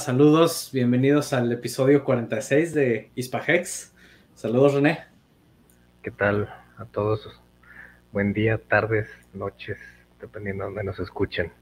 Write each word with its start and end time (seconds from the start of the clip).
Saludos, 0.00 0.70
bienvenidos 0.72 1.34
al 1.34 1.52
episodio 1.52 2.04
46 2.04 2.72
de 2.72 3.10
Hispahex. 3.14 3.92
Saludos, 4.34 4.72
René. 4.72 5.00
¿Qué 6.02 6.10
tal 6.10 6.48
a 6.78 6.86
todos? 6.86 7.28
Buen 8.10 8.32
día, 8.32 8.56
tardes, 8.56 9.08
noches, 9.34 9.78
dependiendo 10.18 10.64
de 10.64 10.70
donde 10.70 10.84
nos 10.84 10.98
escuchen. 11.00 11.52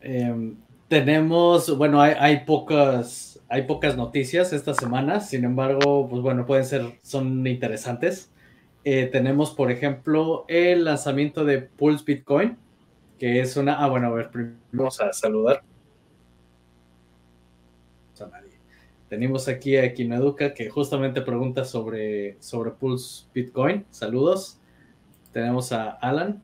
Em, 0.00 0.56
tenemos, 0.86 1.76
bueno, 1.76 2.00
hay, 2.00 2.44
pocas, 2.44 3.40
hay 3.48 3.62
pocas 3.62 3.96
noticias 3.96 4.52
esta 4.52 4.72
semana, 4.72 5.18
sin 5.18 5.44
embargo, 5.44 6.08
pues 6.08 6.22
bueno, 6.22 6.46
pueden 6.46 6.64
ser, 6.64 7.00
son 7.02 7.44
interesantes. 7.44 8.30
Eh, 8.84 9.08
tenemos, 9.10 9.50
por 9.50 9.72
ejemplo, 9.72 10.44
el 10.46 10.84
lanzamiento 10.84 11.44
de 11.44 11.58
Pulse 11.60 12.04
Bitcoin, 12.06 12.56
que 13.18 13.40
es 13.40 13.56
una, 13.56 13.82
ah, 13.82 13.88
bueno, 13.88 14.06
a 14.06 14.10
ver, 14.10 14.30
primero 14.30 14.56
vamos 14.72 15.00
a 15.00 15.12
saludar 15.12 15.64
nadie. 18.26 18.58
Tenemos 19.12 19.46
aquí 19.46 19.76
a 19.76 19.84
Educa 19.84 20.54
que 20.54 20.70
justamente 20.70 21.20
pregunta 21.20 21.66
sobre, 21.66 22.38
sobre 22.40 22.70
Pulse 22.70 23.26
Bitcoin. 23.34 23.84
Saludos. 23.90 24.58
Tenemos 25.32 25.70
a 25.70 25.90
Alan. 25.90 26.42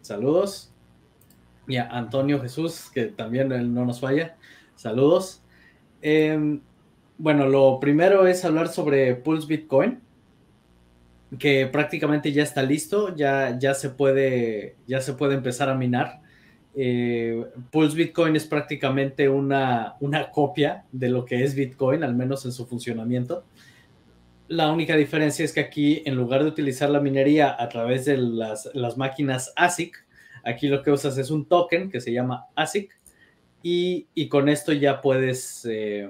Saludos. 0.00 0.70
Y 1.66 1.74
a 1.74 1.88
Antonio 1.88 2.40
Jesús, 2.40 2.88
que 2.94 3.06
también 3.06 3.50
él 3.50 3.74
no 3.74 3.84
nos 3.84 3.98
falla. 3.98 4.36
Saludos. 4.76 5.42
Em, 6.02 6.60
bueno, 7.18 7.48
lo 7.48 7.80
primero 7.80 8.28
es 8.28 8.44
hablar 8.44 8.68
sobre 8.68 9.16
Pulse 9.16 9.48
Bitcoin, 9.48 9.98
que 11.36 11.66
prácticamente 11.66 12.30
ya 12.30 12.44
está 12.44 12.62
listo, 12.62 13.12
ya, 13.16 13.58
ya, 13.58 13.74
se, 13.74 13.90
puede, 13.90 14.76
ya 14.86 15.00
se 15.00 15.14
puede 15.14 15.34
empezar 15.34 15.68
a 15.68 15.74
minar. 15.74 16.20
Eh, 16.76 17.44
Pulse 17.70 17.96
Bitcoin 17.96 18.34
es 18.36 18.46
prácticamente 18.46 19.28
una, 19.28 19.94
una 20.00 20.30
copia 20.30 20.84
de 20.90 21.08
lo 21.08 21.24
que 21.24 21.44
es 21.44 21.54
Bitcoin, 21.54 22.02
al 22.02 22.14
menos 22.14 22.44
en 22.44 22.52
su 22.52 22.66
funcionamiento. 22.66 23.44
La 24.48 24.70
única 24.70 24.96
diferencia 24.96 25.44
es 25.44 25.52
que 25.52 25.60
aquí, 25.60 26.02
en 26.04 26.16
lugar 26.16 26.42
de 26.42 26.50
utilizar 26.50 26.90
la 26.90 27.00
minería 27.00 27.56
a 27.58 27.68
través 27.68 28.04
de 28.04 28.18
las, 28.18 28.96
máquinas 28.96 29.52
ASIC, 29.56 30.04
aquí 30.44 30.68
lo 30.68 30.82
que 30.82 30.90
usas 30.90 31.16
es 31.16 31.30
un 31.30 31.46
token 31.46 31.90
que 31.90 32.00
se 32.00 32.12
llama 32.12 32.46
ASIC 32.54 32.90
y, 33.62 34.28
con 34.28 34.48
esto 34.48 34.72
ya 34.72 35.00
puedes... 35.00 35.66
Eh, 35.70 36.08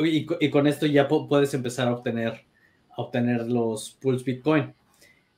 y, 0.00 0.50
con 0.50 0.66
esto 0.66 0.86
ya 0.86 1.08
puedes 1.08 1.52
empezar 1.52 1.88
a 1.88 1.92
obtener, 1.92 2.46
a 2.90 3.02
obtener 3.02 3.46
los 3.46 3.90
Pulse 4.00 4.24
Bitcoin. 4.24 4.72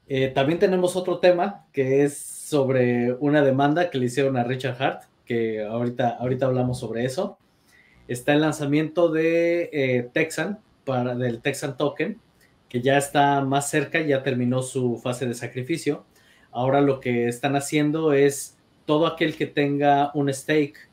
Eh, 0.06 0.28
también 0.28 0.58
tenemos 0.58 0.94
otro 0.94 1.18
tema 1.18 1.66
que 1.72 2.04
es 2.04 2.37
sobre 2.48 3.12
una 3.20 3.42
demanda 3.42 3.90
que 3.90 3.98
le 3.98 4.06
hicieron 4.06 4.36
a 4.38 4.44
Richard 4.44 4.82
Hart, 4.82 5.02
que 5.26 5.62
ahorita, 5.62 6.16
ahorita 6.18 6.46
hablamos 6.46 6.80
sobre 6.80 7.04
eso. 7.04 7.38
Está 8.08 8.32
el 8.32 8.40
lanzamiento 8.40 9.10
de 9.10 9.68
eh, 9.72 10.08
Texan, 10.14 10.58
para, 10.84 11.14
del 11.14 11.42
Texan 11.42 11.76
Token, 11.76 12.18
que 12.70 12.80
ya 12.80 12.96
está 12.96 13.42
más 13.42 13.68
cerca, 13.68 14.00
ya 14.00 14.22
terminó 14.22 14.62
su 14.62 14.96
fase 14.96 15.26
de 15.26 15.34
sacrificio. 15.34 16.06
Ahora 16.50 16.80
lo 16.80 17.00
que 17.00 17.28
están 17.28 17.54
haciendo 17.54 18.14
es 18.14 18.56
todo 18.86 19.06
aquel 19.06 19.36
que 19.36 19.46
tenga 19.46 20.10
un 20.14 20.32
stake 20.32 20.88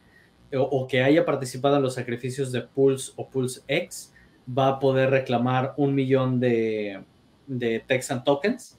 o, 0.53 0.87
que 0.87 1.03
haya 1.03 1.25
participado 1.25 1.77
en 1.77 1.83
los 1.83 1.95
sacrificios 1.95 2.51
de 2.51 2.61
Pulse 2.61 3.13
o 3.16 3.29
Pulse 3.29 3.61
X 3.67 4.13
va 4.47 4.67
a 4.67 4.79
poder 4.79 5.09
reclamar 5.09 5.73
un 5.77 5.95
millón 5.95 6.39
de, 6.39 7.01
de 7.47 7.79
Texan 7.79 8.23
tokens 8.23 8.77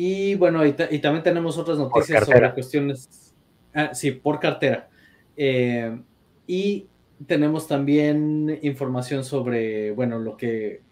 y 0.00 0.36
bueno, 0.36 0.64
y, 0.64 0.74
también 0.74 1.24
tenemos 1.24 1.58
otras 1.58 1.76
noticias 1.76 2.24
sobre 2.24 2.54
cuestiones. 2.54 3.34
Ah, 3.74 3.92
sí, 3.92 4.12
por 4.12 4.38
cartera. 4.38 4.88
Eh, 5.36 6.00
y 6.46 6.86
tenemos 7.26 7.66
también 7.66 8.60
información 8.62 9.24
sobre, 9.24 9.90
bueno, 9.90 10.20
lo 10.20 10.36
que 10.36 10.82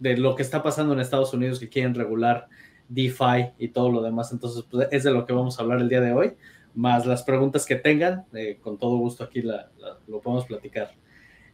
de 0.00 0.18
lo 0.18 0.36
que 0.36 0.42
está 0.42 0.62
pasando 0.62 0.92
en 0.92 1.00
Estados 1.00 1.32
Unidos 1.32 1.60
que 1.60 1.70
quieren 1.70 1.94
regular 1.94 2.46
DeFi 2.90 3.52
y 3.58 3.68
todo 3.68 3.90
lo 3.90 4.02
demás. 4.02 4.32
Entonces, 4.32 4.66
pues, 4.70 4.86
es 4.90 5.02
de 5.04 5.12
lo 5.12 5.24
que 5.24 5.32
vamos 5.32 5.58
a 5.58 5.62
hablar 5.62 5.80
el 5.80 5.88
día 5.88 6.02
de 6.02 6.12
hoy. 6.12 6.32
Más 6.74 7.06
las 7.06 7.22
preguntas 7.22 7.64
que 7.64 7.76
tengan, 7.76 8.26
eh, 8.34 8.58
con 8.60 8.76
todo 8.76 8.98
gusto 8.98 9.24
aquí 9.24 9.40
lo 9.40 10.20
podemos 10.20 10.44
platicar. 10.44 10.92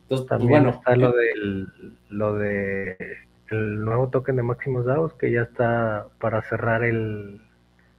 Entonces, 0.00 0.26
pues, 0.26 0.40
también 0.40 0.50
bueno, 0.50 0.70
está 0.70 0.96
lo, 0.96 1.10
eh, 1.10 1.32
lo 2.08 2.34
de 2.34 2.96
el 3.50 3.84
nuevo 3.84 4.08
token 4.08 4.36
de 4.36 4.42
Máximos 4.42 4.84
DAOs 4.84 5.14
que 5.14 5.32
ya 5.32 5.42
está 5.42 6.08
para 6.20 6.42
cerrar 6.42 6.84
el 6.84 7.40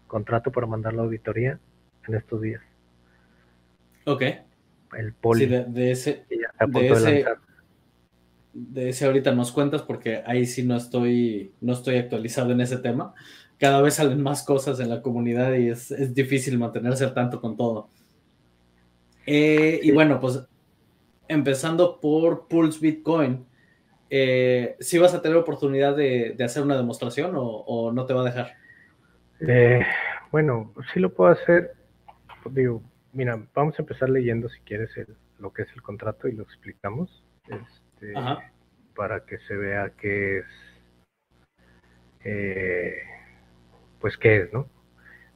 contrato 0.07 0.51
para 0.51 0.67
mandar 0.67 0.93
la 0.93 1.03
auditoría 1.03 1.59
en 2.07 2.15
estos 2.15 2.41
días. 2.41 2.61
Ok. 4.05 4.23
El 4.97 5.13
poli. 5.13 5.45
Sí, 5.45 5.47
de, 5.47 5.91
ese, 5.91 6.25
de, 6.29 6.89
ese, 6.89 7.25
de, 8.53 8.89
ese, 8.89 9.05
ahorita 9.05 9.33
nos 9.33 9.51
cuentas 9.51 9.83
porque 9.83 10.23
ahí 10.25 10.45
sí 10.45 10.63
no 10.63 10.75
estoy, 10.75 11.53
no 11.61 11.73
estoy 11.73 11.97
actualizado 11.97 12.51
en 12.51 12.61
ese 12.61 12.77
tema. 12.77 13.13
Cada 13.59 13.81
vez 13.81 13.95
salen 13.95 14.21
más 14.21 14.43
cosas 14.43 14.79
en 14.79 14.89
la 14.89 15.01
comunidad 15.01 15.53
y 15.53 15.69
es, 15.69 15.91
es 15.91 16.13
difícil 16.13 16.57
mantenerse 16.57 17.03
al 17.03 17.13
tanto 17.13 17.39
con 17.39 17.55
todo. 17.55 17.89
Eh, 19.25 19.79
y 19.83 19.91
bueno, 19.91 20.19
pues 20.19 20.39
empezando 21.27 21.99
por 21.99 22.47
Pulse 22.47 22.79
Bitcoin 22.79 23.45
eh, 24.09 24.75
¿sí 24.79 24.97
vas 24.97 25.13
a 25.13 25.21
tener 25.21 25.37
oportunidad 25.37 25.95
de, 25.95 26.35
hacer 26.43 26.63
una 26.63 26.77
demostración 26.77 27.33
o, 27.35 27.91
no 27.93 28.05
te 28.05 28.13
va 28.13 28.21
a 28.21 28.25
dejar? 28.25 28.53
Eh, 29.41 29.85
bueno, 30.31 30.73
sí 30.93 30.99
lo 30.99 31.13
puedo 31.13 31.31
hacer. 31.31 31.73
Digo, 32.51 32.81
mira, 33.13 33.41
vamos 33.53 33.75
a 33.77 33.81
empezar 33.81 34.09
leyendo 34.09 34.49
si 34.49 34.59
quieres 34.61 34.89
lo 35.37 35.53
que 35.53 35.63
es 35.63 35.69
el 35.73 35.81
contrato 35.81 36.27
y 36.27 36.33
lo 36.33 36.43
explicamos. 36.43 37.23
Este, 37.47 38.13
para 38.95 39.25
que 39.25 39.39
se 39.39 39.55
vea 39.55 39.91
qué 39.97 40.39
es. 40.39 40.45
Eh, 42.23 42.97
pues 43.99 44.17
qué 44.17 44.41
es, 44.41 44.53
¿no? 44.53 44.67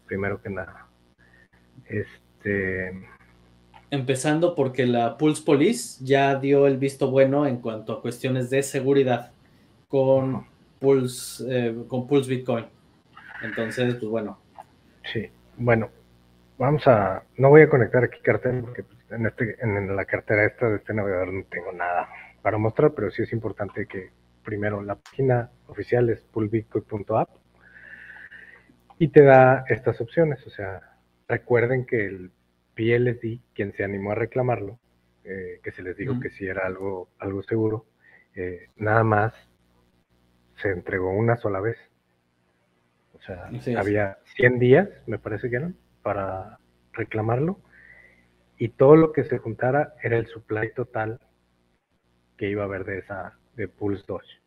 Primero 0.06 0.42
que 0.42 0.50
nada. 0.50 0.88
Este 1.86 2.94
empezando 3.94 4.56
porque 4.56 4.88
la 4.88 5.20
Pulse 5.20 5.44
Police 5.46 6.04
ya 6.04 6.36
dio 6.40 6.66
el 6.66 6.78
visto 6.78 7.12
bueno 7.12 7.46
en 7.46 7.58
cuanto 7.58 7.94
a 7.94 8.02
cuestiones 8.02 8.50
de 8.50 8.64
seguridad 8.64 9.32
con 9.88 10.48
Pulse, 10.80 11.44
eh, 11.48 11.76
con 11.88 12.08
Pulse 12.08 12.28
Bitcoin. 12.28 12.66
Entonces, 13.44 13.94
pues 13.94 14.10
bueno. 14.10 14.40
Sí, 15.12 15.30
bueno, 15.58 15.92
vamos 16.58 16.88
a, 16.88 17.22
no 17.38 17.50
voy 17.50 17.62
a 17.62 17.70
conectar 17.70 18.04
aquí 18.04 18.20
cartera 18.22 18.62
porque 18.62 18.82
pues, 18.82 18.98
en, 19.12 19.28
este, 19.28 19.58
en 19.62 19.96
la 19.96 20.06
cartera 20.06 20.44
esta 20.46 20.70
de 20.70 20.78
este 20.78 20.96
navegador 20.96 21.32
no 21.32 21.44
tengo 21.44 21.72
nada 21.72 22.10
para 22.42 22.58
mostrar, 22.58 22.94
pero 22.96 23.12
sí 23.12 23.22
es 23.22 23.32
importante 23.32 23.86
que 23.86 24.10
primero 24.44 24.82
la 24.82 24.96
página 24.96 25.52
oficial 25.68 26.10
es 26.10 26.22
pulsebitcoin.app 26.22 27.30
y 28.98 29.10
te 29.10 29.22
da 29.22 29.66
estas 29.70 30.02
opciones, 30.02 30.46
o 30.48 30.50
sea, 30.50 30.82
recuerden 31.28 31.86
que 31.86 32.08
el 32.08 32.32
PLD, 32.76 33.40
quien 33.54 33.74
se 33.74 33.84
animó 33.84 34.12
a 34.12 34.16
reclamarlo, 34.16 34.80
eh, 35.24 35.60
que 35.64 35.72
se 35.72 35.84
les 35.84 35.96
dijo 35.96 36.20
que 36.20 36.30
sí 36.30 36.46
era 36.46 36.66
algo, 36.66 37.10
algo 37.20 37.44
seguro, 37.44 37.86
eh, 38.36 38.70
nada 38.76 39.04
más 39.04 39.34
se 40.56 40.70
entregó 40.70 41.12
una 41.12 41.38
sola 41.38 41.60
vez. 41.60 41.78
O 43.14 43.22
sea, 43.22 43.50
había 43.78 44.18
100 44.36 44.60
días, 44.60 44.90
me 45.08 45.20
parece 45.20 45.50
que 45.50 45.56
eran, 45.56 45.78
para 46.02 46.60
reclamarlo, 46.92 47.60
y 48.58 48.70
todo 48.70 48.96
lo 48.96 49.14
que 49.14 49.24
se 49.24 49.38
juntara 49.38 49.94
era 50.04 50.18
el 50.18 50.28
supply 50.28 50.74
total 50.74 51.20
que 52.38 52.50
iba 52.50 52.64
a 52.64 52.66
haber 52.66 52.84
de 52.84 53.00
esa 53.00 53.38
de 53.56 53.68
Pulse 53.68 54.04
Doge. 54.08 54.42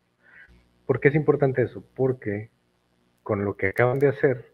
¿Por 0.85 0.99
qué 0.99 1.09
es 1.09 1.15
importante 1.15 1.63
eso? 1.63 1.83
Porque 1.95 2.49
con 3.23 3.43
lo 3.43 3.57
que 3.57 3.67
acaban 3.67 3.99
de 3.99 4.07
hacer 4.07 4.53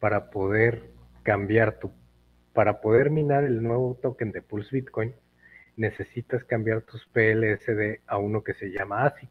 para 0.00 0.30
poder 0.30 0.90
cambiar 1.22 1.78
tu 1.78 1.92
para 2.58 2.80
poder 2.80 3.10
minar 3.10 3.44
el 3.44 3.62
nuevo 3.62 3.96
token 4.02 4.32
de 4.32 4.42
Pulse 4.42 4.70
Bitcoin, 4.72 5.14
necesitas 5.76 6.42
cambiar 6.42 6.82
tus 6.82 7.06
PLSD 7.12 8.00
a 8.08 8.18
uno 8.18 8.42
que 8.42 8.52
se 8.54 8.72
llama 8.72 9.04
ASIC. 9.04 9.30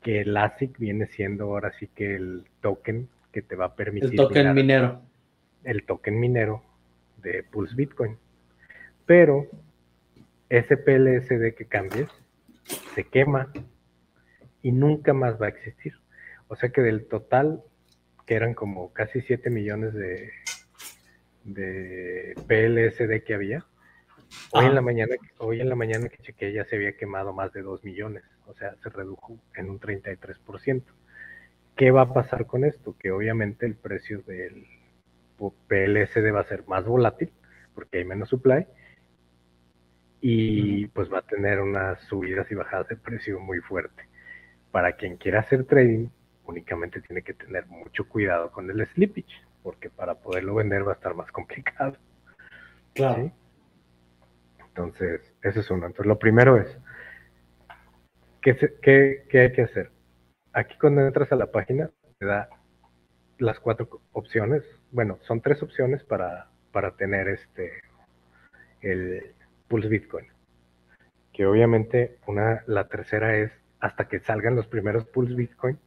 Que 0.00 0.22
el 0.22 0.34
ASIC 0.34 0.78
viene 0.78 1.08
siendo 1.08 1.44
ahora 1.44 1.70
sí 1.78 1.86
que 1.88 2.16
el 2.16 2.46
token 2.62 3.10
que 3.30 3.42
te 3.42 3.56
va 3.56 3.66
a 3.66 3.76
permitir. 3.76 4.12
El 4.12 4.16
token 4.16 4.54
minero. 4.54 5.02
El 5.64 5.84
token 5.84 6.18
minero 6.18 6.62
de 7.18 7.42
Pulse 7.42 7.74
Bitcoin. 7.76 8.16
Pero 9.04 9.46
ese 10.48 10.78
PLSD 10.78 11.54
que 11.58 11.66
cambies 11.68 12.08
se 12.94 13.04
quema 13.04 13.52
y 14.62 14.72
nunca 14.72 15.12
más 15.12 15.38
va 15.38 15.44
a 15.44 15.50
existir. 15.50 15.92
O 16.46 16.56
sea 16.56 16.70
que 16.70 16.80
del 16.80 17.06
total, 17.06 17.62
que 18.24 18.34
eran 18.34 18.54
como 18.54 18.94
casi 18.94 19.20
7 19.20 19.50
millones 19.50 19.92
de, 19.92 20.30
de 21.44 22.34
PLSD 22.46 23.24
que 23.24 23.34
había, 23.34 23.64
hoy 24.50 24.66
en 24.66 24.74
la 24.74 24.80
mañana, 24.80 25.14
hoy 25.38 25.60
en 25.60 25.68
la 25.68 25.74
mañana 25.74 26.08
que 26.08 26.18
chequeé 26.18 26.52
ya 26.52 26.64
se 26.64 26.76
había 26.76 26.96
quemado 26.96 27.32
más 27.32 27.52
de 27.52 27.62
2 27.62 27.84
millones, 27.84 28.24
o 28.46 28.54
sea, 28.54 28.74
se 28.82 28.88
redujo 28.88 29.38
en 29.54 29.70
un 29.70 29.80
33%. 29.80 30.82
¿Qué 31.76 31.90
va 31.90 32.02
a 32.02 32.12
pasar 32.12 32.46
con 32.46 32.64
esto? 32.64 32.96
Que 32.98 33.10
obviamente 33.10 33.64
el 33.64 33.76
precio 33.76 34.22
del 34.22 34.66
PLSD 35.68 36.34
va 36.34 36.40
a 36.40 36.48
ser 36.48 36.66
más 36.66 36.84
volátil 36.84 37.30
porque 37.74 37.98
hay 37.98 38.04
menos 38.04 38.28
supply 38.30 38.66
y 40.20 40.86
pues 40.88 41.12
va 41.12 41.18
a 41.18 41.22
tener 41.22 41.60
unas 41.60 42.00
subidas 42.02 42.50
y 42.50 42.56
bajadas 42.56 42.88
de 42.88 42.96
precio 42.96 43.38
muy 43.38 43.60
fuerte. 43.60 44.08
Para 44.72 44.96
quien 44.96 45.16
quiera 45.16 45.40
hacer 45.40 45.64
trading, 45.64 46.08
únicamente 46.44 47.00
tiene 47.00 47.22
que 47.22 47.34
tener 47.34 47.66
mucho 47.66 48.08
cuidado 48.08 48.50
con 48.50 48.68
el 48.70 48.84
slippage, 48.88 49.42
porque 49.68 49.90
para 49.90 50.14
poderlo 50.14 50.54
vender 50.54 50.88
va 50.88 50.92
a 50.92 50.94
estar 50.94 51.14
más 51.14 51.30
complicado. 51.30 51.98
Claro. 52.94 53.30
Entonces, 54.66 55.20
eso 55.42 55.60
es 55.60 55.70
uno. 55.70 55.84
Entonces, 55.84 56.06
lo 56.06 56.18
primero 56.18 56.56
es, 56.56 56.78
¿qué, 58.40 58.56
qué, 58.80 59.38
hay 59.38 59.52
que 59.52 59.60
hacer? 59.60 59.90
Aquí 60.54 60.74
cuando 60.80 61.02
entras 61.02 61.30
a 61.32 61.36
la 61.36 61.50
página, 61.52 61.90
te 62.18 62.24
da 62.24 62.48
las 63.36 63.60
cuatro 63.60 64.00
opciones. 64.12 64.64
Bueno, 64.90 65.18
son 65.20 65.42
tres 65.42 65.62
opciones 65.62 66.02
para, 66.02 66.48
para 66.72 66.96
tener 66.96 67.28
este 67.28 67.82
el 68.80 69.34
Pulse 69.68 69.90
Bitcoin. 69.90 70.28
Que 71.30 71.44
obviamente 71.44 72.16
una, 72.26 72.64
la 72.66 72.88
tercera 72.88 73.36
es 73.36 73.52
hasta 73.80 74.08
que 74.08 74.20
salgan 74.20 74.56
los 74.56 74.66
primeros 74.66 75.04
Pulse 75.04 75.34
Bitcoin, 75.34 75.78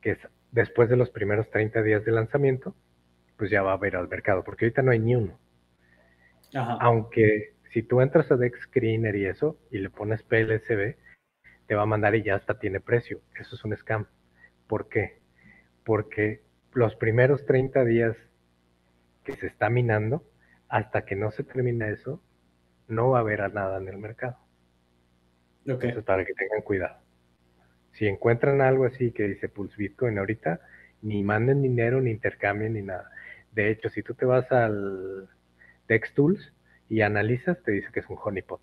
que 0.00 0.12
es 0.12 0.26
después 0.50 0.88
de 0.88 0.96
los 0.96 1.10
primeros 1.10 1.50
30 1.50 1.82
días 1.82 2.04
de 2.04 2.12
lanzamiento, 2.12 2.74
pues 3.36 3.50
ya 3.50 3.62
va 3.62 3.72
a 3.72 3.74
haber 3.74 3.96
al 3.96 4.08
mercado, 4.08 4.42
porque 4.44 4.64
ahorita 4.64 4.82
no 4.82 4.90
hay 4.90 4.98
ni 4.98 5.14
uno. 5.14 5.38
Aunque 6.80 7.54
si 7.72 7.82
tú 7.82 8.00
entras 8.00 8.30
a 8.32 8.36
Dex 8.36 8.60
Screener 8.62 9.14
y 9.16 9.26
eso, 9.26 9.58
y 9.70 9.78
le 9.78 9.90
pones 9.90 10.22
PLSB, 10.22 10.96
te 11.66 11.74
va 11.74 11.82
a 11.82 11.86
mandar 11.86 12.14
y 12.14 12.22
ya 12.22 12.36
hasta 12.36 12.58
tiene 12.58 12.80
precio. 12.80 13.20
Eso 13.38 13.54
es 13.54 13.64
un 13.64 13.76
scam. 13.76 14.06
¿Por 14.66 14.88
qué? 14.88 15.20
Porque 15.84 16.42
los 16.72 16.96
primeros 16.96 17.44
30 17.44 17.84
días 17.84 18.16
que 19.24 19.36
se 19.36 19.46
está 19.46 19.68
minando, 19.68 20.24
hasta 20.68 21.04
que 21.04 21.14
no 21.14 21.30
se 21.30 21.44
termina 21.44 21.88
eso, 21.88 22.22
no 22.88 23.10
va 23.10 23.18
a 23.18 23.20
haber 23.20 23.52
nada 23.52 23.78
en 23.78 23.88
el 23.88 23.98
mercado. 23.98 24.38
Entonces, 25.66 26.02
para 26.04 26.24
que 26.24 26.32
tengan 26.32 26.62
cuidado. 26.62 27.07
Si 27.92 28.06
encuentran 28.06 28.60
algo 28.60 28.84
así 28.84 29.10
que 29.12 29.24
dice 29.24 29.48
Pulse 29.48 29.76
Bitcoin 29.76 30.18
ahorita, 30.18 30.60
ni 31.02 31.22
manden 31.22 31.62
dinero, 31.62 32.00
ni 32.00 32.10
intercambien, 32.10 32.74
ni 32.74 32.82
nada. 32.82 33.10
De 33.52 33.70
hecho, 33.70 33.88
si 33.88 34.02
tú 34.02 34.14
te 34.14 34.24
vas 34.24 34.50
al 34.52 35.28
Dex 35.88 36.12
Tools 36.14 36.52
y 36.88 37.00
analizas, 37.00 37.62
te 37.62 37.72
dice 37.72 37.88
que 37.92 38.00
es 38.00 38.08
un 38.08 38.18
honeypot. 38.22 38.60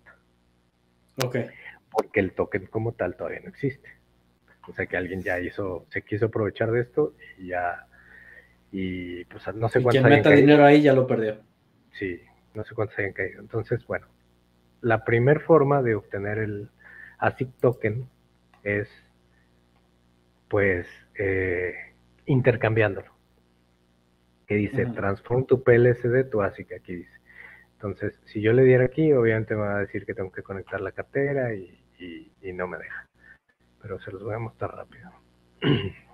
Ok. 1.22 1.36
Porque 1.90 2.20
el 2.20 2.32
token 2.32 2.66
como 2.66 2.92
tal 2.92 3.16
todavía 3.16 3.40
no 3.40 3.48
existe. 3.48 3.88
O 4.68 4.72
sea 4.72 4.86
que 4.86 4.96
alguien 4.96 5.22
ya 5.22 5.38
hizo, 5.38 5.86
se 5.90 6.02
quiso 6.02 6.26
aprovechar 6.26 6.70
de 6.72 6.80
esto 6.80 7.14
y 7.38 7.48
ya, 7.48 7.86
y 8.72 9.24
pues 9.26 9.46
no 9.54 9.68
sé 9.68 9.80
cuántos. 9.80 10.02
Quien 10.02 10.04
meta 10.04 10.30
dinero 10.30 10.64
ahí 10.64 10.82
ya 10.82 10.92
lo 10.92 11.06
perdió. 11.06 11.40
Sí, 11.92 12.20
no 12.54 12.64
sé 12.64 12.74
cuántos 12.74 12.98
hayan 12.98 13.12
caído. 13.12 13.40
Entonces, 13.40 13.86
bueno, 13.86 14.06
la 14.80 15.04
primera 15.04 15.40
forma 15.40 15.82
de 15.82 15.94
obtener 15.94 16.38
el 16.38 16.68
ASIC 17.18 17.50
token 17.60 18.08
es 18.64 18.88
pues 20.48 20.86
eh, 21.18 21.74
intercambiándolo. 22.26 23.14
Que 24.46 24.54
dice, 24.54 24.86
transform 24.86 25.46
tu 25.46 25.62
PLSD 25.62 26.30
tu 26.30 26.40
ASIC, 26.40 26.72
aquí 26.72 26.96
dice. 26.96 27.20
Entonces, 27.72 28.20
si 28.24 28.40
yo 28.40 28.52
le 28.52 28.62
diera 28.64 28.84
aquí, 28.84 29.12
obviamente 29.12 29.54
me 29.54 29.62
va 29.62 29.76
a 29.76 29.80
decir 29.80 30.06
que 30.06 30.14
tengo 30.14 30.30
que 30.30 30.42
conectar 30.42 30.80
la 30.80 30.92
cartera 30.92 31.52
y, 31.54 31.78
y 31.98 32.52
no 32.52 32.68
me 32.68 32.78
deja. 32.78 33.08
Pero 33.82 34.00
se 34.00 34.12
los 34.12 34.22
voy 34.22 34.34
a 34.34 34.38
mostrar 34.38 34.74
rápido. 34.74 35.10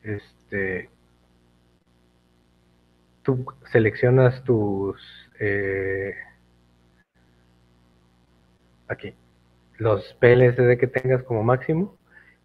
Este, 0.00 0.88
tú 3.22 3.44
seleccionas 3.70 4.42
tus 4.44 4.96
eh, 5.38 6.14
aquí 8.86 9.12
los 9.78 10.14
PLSD 10.14 10.76
que 10.76 10.88
tengas 10.88 11.22
como 11.22 11.42
máximo 11.42 11.96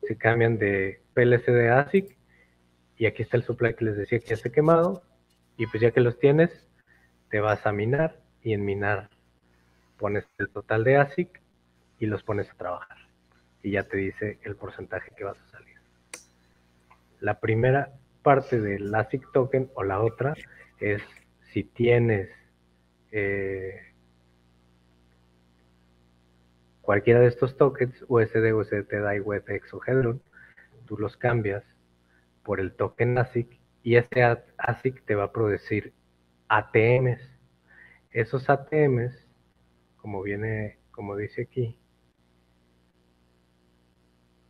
se 0.07 0.17
cambian 0.17 0.57
de 0.57 1.01
PLSD 1.13 1.69
a 1.69 1.79
ASIC 1.79 2.15
y 2.97 3.07
aquí 3.07 3.23
está 3.23 3.37
el 3.37 3.43
supply 3.43 3.73
que 3.73 3.85
les 3.85 3.97
decía 3.97 4.19
que 4.19 4.27
ya 4.27 4.37
se 4.37 4.51
quemado 4.51 5.03
y 5.57 5.65
pues 5.67 5.81
ya 5.81 5.91
que 5.91 5.99
los 5.99 6.19
tienes 6.19 6.67
te 7.29 7.39
vas 7.39 7.65
a 7.65 7.71
minar 7.71 8.19
y 8.43 8.53
en 8.53 8.63
minar 8.63 9.09
pones 9.97 10.25
el 10.37 10.49
total 10.49 10.83
de 10.83 10.97
ASIC 10.97 11.41
y 11.99 12.05
los 12.05 12.23
pones 12.23 12.49
a 12.51 12.55
trabajar. 12.55 12.97
Y 13.63 13.71
ya 13.71 13.83
te 13.83 13.97
dice 13.97 14.37
el 14.43 14.55
porcentaje 14.55 15.11
que 15.15 15.23
vas 15.23 15.39
a 15.39 15.51
salir. 15.51 15.77
La 17.19 17.39
primera 17.39 17.93
parte 18.21 18.59
del 18.59 18.93
ASIC 18.93 19.31
token 19.31 19.71
o 19.73 19.83
la 19.83 20.01
otra 20.01 20.35
es 20.79 21.01
si 21.51 21.63
tienes 21.63 22.29
eh, 23.11 23.92
cualquiera 26.93 27.21
de 27.21 27.27
estos 27.27 27.57
tokens, 27.57 28.05
USD, 28.07 28.53
USDT, 28.53 28.91
DAI, 29.01 29.19
WebEx 29.19 29.73
o 29.73 29.81
Hedron, 29.83 30.21
tú 30.85 30.95
los 30.95 31.17
cambias 31.17 31.63
por 32.43 32.59
el 32.59 32.75
token 32.75 33.17
ASIC 33.17 33.59
y 33.81 33.95
ese 33.95 34.21
ASIC 34.59 35.03
te 35.03 35.15
va 35.15 35.23
a 35.23 35.31
producir 35.31 35.91
ATMs. 36.49 37.19
Esos 38.11 38.47
ATMs, 38.47 39.27
como 39.97 40.21
viene, 40.21 40.77
como 40.91 41.15
dice 41.15 41.41
aquí, 41.41 41.79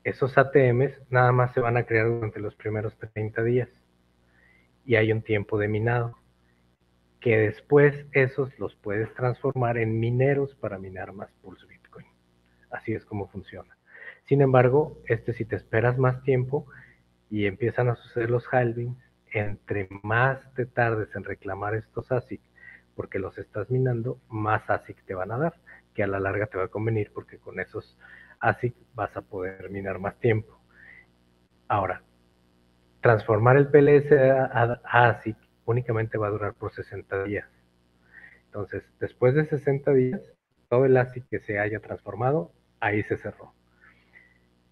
esos 0.04 0.38
ATMs 0.38 0.92
nada 1.10 1.32
más 1.32 1.54
se 1.54 1.62
van 1.62 1.78
a 1.78 1.86
crear 1.86 2.08
durante 2.08 2.42
los 2.42 2.56
primeros 2.56 2.94
30 2.98 3.42
días 3.44 3.70
y 4.84 4.98
hay 4.98 5.14
un 5.14 5.22
tiempo 5.22 5.58
de 5.58 5.70
minado 5.70 6.18
que 7.22 7.38
después 7.38 8.06
esos 8.12 8.50
los 8.60 8.76
puedes 8.76 9.14
transformar 9.14 9.78
en 9.78 9.98
mineros 9.98 10.54
para 10.56 10.78
minar 10.78 11.14
más 11.14 11.30
Bitcoin. 11.42 11.73
Así 12.74 12.94
es 12.94 13.06
como 13.06 13.28
funciona. 13.28 13.78
Sin 14.26 14.42
embargo, 14.42 14.98
este 15.06 15.32
si 15.34 15.46
te 15.46 15.56
esperas 15.56 15.98
más 15.98 16.24
tiempo 16.24 16.66
y 17.30 17.46
empiezan 17.46 17.88
a 17.88 17.96
suceder 17.96 18.30
los 18.30 18.52
halvings, 18.52 18.98
entre 19.32 19.88
más 20.02 20.54
te 20.56 20.66
tardes 20.66 21.16
en 21.16 21.24
reclamar 21.24 21.76
estos 21.76 22.12
ASIC, 22.12 22.42
porque 22.96 23.20
los 23.20 23.38
estás 23.38 23.70
minando, 23.70 24.20
más 24.28 24.70
ASIC 24.70 25.04
te 25.06 25.14
van 25.14 25.32
a 25.32 25.38
dar, 25.38 25.54
que 25.94 26.04
a 26.04 26.08
la 26.08 26.20
larga 26.20 26.48
te 26.48 26.58
va 26.58 26.66
a 26.66 26.70
convenir 26.70 27.12
porque 27.14 27.38
con 27.38 27.60
esos 27.60 27.98
ASIC 28.40 28.76
vas 28.96 29.16
a 29.16 29.22
poder 29.22 29.70
minar 29.70 30.00
más 30.00 30.20
tiempo. 30.20 30.60
Ahora, 31.68 32.04
transformar 33.02 33.58
el 33.58 33.68
PLS 33.68 34.12
a 34.12 34.82
ASIC 34.84 35.38
únicamente 35.66 36.18
va 36.18 36.28
a 36.28 36.32
durar 36.32 36.54
por 36.56 36.74
60 36.74 37.24
días. 37.24 37.48
Entonces, 38.46 38.84
después 39.00 39.36
de 39.36 39.46
60 39.46 39.94
días, 39.94 40.22
todo 40.70 40.86
el 40.86 40.98
ASIC 40.98 41.28
que 41.30 41.40
se 41.40 41.60
haya 41.60 41.80
transformado, 41.80 42.52
ahí 42.84 43.02
se 43.04 43.18
cerró. 43.18 43.54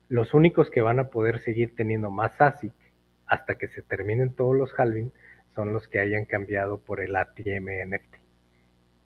Los 0.10 0.34
únicos 0.34 0.70
que 0.70 0.82
van 0.82 1.00
a 1.00 1.08
poder 1.08 1.40
seguir 1.40 1.74
teniendo 1.76 2.12
más 2.12 2.40
ASIC 2.40 2.74
hasta 3.26 3.56
que 3.56 3.70
se 3.70 3.82
terminen 3.82 4.34
todos 4.34 4.56
los 4.56 4.78
halving 4.78 5.14
son 5.56 5.72
los 5.72 5.88
que 5.88 6.00
hayan 6.00 6.26
cambiado 6.26 6.80
por 6.80 7.00
el 7.00 7.16
ATM 7.16 7.68
NFT, 7.88 8.16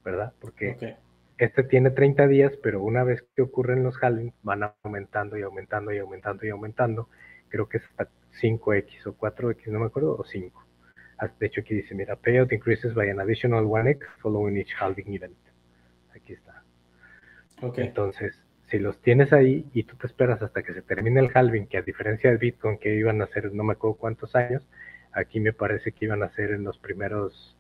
¿verdad? 0.04 0.34
Porque 0.40 0.98
este 1.38 1.64
tiene 1.64 1.92
30 1.92 2.28
días, 2.28 2.54
pero 2.64 2.82
una 2.82 3.04
vez 3.04 3.24
que 3.36 3.44
ocurren 3.44 3.84
los 3.84 4.02
halving 4.02 4.34
van 4.42 4.72
aumentando 4.84 5.38
y 5.38 5.44
aumentando 5.44 5.94
y 5.94 6.00
aumentando 6.00 6.46
y 6.46 6.50
aumentando. 6.50 7.10
Creo 7.50 7.70
que 7.70 7.78
es 7.78 7.84
hasta 7.98 8.10
5X 8.42 9.06
o 9.06 9.18
4X, 9.18 9.68
no 9.68 9.80
me 9.80 9.86
acuerdo, 9.86 10.18
o 10.18 10.24
5. 10.24 10.66
Ah, 11.20 11.30
de 11.40 11.46
hecho, 11.46 11.62
aquí 11.62 11.76
dice, 11.76 11.94
mira, 11.94 12.16
payout 12.16 12.52
increases 12.52 12.94
by 12.94 13.10
an 13.10 13.20
additional 13.20 13.64
1x 13.66 14.00
following 14.22 14.58
each 14.58 14.74
halving 14.80 15.14
event. 15.14 15.38
Aquí 16.14 16.34
está. 16.34 16.64
Entonces, 17.78 18.45
si 18.70 18.80
los 18.80 19.00
tienes 19.02 19.32
ahí 19.32 19.66
y 19.74 19.84
tú 19.84 19.96
te 19.96 20.08
esperas 20.08 20.42
hasta 20.42 20.64
que 20.64 20.74
se 20.74 20.82
termine 20.82 21.20
el 21.20 21.32
halving, 21.34 21.68
que 21.68 21.78
a 21.78 21.82
diferencia 21.82 22.30
del 22.30 22.40
Bitcoin 22.40 22.78
que 22.78 22.96
iban 22.96 23.22
a 23.22 23.26
hacer 23.26 23.54
no 23.54 23.64
me 23.64 23.74
acuerdo 23.74 23.98
cuántos 23.98 24.36
años, 24.36 24.68
aquí 25.12 25.40
me 25.40 25.54
parece 25.54 25.92
que 25.92 26.06
iban 26.06 26.24
a 26.24 26.30
ser 26.30 26.52
en 26.52 26.64
los 26.64 26.78
primeros... 26.78 27.58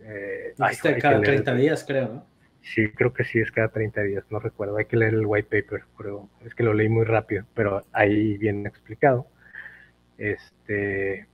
Eh, 0.00 0.54
cada 1.00 1.20
30 1.20 1.54
días, 1.54 1.84
creo, 1.86 2.08
¿no? 2.08 2.26
Sí, 2.60 2.90
creo 2.92 3.12
que 3.12 3.24
sí, 3.24 3.40
es 3.40 3.50
cada 3.50 3.68
30 3.68 4.02
días, 4.02 4.24
no 4.30 4.38
recuerdo, 4.38 4.76
hay 4.76 4.84
que 4.84 4.96
leer 4.96 5.14
el 5.14 5.26
white 5.26 5.48
paper, 5.48 5.84
pero 5.96 6.28
es 6.44 6.54
que 6.54 6.62
lo 6.62 6.74
leí 6.74 6.88
muy 6.88 7.04
rápido, 7.04 7.44
pero 7.54 7.82
ahí 7.92 8.36
viene 8.38 8.68
explicado. 8.68 9.26
Este, 10.16 11.26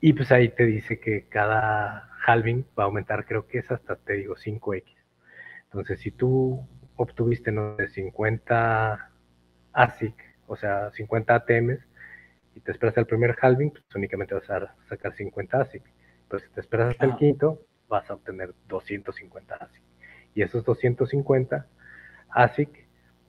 y 0.00 0.12
pues 0.12 0.30
ahí 0.32 0.50
te 0.50 0.66
dice 0.66 1.00
que 1.00 1.26
cada 1.28 2.10
halving 2.26 2.66
va 2.78 2.82
a 2.82 2.86
aumentar, 2.86 3.24
creo 3.24 3.46
que 3.46 3.58
es 3.58 3.70
hasta, 3.70 3.96
te 3.96 4.14
digo, 4.14 4.34
5x. 4.36 4.84
Entonces, 5.64 6.00
si 6.00 6.10
tú 6.10 6.66
obtuviste, 6.96 7.52
no 7.52 7.76
sé, 7.76 7.88
50 7.88 9.10
ASIC, 9.72 10.14
o 10.46 10.56
sea, 10.56 10.90
50 10.90 11.34
ATMs, 11.34 11.86
y 12.54 12.60
te 12.60 12.72
esperas 12.72 12.96
el 12.96 13.06
primer 13.06 13.36
halving, 13.40 13.70
pues 13.70 13.84
únicamente 13.94 14.34
vas 14.34 14.48
a 14.50 14.74
sacar 14.88 15.14
50 15.14 15.60
ASIC. 15.60 15.82
Pero 16.28 16.42
si 16.42 16.48
te 16.50 16.60
esperas 16.60 16.90
hasta 16.90 17.04
el 17.04 17.16
quinto, 17.16 17.60
vas 17.88 18.10
a 18.10 18.14
obtener 18.14 18.54
250 18.68 19.54
ASIC. 19.54 19.82
Y 20.34 20.42
esos 20.42 20.64
250 20.64 21.66
ASIC 22.30 22.86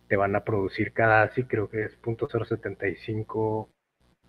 te 0.08 0.16
van 0.16 0.36
a 0.36 0.44
producir 0.44 0.94
cada 0.94 1.24
ASIC, 1.24 1.48
creo 1.48 1.70
que 1.70 1.84
es 1.84 2.02
.075 2.02 3.68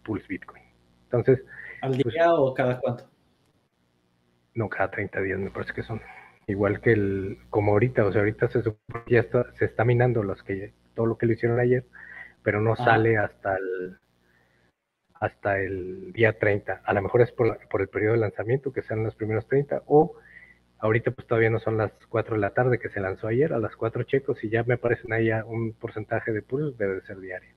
Pulse 0.02 0.26
Bitcoin. 0.28 0.62
Entonces. 1.04 1.44
¿Al 1.80 1.92
día 1.92 2.02
pues, 2.02 2.16
o 2.18 2.54
cada 2.54 2.80
cuánto? 2.80 3.08
No, 4.54 4.68
cada 4.68 4.90
30 4.90 5.20
días 5.20 5.38
me 5.38 5.50
parece 5.50 5.72
que 5.72 5.82
son. 5.82 6.00
Igual 6.48 6.80
que 6.80 6.92
el, 6.92 7.38
como 7.50 7.72
ahorita, 7.72 8.06
o 8.06 8.10
sea, 8.10 8.22
ahorita 8.22 8.48
se 8.48 8.62
ya 9.06 9.20
está, 9.20 9.52
se 9.52 9.66
está 9.66 9.84
minando 9.84 10.22
los 10.22 10.42
que, 10.42 10.72
todo 10.94 11.04
lo 11.04 11.18
que 11.18 11.26
lo 11.26 11.34
hicieron 11.34 11.60
ayer, 11.60 11.84
pero 12.42 12.62
no 12.62 12.74
sale 12.74 13.18
hasta 13.18 13.54
el, 13.56 13.98
hasta 15.12 15.60
el 15.60 16.10
día 16.14 16.38
30. 16.38 16.80
A 16.86 16.94
lo 16.94 17.02
mejor 17.02 17.20
es 17.20 17.32
por, 17.32 17.58
por 17.68 17.82
el 17.82 17.88
periodo 17.88 18.14
de 18.14 18.20
lanzamiento, 18.20 18.72
que 18.72 18.80
sean 18.80 19.04
los 19.04 19.14
primeros 19.14 19.46
30, 19.46 19.82
o 19.84 20.16
ahorita 20.78 21.10
pues 21.10 21.26
todavía 21.26 21.50
no 21.50 21.58
son 21.58 21.76
las 21.76 21.92
4 22.08 22.36
de 22.36 22.40
la 22.40 22.54
tarde 22.54 22.78
que 22.78 22.88
se 22.88 23.00
lanzó 23.00 23.28
ayer, 23.28 23.52
a 23.52 23.58
las 23.58 23.76
4 23.76 24.04
checos 24.04 24.42
y 24.42 24.48
ya 24.48 24.64
me 24.64 24.74
aparecen 24.74 25.12
ahí 25.12 25.30
un 25.44 25.74
porcentaje 25.74 26.32
de 26.32 26.40
pulsos, 26.40 26.78
debe 26.78 26.94
de 26.94 27.02
ser 27.02 27.20
diario. 27.20 27.54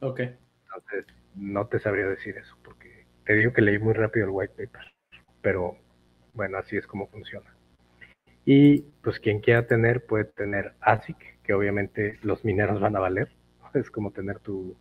Ok. 0.00 0.18
Entonces, 0.20 1.06
no 1.36 1.68
te 1.68 1.78
sabría 1.78 2.08
decir 2.08 2.36
eso, 2.38 2.58
porque 2.64 3.06
te 3.24 3.34
digo 3.34 3.52
que 3.52 3.62
leí 3.62 3.78
muy 3.78 3.92
rápido 3.92 4.26
el 4.26 4.32
white 4.32 4.54
paper, 4.56 4.92
pero 5.40 5.76
bueno, 6.32 6.58
así 6.58 6.76
es 6.76 6.88
como 6.88 7.06
funciona. 7.06 7.53
Y 8.44 8.82
pues 9.02 9.20
quien 9.20 9.40
quiera 9.40 9.66
tener 9.66 10.04
puede 10.04 10.24
tener 10.24 10.74
ASIC, 10.80 11.16
que 11.42 11.54
obviamente 11.54 12.18
los 12.22 12.44
mineros 12.44 12.80
van 12.80 12.96
a 12.96 13.00
valer. 13.00 13.30
Es 13.72 13.90
como 13.90 14.12
tener 14.12 14.38
tu, 14.38 14.76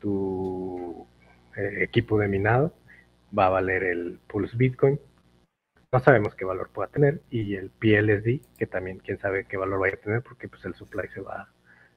tu 0.00 1.06
eh, 1.56 1.78
equipo 1.82 2.18
de 2.18 2.28
minado. 2.28 2.74
Va 3.36 3.46
a 3.46 3.50
valer 3.50 3.84
el 3.84 4.18
Pulse 4.26 4.56
Bitcoin. 4.56 4.98
No 5.92 6.00
sabemos 6.00 6.34
qué 6.34 6.44
valor 6.44 6.70
pueda 6.70 6.88
tener. 6.88 7.20
Y 7.30 7.54
el 7.56 7.70
PLSD, 7.70 8.40
que 8.58 8.66
también 8.66 8.98
quién 8.98 9.18
sabe 9.18 9.44
qué 9.44 9.56
valor 9.56 9.80
vaya 9.80 9.94
a 9.94 10.00
tener, 10.00 10.22
porque 10.22 10.48
pues 10.48 10.64
el 10.64 10.74
supply 10.74 11.08
se 11.14 11.20
va, 11.20 11.52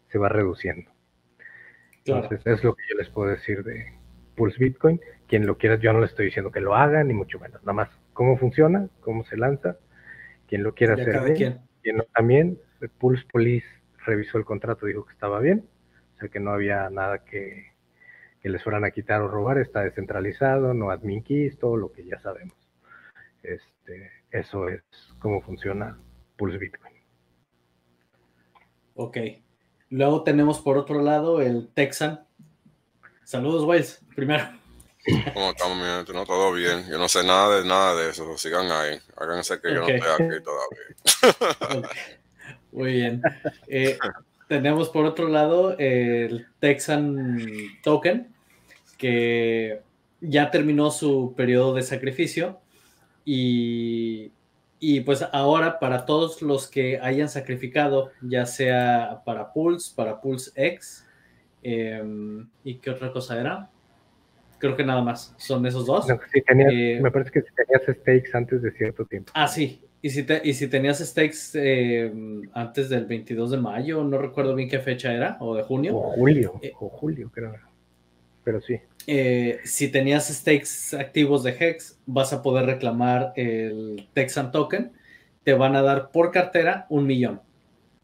se 0.10 0.18
va 0.18 0.30
reduciendo. 0.30 0.92
Entonces, 2.06 2.42
es 2.46 2.64
lo 2.64 2.76
que 2.76 2.84
yo 2.90 2.98
les 2.98 3.10
puedo 3.10 3.30
decir 3.32 3.64
de 3.64 3.94
Pulse 4.36 4.60
Bitcoin. 4.60 5.00
Quien 5.28 5.48
lo 5.48 5.58
quiera, 5.58 5.78
yo 5.78 5.92
no 5.94 6.02
le 6.02 6.06
estoy 6.06 6.26
diciendo 6.26 6.52
que 6.52 6.60
lo 6.60 6.76
haga, 6.76 7.04
ni 7.04 7.14
mucho 7.14 7.40
menos. 7.40 7.62
Nada 7.64 7.74
más 7.74 7.90
cómo 8.14 8.38
funciona, 8.38 8.90
cómo 9.00 9.24
se 9.24 9.38
lanza 9.38 9.78
quien 10.48 10.64
lo 10.64 10.74
quiera 10.74 10.94
hacer 10.94 11.34
bien, 11.34 11.62
quien 11.82 11.98
no 11.98 12.04
también, 12.14 12.60
Pulse 12.98 13.26
Police 13.32 13.66
revisó 14.06 14.38
el 14.38 14.46
contrato, 14.46 14.86
dijo 14.86 15.06
que 15.06 15.14
estaba 15.14 15.40
bien, 15.40 15.68
o 16.16 16.20
sea 16.20 16.30
que 16.30 16.40
no 16.40 16.52
había 16.52 16.90
nada 16.90 17.24
que, 17.26 17.74
les 18.44 18.64
fueran 18.64 18.86
a 18.86 18.92
quitar 18.92 19.22
o 19.22 19.28
robar, 19.28 19.58
está 19.58 19.82
descentralizado, 19.82 20.76
no 20.76 20.92
admin 20.92 21.24
keys, 21.24 21.58
todo 21.58 21.78
lo 21.78 21.92
que 21.92 22.06
ya 22.06 22.20
sabemos. 22.20 22.56
Este, 23.42 24.12
eso 24.30 24.70
es 24.70 24.84
cómo 25.18 25.42
funciona 25.42 25.98
Pulse 26.38 26.60
Bitcoin. 26.60 26.94
Ok. 28.94 29.18
Luego 29.90 30.24
tenemos 30.24 30.62
por 30.62 30.78
otro 30.78 31.02
lado 31.02 31.42
el 31.42 31.70
Texan. 31.74 32.28
Saludos, 33.24 33.64
Wells, 33.64 34.06
primero. 34.16 34.46
¿Cómo 35.34 35.52
estamos, 35.52 35.78
mi 35.78 35.84
gente? 35.84 36.14
No, 36.14 36.26
todo 36.26 36.52
bien. 36.54 36.86
Yo 36.90 36.98
no 36.98 37.08
sé 37.08 37.24
nada 37.24 37.58
de 37.58 37.68
nada 37.68 37.96
de 37.96 38.10
eso. 38.10 38.38
Sigan 38.38 38.72
ahí. 38.72 38.98
Háganse 39.18 39.60
que 39.60 39.74
yo 39.74 39.82
no 39.82 39.88
estoy 39.88 40.28
aquí 40.28 40.44
todavía. 40.44 41.90
Muy 42.72 42.94
bien. 42.94 43.22
Eh, 43.68 43.98
tenemos 44.48 44.90
por 44.90 45.06
otro 45.06 45.28
lado 45.28 45.78
el 45.78 46.48
Texan 46.60 47.40
Token, 47.84 48.34
que 48.98 49.82
ya 50.22 50.50
terminó 50.50 50.90
su 50.90 51.34
periodo 51.38 51.76
de 51.76 51.84
sacrificio. 51.84 52.60
Y, 53.24 54.32
y 54.80 55.02
pues 55.02 55.24
ahora 55.32 55.80
para 55.80 56.06
todos 56.06 56.42
los 56.42 56.68
que 56.68 57.00
hayan 57.00 57.30
sacrificado, 57.30 58.12
ya 58.22 58.46
sea 58.46 59.22
para 59.24 59.54
Pulse, 59.54 59.94
para 59.96 60.20
Pulse 60.20 60.52
X, 60.56 61.06
em, 61.62 62.48
¿y 62.64 62.76
qué 62.76 62.90
otra 62.90 63.12
cosa 63.12 63.40
era? 63.40 63.70
Creo 64.58 64.76
que 64.76 64.84
nada 64.84 65.02
más. 65.02 65.34
Son 65.38 65.66
esos 65.66 65.86
dos. 65.86 66.08
Eh, 66.10 67.00
me 67.02 67.12
parece 67.12 67.32
que 67.32 67.42
si 67.42 67.48
tenías 67.54 68.00
stakes 68.00 68.30
antes 68.34 68.62
de 68.62 68.72
cierto 68.72 69.06
tiempo. 69.06 69.32
Ah, 69.36 69.48
sí. 69.48 69.82
Y 70.02 70.10
si, 70.12 70.26
y 70.44 70.54
si 70.54 70.68
tenías 70.68 71.00
stakes 71.00 71.52
eh, 71.56 72.12
antes 72.54 72.90
del 72.90 73.06
22 73.06 73.52
de 73.52 73.58
mayo, 73.58 74.04
no 74.04 74.20
recuerdo 74.20 74.54
bien 74.54 74.70
qué 74.70 74.80
fecha 74.80 75.14
era, 75.14 75.38
o 75.40 75.56
de 75.56 75.64
junio. 75.64 75.98
O 75.98 76.12
julio, 76.12 76.60
eh, 76.62 76.74
o 76.80 76.90
julio, 76.90 77.32
creo. 77.34 77.56
Pero 78.44 78.62
sí. 78.62 78.80
si 79.64 79.88
tenías 79.88 80.28
stakes 80.28 80.94
activos 80.94 81.44
de 81.44 81.56
Hex, 81.60 82.00
vas 82.06 82.32
a 82.34 82.44
poder 82.44 82.68
reclamar 82.68 83.34
el 83.36 84.08
Texan 84.14 84.52
Token. 84.52 84.92
Te 85.44 85.54
van 85.54 85.76
a 85.76 85.82
dar 85.82 86.12
por 86.12 86.32
cartera 86.32 86.86
un 86.90 87.08
millón. 87.08 87.42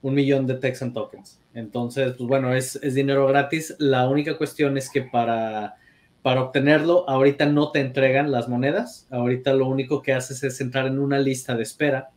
Un 0.01 0.15
millón 0.15 0.47
de 0.47 0.55
Texan 0.55 0.93
Tokens. 0.93 1.39
Entonces, 1.53 2.13
pues 2.17 2.27
bueno, 2.27 2.53
es, 2.55 2.75
es 2.77 2.95
dinero 2.95 3.27
gratis. 3.27 3.75
La 3.77 4.07
única 4.09 4.37
cuestión 4.37 4.77
es 4.77 4.89
que 4.89 5.03
para 5.03 5.75
para 6.21 6.43
obtenerlo, 6.43 7.09
ahorita 7.09 7.47
no 7.47 7.71
te 7.71 7.79
entregan 7.79 8.31
las 8.31 8.47
monedas, 8.47 9.07
ahorita 9.09 9.53
lo 9.53 9.67
único 9.67 10.01
que 10.01 10.13
haces 10.13 10.43
es 10.43 10.61
entrar 10.61 10.85
en 10.87 10.99
una 10.99 11.17
lista 11.17 11.55
de 11.55 11.63
espera, 11.63 12.09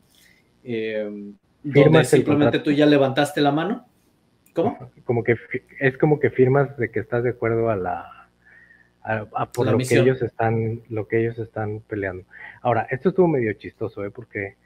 eh, 0.62 1.32
donde 1.62 2.04
simplemente 2.04 2.58
tú 2.58 2.70
ya 2.70 2.87
levantaste 2.87 3.40
la 3.40 3.50
mano. 3.50 3.87
¿Cómo? 4.52 4.90
Como 5.04 5.25
que 5.25 5.37
es 5.80 5.99
como 5.99 6.20
que 6.20 6.30
firmas 6.30 6.76
de 6.76 6.90
que 6.90 7.00
estás 7.00 7.25
de 7.25 7.30
acuerdo 7.30 7.70
a 7.70 7.76
la 7.76 8.28
a, 9.02 9.46
por 9.52 9.70
lo 9.70 9.78
que 9.78 9.99
ellos 9.99 10.23
están 10.23 10.82
lo 10.88 11.08
que 11.08 11.20
ellos 11.20 11.38
están 11.38 11.80
peleando. 11.80 12.25
Ahora, 12.62 12.87
esto 12.90 13.08
estuvo 13.11 13.26
medio 13.26 13.52
chistoso, 13.54 14.04
¿eh? 14.04 14.11
porque 14.11 14.56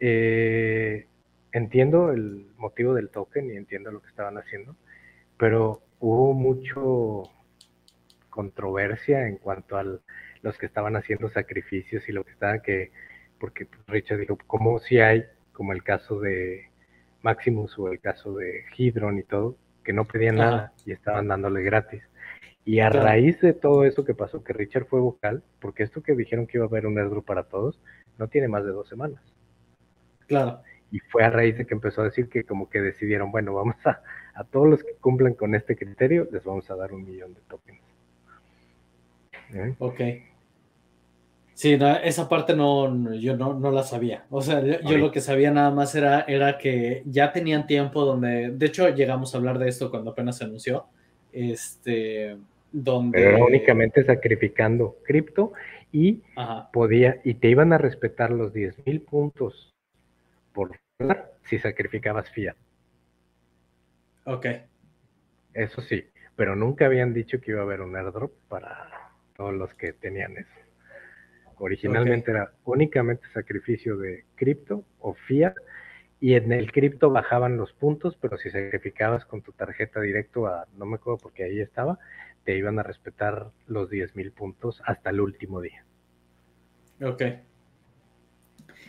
eh, 0.00 1.06
entiendo 1.52 2.12
el 2.12 2.46
motivo 2.56 2.94
del 2.94 3.10
token 3.10 3.50
y 3.50 3.56
entiendo 3.56 3.90
lo 3.90 4.00
que 4.00 4.08
estaban 4.08 4.38
haciendo, 4.38 4.76
pero 5.36 5.82
hubo 6.00 6.32
mucho 6.32 7.30
controversia 8.32 9.28
en 9.28 9.36
cuanto 9.36 9.76
a 9.76 9.84
los 9.84 10.58
que 10.58 10.66
estaban 10.66 10.96
haciendo 10.96 11.28
sacrificios 11.28 12.08
y 12.08 12.12
lo 12.12 12.24
que 12.24 12.32
estaban 12.32 12.60
que, 12.62 12.90
porque 13.38 13.68
Richard 13.86 14.18
dijo, 14.18 14.36
como 14.48 14.80
si 14.80 14.98
hay, 14.98 15.24
como 15.52 15.72
el 15.72 15.84
caso 15.84 16.18
de 16.18 16.70
Maximus 17.20 17.78
o 17.78 17.88
el 17.92 18.00
caso 18.00 18.34
de 18.34 18.64
Hydron 18.76 19.18
y 19.18 19.22
todo, 19.22 19.56
que 19.84 19.92
no 19.92 20.06
pedían 20.06 20.36
nada 20.36 20.72
y 20.84 20.92
estaban 20.92 21.28
dándole 21.28 21.62
gratis. 21.62 22.02
Y 22.64 22.80
a 22.80 22.88
raíz 22.90 23.40
de 23.40 23.52
todo 23.52 23.84
eso 23.84 24.04
que 24.04 24.14
pasó, 24.14 24.42
que 24.42 24.52
Richard 24.52 24.86
fue 24.86 25.00
vocal, 25.00 25.42
porque 25.60 25.82
esto 25.82 26.02
que 26.02 26.14
dijeron 26.14 26.46
que 26.46 26.58
iba 26.58 26.66
a 26.66 26.68
haber 26.68 26.86
un 26.86 26.98
airdrop 26.98 27.24
para 27.24 27.44
todos, 27.44 27.80
no 28.18 28.28
tiene 28.28 28.48
más 28.48 28.64
de 28.64 28.70
dos 28.70 28.88
semanas. 28.88 29.20
Claro. 30.26 30.62
Y 30.90 31.00
fue 31.00 31.24
a 31.24 31.30
raíz 31.30 31.58
de 31.58 31.66
que 31.66 31.74
empezó 31.74 32.02
a 32.02 32.04
decir 32.04 32.28
que 32.28 32.44
como 32.44 32.70
que 32.70 32.80
decidieron, 32.80 33.32
bueno, 33.32 33.54
vamos 33.54 33.76
a, 33.84 34.02
a 34.34 34.44
todos 34.44 34.68
los 34.68 34.82
que 34.82 34.94
cumplan 35.00 35.34
con 35.34 35.54
este 35.54 35.76
criterio, 35.76 36.28
les 36.30 36.44
vamos 36.44 36.70
a 36.70 36.76
dar 36.76 36.92
un 36.92 37.04
millón 37.04 37.34
de 37.34 37.40
tokens. 37.48 37.81
Ok. 39.78 40.00
Sí, 41.54 41.78
esa 42.02 42.28
parte 42.28 42.56
no, 42.56 43.14
yo 43.14 43.36
no, 43.36 43.70
la 43.70 43.82
sabía. 43.82 44.24
O 44.30 44.40
sea, 44.42 44.62
yo, 44.62 44.98
lo 44.98 45.12
que 45.12 45.20
sabía 45.20 45.50
nada 45.50 45.70
más 45.70 45.94
era, 45.94 46.22
era 46.22 46.58
que 46.58 47.02
ya 47.06 47.32
tenían 47.32 47.66
tiempo 47.66 48.04
donde, 48.04 48.50
de 48.50 48.66
hecho, 48.66 48.88
llegamos 48.88 49.34
a 49.34 49.38
hablar 49.38 49.58
de 49.58 49.68
esto 49.68 49.90
cuando 49.90 50.10
apenas 50.10 50.38
se 50.38 50.44
anunció, 50.44 50.86
este, 51.30 52.36
donde... 52.72 53.18
Pero 53.18 53.46
únicamente 53.46 54.02
sacrificando 54.04 54.96
cripto 55.04 55.52
y 55.92 56.22
podía, 56.72 57.20
y 57.22 57.34
te 57.34 57.50
iban 57.50 57.72
a 57.72 57.78
respetar 57.78 58.32
los 58.32 58.52
10 58.52 58.86
mil 58.86 59.02
puntos 59.02 59.74
por 60.52 60.72
si 61.44 61.58
sacrificabas 61.58 62.30
fiat. 62.30 62.56
Ok. 64.24 64.46
Eso 65.52 65.82
sí, 65.82 66.04
pero 66.34 66.56
nunca 66.56 66.86
habían 66.86 67.12
dicho 67.12 67.40
que 67.40 67.50
iba 67.50 67.60
a 67.60 67.64
haber 67.64 67.82
un 67.82 67.94
airdrop 67.94 68.32
para 68.48 69.01
todos 69.36 69.54
los 69.54 69.72
que 69.74 69.92
tenían 69.92 70.36
eso. 70.36 70.50
Originalmente 71.58 72.30
era 72.30 72.52
únicamente 72.64 73.24
sacrificio 73.32 73.96
de 73.96 74.24
cripto 74.34 74.84
o 74.98 75.14
fiat 75.14 75.54
Y 76.18 76.34
en 76.34 76.52
el 76.52 76.72
cripto 76.72 77.10
bajaban 77.10 77.56
los 77.56 77.72
puntos, 77.72 78.16
pero 78.20 78.36
si 78.36 78.50
sacrificabas 78.50 79.24
con 79.24 79.42
tu 79.42 79.52
tarjeta 79.52 80.00
directo 80.00 80.46
a, 80.46 80.66
no 80.76 80.86
me 80.86 80.96
acuerdo 80.96 81.18
porque 81.18 81.44
ahí 81.44 81.60
estaba, 81.60 81.98
te 82.44 82.56
iban 82.56 82.78
a 82.78 82.82
respetar 82.82 83.50
los 83.66 83.90
10.000 83.90 84.32
puntos 84.32 84.82
hasta 84.84 85.10
el 85.10 85.20
último 85.20 85.60
día. 85.60 85.84
Ok. 87.00 87.22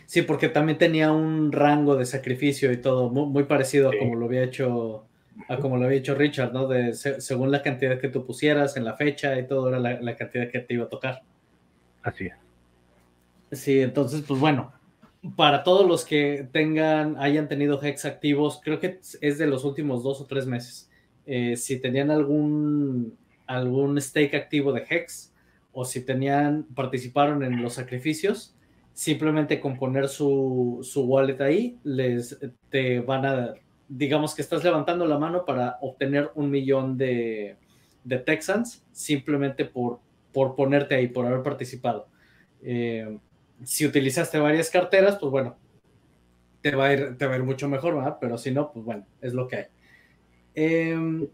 Sí, 0.06 0.22
porque 0.22 0.48
también 0.48 0.78
tenía 0.78 1.12
un 1.12 1.50
rango 1.52 1.96
de 1.96 2.06
sacrificio 2.06 2.72
y 2.72 2.76
todo, 2.76 3.10
muy, 3.10 3.44
parecido 3.44 3.88
a 3.88 3.98
como 3.98 4.16
lo 4.16 4.26
había 4.26 4.42
hecho 4.42 5.06
a 5.48 5.56
como 5.58 5.76
lo 5.76 5.86
había 5.86 5.98
hecho 5.98 6.14
Richard, 6.14 6.52
¿no? 6.52 6.66
De, 6.66 6.94
según 6.94 7.50
la 7.50 7.62
cantidad 7.62 7.98
que 8.00 8.08
tú 8.08 8.24
pusieras 8.26 8.76
en 8.76 8.84
la 8.84 8.94
fecha 8.94 9.38
y 9.38 9.46
todo, 9.46 9.68
era 9.68 9.78
la, 9.78 10.00
la, 10.00 10.16
cantidad 10.16 10.50
que 10.50 10.60
te 10.60 10.74
iba 10.74 10.84
a 10.84 10.88
tocar. 10.88 11.22
Así 12.02 12.26
es. 12.26 13.58
Sí, 13.58 13.80
entonces, 13.80 14.22
pues 14.26 14.40
bueno, 14.40 14.72
para 15.36 15.64
todos 15.64 15.86
los 15.86 16.04
que 16.04 16.48
tengan, 16.52 17.16
hayan 17.18 17.48
tenido 17.48 17.82
Hex 17.82 18.04
activos, 18.04 18.60
creo 18.62 18.78
que 18.78 19.00
es 19.20 19.38
de 19.38 19.46
los 19.46 19.64
últimos 19.64 20.02
dos 20.02 20.20
o 20.20 20.26
tres 20.26 20.46
meses. 20.46 20.90
Eh, 21.26 21.56
si 21.56 21.80
tenían 21.80 22.10
algún, 22.10 23.16
algún 23.46 24.00
stake 24.00 24.34
activo 24.34 24.72
de 24.72 24.84
Hex 24.88 25.32
o 25.72 25.84
si 25.84 26.04
tenían, 26.04 26.64
participaron 26.74 27.42
en 27.42 27.62
los 27.62 27.74
sacrificios, 27.74 28.54
simplemente 28.92 29.60
con 29.60 29.76
poner 29.76 30.08
su, 30.08 30.80
su 30.82 31.04
wallet 31.04 31.40
ahí, 31.40 31.78
les 31.82 32.38
te 32.68 33.00
van 33.00 33.26
a, 33.26 33.54
digamos 33.88 34.34
que 34.34 34.42
estás 34.42 34.64
levantando 34.64 35.06
la 35.06 35.18
mano 35.18 35.44
para 35.44 35.78
obtener 35.80 36.30
un 36.34 36.50
millón 36.50 36.96
de, 36.96 37.56
de 38.04 38.18
Texans 38.18 38.84
simplemente 38.92 39.64
por, 39.64 40.00
por 40.32 40.54
ponerte 40.54 40.94
ahí, 40.94 41.08
por 41.08 41.26
haber 41.26 41.42
participado. 41.42 42.08
Eh, 42.62 43.18
si 43.62 43.86
utilizaste 43.86 44.38
varias 44.38 44.70
carteras, 44.70 45.16
pues 45.16 45.30
bueno, 45.30 45.56
te 46.60 46.74
va 46.74 46.86
a 46.86 46.92
ir, 46.92 47.16
te 47.16 47.26
va 47.26 47.34
a 47.34 47.36
ir 47.36 47.42
mucho 47.42 47.68
mejor, 47.68 47.96
¿verdad? 47.96 48.18
Pero 48.20 48.38
si 48.38 48.50
no, 48.50 48.72
pues 48.72 48.84
bueno, 48.84 49.06
es 49.20 49.32
lo 49.34 49.48
que 49.48 49.56
hay. 49.56 49.66
Em, 50.54 51.28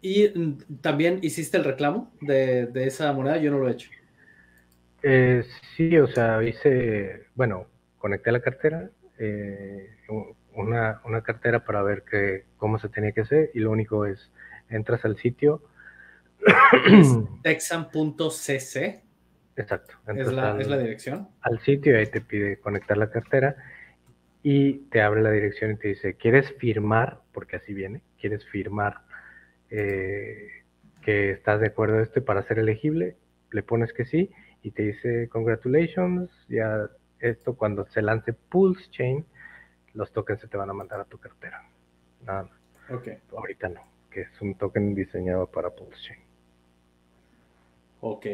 y 0.00 0.28
también 0.80 1.18
hiciste 1.22 1.56
el 1.56 1.64
reclamo 1.64 2.12
de, 2.20 2.70
esa 2.74 3.12
moneda, 3.12 3.38
yo 3.38 3.50
no 3.50 3.58
lo 3.58 3.68
he 3.68 3.72
hecho. 3.72 3.90
Eh, 5.02 5.44
sí, 5.76 5.96
o 5.98 6.06
sea, 6.08 6.42
hice, 6.42 7.26
bueno, 7.34 7.66
conecté 7.98 8.32
la 8.32 8.40
cartera, 8.40 8.90
eh, 9.18 9.96
una, 10.58 11.00
una, 11.04 11.22
cartera 11.22 11.64
para 11.64 11.82
ver 11.82 12.02
que, 12.02 12.44
cómo 12.56 12.78
se 12.78 12.88
tenía 12.88 13.12
que 13.12 13.22
hacer 13.22 13.50
y 13.54 13.60
lo 13.60 13.70
único 13.70 14.06
es, 14.06 14.30
entras 14.68 15.04
al 15.04 15.16
sitio. 15.16 15.62
Texan.cc 17.42 19.02
Exacto. 19.56 19.94
¿Es 20.06 20.32
la, 20.32 20.58
¿Es 20.60 20.68
la, 20.68 20.78
dirección? 20.78 21.28
Al 21.40 21.58
sitio 21.60 21.92
y 21.92 21.96
ahí 21.96 22.06
te 22.06 22.20
pide 22.20 22.58
conectar 22.58 22.96
la 22.96 23.10
cartera 23.10 23.56
y 24.42 24.74
te 24.90 25.02
abre 25.02 25.20
la 25.20 25.32
dirección 25.32 25.72
y 25.72 25.76
te 25.76 25.88
dice, 25.88 26.14
¿quieres 26.14 26.52
firmar? 26.58 27.20
Porque 27.32 27.56
así 27.56 27.74
viene, 27.74 28.02
¿quieres 28.20 28.44
firmar 28.46 29.00
eh, 29.70 30.48
que 31.02 31.32
estás 31.32 31.60
de 31.60 31.66
acuerdo 31.66 31.98
a 31.98 32.02
este 32.02 32.20
para 32.20 32.44
ser 32.44 32.60
elegible? 32.60 33.16
Le 33.50 33.64
pones 33.64 33.92
que 33.92 34.04
sí 34.04 34.30
y 34.62 34.70
te 34.70 34.82
dice, 34.84 35.28
congratulations, 35.28 36.30
ya 36.48 36.88
esto 37.18 37.56
cuando 37.56 37.86
se 37.86 38.00
lance 38.00 38.32
Pulse 38.32 38.88
Chain, 38.90 39.24
los 39.94 40.12
tokens 40.12 40.40
se 40.40 40.48
te 40.48 40.56
van 40.56 40.70
a 40.70 40.74
mandar 40.74 41.00
a 41.00 41.04
tu 41.04 41.18
cartera. 41.18 41.62
Nada 42.24 42.44
más. 42.44 42.52
Ok. 42.90 43.08
Ahorita 43.36 43.68
no, 43.68 43.82
que 44.10 44.22
es 44.22 44.40
un 44.40 44.54
token 44.54 44.94
diseñado 44.94 45.46
para 45.46 45.70
Pulse 45.70 46.00
Chain. 46.02 46.20
Ok. 48.00 48.26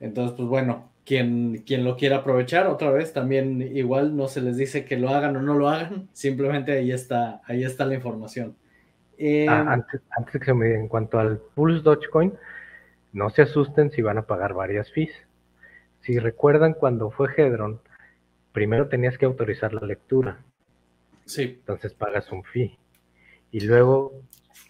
Entonces, 0.00 0.36
pues 0.36 0.48
bueno, 0.48 0.90
quien, 1.04 1.62
quien 1.66 1.84
lo 1.84 1.96
quiera 1.96 2.18
aprovechar, 2.18 2.66
otra 2.66 2.90
vez, 2.90 3.12
también 3.12 3.62
igual 3.62 4.16
no 4.16 4.28
se 4.28 4.40
les 4.40 4.56
dice 4.56 4.84
que 4.84 4.96
lo 4.96 5.10
hagan 5.10 5.36
o 5.36 5.42
no 5.42 5.54
lo 5.54 5.68
hagan, 5.68 6.08
simplemente 6.12 6.72
ahí 6.72 6.92
está, 6.92 7.40
ahí 7.46 7.64
está 7.64 7.84
la 7.84 7.94
información. 7.94 8.56
Eh, 9.18 9.46
ah, 9.48 9.64
antes, 9.68 10.00
antes 10.16 10.40
que 10.40 10.44
se 10.44 10.54
me 10.54 10.74
en 10.74 10.88
cuanto 10.88 11.18
al 11.18 11.38
Pulse 11.54 11.82
Dogecoin, 11.82 12.34
no 13.12 13.30
se 13.30 13.42
asusten 13.42 13.90
si 13.92 14.02
van 14.02 14.18
a 14.18 14.26
pagar 14.26 14.54
varias 14.54 14.90
fees. 14.92 15.12
Si 16.00 16.18
recuerdan 16.18 16.74
cuando 16.74 17.10
fue 17.10 17.28
Hedron, 17.36 17.80
primero 18.52 18.88
tenías 18.88 19.16
que 19.16 19.24
autorizar 19.24 19.72
la 19.72 19.86
lectura. 19.86 20.38
Sí. 21.24 21.42
Entonces 21.42 21.94
pagas 21.94 22.30
un 22.32 22.44
fee. 22.44 22.78
Y 23.50 23.60
luego, 23.60 24.22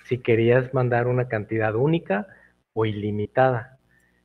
si 0.04 0.18
querías 0.18 0.72
mandar 0.74 1.06
una 1.06 1.28
cantidad 1.28 1.74
única 1.74 2.26
o 2.72 2.86
ilimitada, 2.86 3.78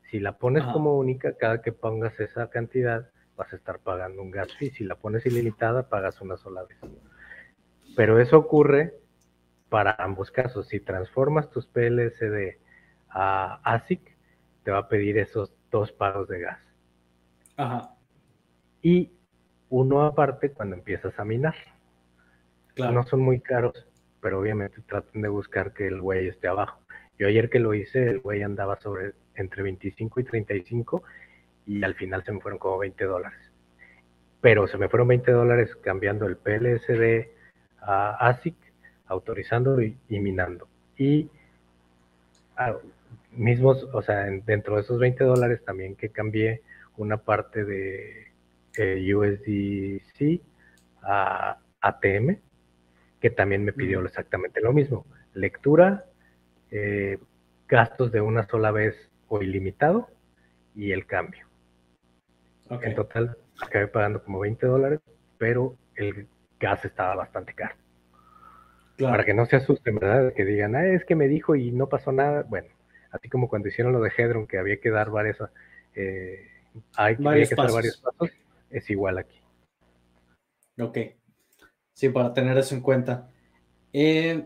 si 0.09 0.19
la 0.19 0.37
pones 0.37 0.63
como 0.65 0.97
única, 0.97 1.37
cada 1.37 1.61
que 1.61 1.71
pongas 1.71 2.19
esa 2.19 2.49
cantidad, 2.49 3.09
vas 3.35 3.53
a 3.53 3.55
estar 3.55 3.79
pagando 3.79 4.21
un 4.21 4.31
gas 4.31 4.51
fee. 4.57 4.71
Si 4.71 4.83
la 4.83 4.95
pones 4.95 5.25
ilimitada, 5.25 5.87
pagas 5.87 6.19
una 6.21 6.35
sola 6.35 6.63
vez. 6.63 6.77
Pero 7.95 8.19
eso 8.19 8.37
ocurre 8.37 8.95
para 9.69 9.95
ambos 9.99 10.31
casos. 10.31 10.67
Si 10.67 10.79
transformas 10.79 11.49
tus 11.51 11.67
PLSD 11.67 12.57
a 13.09 13.61
ASIC, 13.63 14.01
te 14.63 14.71
va 14.71 14.79
a 14.79 14.87
pedir 14.89 15.17
esos 15.17 15.53
dos 15.71 15.91
pagos 15.91 16.27
de 16.27 16.39
gas. 16.39 16.59
Ajá. 17.55 17.95
Y 18.81 19.11
uno 19.69 20.03
aparte 20.03 20.51
cuando 20.51 20.75
empiezas 20.75 21.17
a 21.19 21.25
minar. 21.25 21.55
No 22.77 23.03
son 23.03 23.21
muy 23.21 23.39
caros, 23.39 23.87
pero 24.21 24.39
obviamente 24.39 24.81
traten 24.87 25.21
de 25.21 25.29
buscar 25.29 25.73
que 25.73 25.87
el 25.87 26.01
güey 26.01 26.27
esté 26.27 26.47
abajo. 26.47 26.79
Yo 27.17 27.27
ayer 27.27 27.49
que 27.49 27.59
lo 27.59 27.73
hice, 27.73 28.03
el 28.09 28.19
güey 28.19 28.43
andaba 28.43 28.79
sobre 28.79 29.13
entre 29.35 29.63
25 29.63 30.19
y 30.19 30.23
35 30.23 31.03
y 31.65 31.83
al 31.83 31.95
final 31.95 32.23
se 32.23 32.31
me 32.31 32.39
fueron 32.39 32.59
como 32.59 32.77
20 32.77 33.03
dólares. 33.05 33.39
Pero 34.41 34.67
se 34.67 34.77
me 34.77 34.87
fueron 34.87 35.09
20 35.09 35.31
dólares 35.31 35.75
cambiando 35.83 36.25
el 36.25 36.37
PLSD 36.37 37.29
a 37.81 38.27
ASIC, 38.27 38.55
autorizando 39.07 39.81
y, 39.81 39.97
minando. 40.09 40.67
Y 40.97 41.29
ah, 42.55 42.75
mismos, 43.31 43.87
o 43.93 44.01
sea, 44.01 44.25
dentro 44.45 44.75
de 44.75 44.81
esos 44.81 44.99
20 44.99 45.23
dólares 45.23 45.63
también 45.65 45.95
que 45.95 46.09
cambié 46.09 46.61
una 46.97 47.17
parte 47.17 47.65
de 47.65 48.27
eh, 48.77 49.13
USDC 49.13 50.41
a 51.01 51.57
ATM, 51.81 52.37
que 53.19 53.29
también 53.29 53.63
me 53.63 53.73
pidió 53.73 54.03
exactamente 54.05 54.61
lo 54.61 54.73
mismo. 54.73 55.05
Lectura, 55.33 56.05
eh, 56.71 57.19
gastos 57.67 58.11
de 58.11 58.21
una 58.21 58.47
sola 58.47 58.71
vez 58.71 59.09
o 59.27 59.41
ilimitado 59.41 60.09
y 60.75 60.91
el 60.91 61.05
cambio. 61.05 61.47
En 62.81 62.95
total 62.95 63.35
acabé 63.61 63.87
pagando 63.87 64.23
como 64.23 64.39
20 64.39 64.65
dólares, 64.67 64.99
pero 65.37 65.75
el 65.95 66.27
gas 66.59 66.85
estaba 66.85 67.15
bastante 67.15 67.53
caro. 67.53 67.75
Para 68.97 69.23
que 69.23 69.33
no 69.33 69.45
se 69.45 69.55
asusten, 69.55 69.95
¿verdad? 69.95 70.33
Que 70.33 70.43
digan, 70.43 70.75
ah, 70.75 70.85
es 70.85 71.05
que 71.05 71.15
me 71.15 71.27
dijo 71.27 71.55
y 71.55 71.71
no 71.71 71.87
pasó 71.87 72.11
nada. 72.11 72.43
Bueno, 72.43 72.67
así 73.11 73.29
como 73.29 73.47
cuando 73.47 73.69
hicieron 73.69 73.93
lo 73.93 74.01
de 74.01 74.11
Hedron, 74.15 74.45
que 74.45 74.57
había 74.57 74.79
que 74.79 74.89
dar 74.89 75.09
varias, 75.09 75.37
eh, 75.95 76.47
hay, 76.95 77.15
que 77.15 77.55
dar 77.55 77.71
varios 77.71 77.97
pasos, 77.97 78.29
es 78.69 78.89
igual 78.89 79.17
aquí. 79.17 79.39
Ok. 80.79 80.97
Sí, 81.99 82.07
para 82.07 82.33
tener 82.33 82.57
eso 82.57 82.75
en 82.75 82.79
cuenta. 82.79 83.27
Eh, 83.91 84.45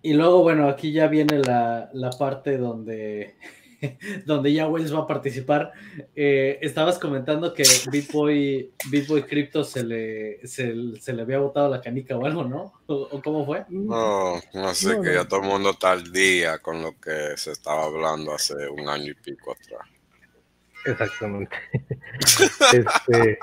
y 0.00 0.14
luego, 0.14 0.42
bueno, 0.42 0.66
aquí 0.66 0.92
ya 0.92 1.08
viene 1.08 1.40
la, 1.40 1.90
la 1.92 2.08
parte 2.08 2.56
donde 2.56 3.36
donde 4.24 4.50
ya 4.50 4.66
Wells 4.66 4.94
va 4.94 5.00
a 5.00 5.06
participar. 5.06 5.72
Eh, 6.14 6.58
estabas 6.62 6.98
comentando 6.98 7.52
que 7.52 7.64
Bitboy, 7.90 8.72
Bitboy 8.90 9.24
Crypto 9.24 9.62
se 9.62 9.84
le, 9.84 10.46
se, 10.46 10.72
le 10.74 11.20
había 11.22 11.38
botado 11.38 11.68
la 11.68 11.82
canica 11.82 12.16
o 12.16 12.24
algo, 12.24 12.44
¿no? 12.44 12.72
¿O, 12.86 13.20
cómo 13.22 13.44
fue? 13.44 13.66
No, 13.68 14.40
no 14.54 14.72
sé, 14.74 14.98
que 15.02 15.12
ya 15.12 15.28
todo 15.28 15.40
el 15.40 15.48
mundo 15.48 15.72
está 15.72 15.92
al 15.92 16.10
día 16.10 16.60
con 16.60 16.80
lo 16.80 16.98
que 16.98 17.36
se 17.36 17.52
estaba 17.52 17.84
hablando 17.84 18.32
hace 18.32 18.54
un 18.70 18.88
año 18.88 19.10
y 19.10 19.14
pico 19.16 19.52
atrás. 19.52 19.86
Exactamente. 20.86 21.54
este, 22.72 23.38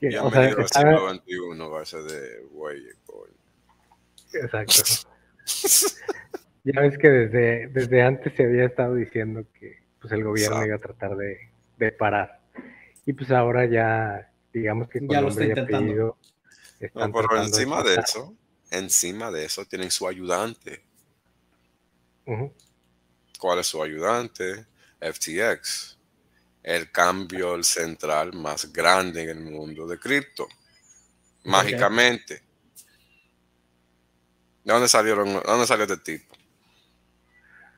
Bienvenido 0.00 0.58
al 0.58 0.68
siglo 0.68 1.14
XXI, 1.14 1.70
base 1.70 2.02
de 2.02 2.42
güey. 2.50 2.82
Exacto. 4.32 4.74
Ya 6.64 6.80
ves 6.80 6.98
que 6.98 7.08
desde, 7.08 7.68
desde 7.68 8.02
antes 8.02 8.34
se 8.36 8.44
había 8.44 8.64
estado 8.64 8.96
diciendo 8.96 9.44
que 9.58 9.84
pues 10.00 10.12
el 10.12 10.24
gobierno 10.24 10.66
iba 10.66 10.74
a 10.74 10.80
tratar 10.80 11.16
de, 11.16 11.92
parar. 11.92 12.40
Y 13.06 13.12
pues 13.12 13.30
ahora 13.30 13.66
ya, 13.66 14.32
digamos 14.52 14.88
que 14.88 15.00
ya 15.08 15.20
lo 15.20 15.28
está 15.28 15.44
intentando. 15.44 16.18
no, 16.94 17.12
pero 17.12 17.42
encima 17.42 17.82
de, 17.82 17.94
eso, 17.94 18.34
encima 18.70 19.30
de 19.30 19.44
eso 19.44 19.64
tienen 19.64 19.90
su 19.90 20.08
ayudante. 20.08 20.82
¿Cuál 23.38 23.60
es 23.60 23.68
su 23.68 23.82
ayudante? 23.82 24.66
FTX. 25.00 25.95
El 26.66 26.90
cambio 26.90 27.62
central 27.62 28.32
más 28.32 28.72
grande 28.72 29.22
en 29.22 29.28
el 29.28 29.40
mundo 29.40 29.86
de 29.86 29.98
cripto. 29.98 30.48
Mágicamente. 31.44 32.42
¿De 34.64 34.72
dónde 34.72 34.88
salieron? 34.88 35.28
¿De 35.28 35.40
dónde 35.46 35.64
salió 35.64 35.84
este 35.84 36.18
tipo? 36.18 36.34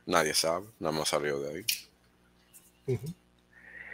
Nadie 0.07 0.33
sabe, 0.33 0.69
nada 0.81 0.97
más 0.97 1.09
salió 1.11 1.39
de 1.39 1.65
ahí. 2.87 2.99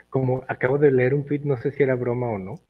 Como 0.08 0.44
acabo 0.46 0.78
de 0.78 0.92
leer 0.92 1.12
un 1.12 1.26
tweet, 1.26 1.40
no 1.40 1.60
sé 1.60 1.72
si 1.72 1.82
era 1.82 1.96
broma 1.96 2.28
o 2.28 2.38
no, 2.38 2.60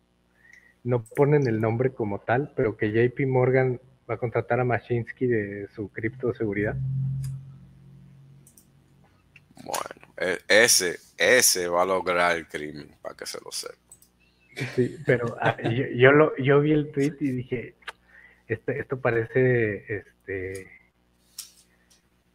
no 0.83 1.05
ponen 1.05 1.47
el 1.47 1.61
nombre 1.61 1.93
como 1.93 2.21
tal, 2.21 2.55
pero 2.57 2.79
que 2.79 2.91
JP 2.91 3.27
Morgan 3.27 3.79
va 4.09 4.15
a 4.15 4.19
contratar 4.19 4.61
a 4.61 4.65
Mashinsky 4.65 5.27
de 5.27 5.69
su 5.75 5.91
criptoseguridad. 5.91 6.75
Bueno, 9.63 10.15
e, 10.17 10.39
ese, 10.49 10.99
ese 11.17 11.69
va 11.69 11.83
a 11.83 11.87
lograr 11.87 12.37
el 12.37 12.49
crimen, 12.49 12.97
para 13.03 13.17
que 13.17 13.27
se 13.27 13.39
lo 13.45 13.51
sepa. 13.51 13.75
Sí, 14.75 14.97
pero 15.05 15.37
ah, 15.41 15.57
yo, 15.95 16.13
lo, 16.13 16.37
yo 16.37 16.61
vi 16.61 16.73
el 16.73 16.93
tweet 16.93 17.17
y 17.21 17.31
dije, 17.33 17.75
esto 18.47 19.01
parece 19.01 19.85
este 19.89 20.69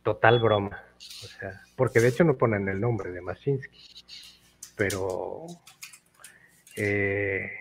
total 0.04 0.40
broma. 0.40 0.84
O 0.98 1.28
sea, 1.28 1.62
porque 1.76 2.00
de 2.00 2.10
hecho 2.10 2.24
no 2.24 2.38
ponen 2.38 2.68
el 2.68 2.80
nombre 2.80 3.12
de 3.12 3.22
Mashinsky. 3.22 4.04
Pero 4.76 5.46
eh, 6.76 7.52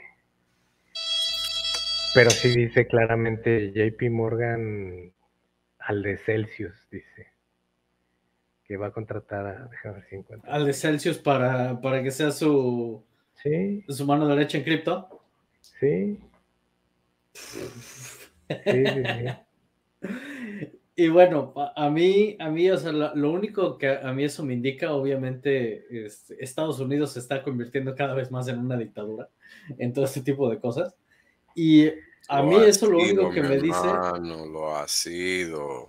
pero 2.14 2.30
sí 2.30 2.48
dice 2.48 2.86
claramente 2.86 3.72
JP 3.72 4.10
Morgan 4.10 5.12
al 5.78 6.02
de 6.02 6.16
Celsius, 6.18 6.88
dice. 6.90 7.32
Que 8.68 8.76
va 8.76 8.88
a 8.88 8.92
contratar 8.92 9.46
a. 9.46 9.68
Déjame 9.68 9.94
ver 9.94 10.04
si 10.08 10.16
encuentro. 10.16 10.52
Al 10.52 10.66
de 10.66 10.72
Celsius 10.74 11.18
para, 11.18 11.80
para 11.80 12.02
que 12.02 12.10
sea 12.10 12.30
su. 12.30 13.02
Sí. 13.42 13.82
Su 13.88 14.04
mano 14.04 14.28
derecha 14.28 14.58
en 14.58 14.64
cripto. 14.64 15.08
Sí. 15.60 16.20
sí, 17.32 17.60
sí, 18.64 18.84
Y 21.00 21.08
bueno, 21.10 21.54
a 21.76 21.88
mí, 21.90 22.36
a 22.40 22.50
mí, 22.50 22.68
o 22.72 22.76
sea, 22.76 22.90
lo, 22.90 23.30
único 23.30 23.78
que 23.78 23.88
a 23.88 24.12
mí 24.12 24.24
eso 24.24 24.44
me 24.44 24.52
indica, 24.52 24.92
obviamente, 24.92 25.86
es, 26.04 26.28
Estados 26.40 26.80
Unidos 26.80 27.12
se 27.12 27.20
está 27.20 27.44
convirtiendo 27.44 27.94
cada 27.94 28.14
vez 28.14 28.32
más 28.32 28.48
en 28.48 28.58
una 28.58 28.76
dictadura 28.76 29.28
en 29.78 29.92
todo 29.92 30.06
este 30.06 30.22
tipo 30.22 30.50
de 30.50 30.58
cosas. 30.58 30.96
Y 31.54 31.86
a 32.28 32.42
mí 32.42 32.56
eso 32.66 32.90
lo 32.90 32.98
único 32.98 33.30
que 33.30 33.42
me 33.42 33.58
dice... 33.58 33.86
No 34.22 34.44
lo 34.46 34.74
ha 34.74 34.88
sido. 34.88 35.88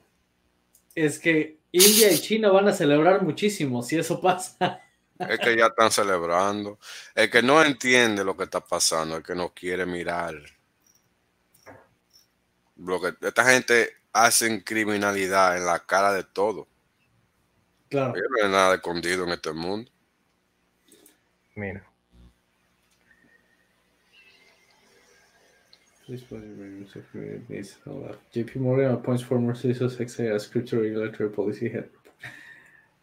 Es 0.93 1.17
que 1.17 1.58
India 1.71 2.11
y 2.11 2.19
China 2.19 2.49
van 2.49 2.67
a 2.67 2.73
celebrar 2.73 3.21
muchísimo 3.21 3.83
si 3.83 3.97
eso 3.97 4.19
pasa. 4.19 4.81
Es 5.19 5.39
que 5.39 5.57
ya 5.57 5.67
están 5.67 5.91
celebrando. 5.91 6.79
El 7.13 7.29
que 7.29 7.41
no 7.41 7.61
entiende 7.61 8.23
lo 8.23 8.37
que 8.37 8.43
está 8.43 8.61
pasando, 8.61 9.17
el 9.17 9.23
que 9.23 9.35
no 9.35 9.53
quiere 9.53 9.85
mirar. 9.85 10.35
Lo 12.77 13.01
que 13.01 13.13
esta 13.27 13.43
gente 13.43 13.97
hacen 14.13 14.61
criminalidad 14.61 15.57
en 15.57 15.65
la 15.65 15.79
cara 15.85 16.13
de 16.13 16.23
todo. 16.23 16.67
Claro. 17.89 18.13
No 18.13 18.45
hay 18.45 18.51
nada 18.51 18.75
escondido 18.75 19.25
en 19.25 19.31
este 19.31 19.51
mundo. 19.51 19.91
Mira. 21.55 21.88
JP 28.33 28.55
Morgan 28.55 28.91
appoints 28.93 29.23
former 29.23 29.55
CISO 29.55 29.85
as 30.33 30.47
crypto 30.47 30.79
regulatory 30.79 31.29
policy 31.29 31.69
head. 31.69 31.85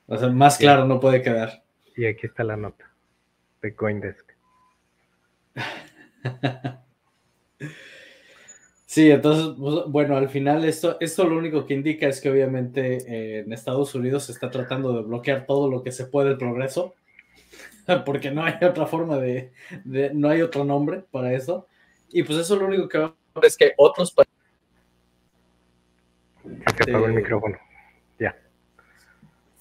O 0.09 0.16
sea, 0.16 0.29
más 0.29 0.59
claro 0.59 0.87
no 0.87 1.01
puede 1.01 1.23
quedar. 1.23 1.62
Y 1.97 2.07
aquí 2.07 2.27
está 2.27 2.45
la 2.45 2.57
nota 2.57 2.92
de 3.62 3.75
Coindesk. 3.75 4.33
sí, 8.87 9.11
entonces, 9.11 9.55
pues, 9.59 9.87
bueno, 9.88 10.16
al 10.16 10.29
final 10.29 10.64
esto, 10.64 10.97
esto 11.01 11.25
lo 11.29 11.38
único 11.38 11.66
que 11.66 11.75
indica 11.75 12.07
es 12.07 12.21
que 12.21 12.31
obviamente 12.31 12.99
eh, 13.07 13.40
en 13.40 13.53
Estados 13.53 13.95
Unidos 13.95 14.25
se 14.25 14.33
está 14.33 14.51
tratando 14.51 14.92
de 14.95 15.03
bloquear 15.03 15.47
todo 15.47 15.71
lo 15.71 15.83
que 15.83 15.92
se 15.92 16.07
puede 16.07 16.31
el 16.31 16.38
progreso, 16.38 16.95
porque 18.05 18.31
no 18.31 18.45
hay 18.45 18.55
otra 18.62 18.87
forma 18.87 19.19
de, 19.19 19.53
de 19.85 20.12
no 20.12 20.29
hay 20.29 20.42
otro 20.42 20.64
nombre 20.64 21.03
para 21.11 21.33
eso. 21.33 21.66
Y 22.11 22.23
pues 22.23 22.38
eso 22.38 22.57
lo 22.57 22.66
único 22.66 22.88
que 22.88 22.99
va 22.99 23.07
a 23.07 23.40
es 23.42 23.57
que 23.57 23.75
otros 23.77 24.12
países. 24.12 24.33
Se 26.45 26.90
apagó 26.90 27.07
el 27.07 27.14
micrófono. 27.14 27.59
Ya. 28.19 28.37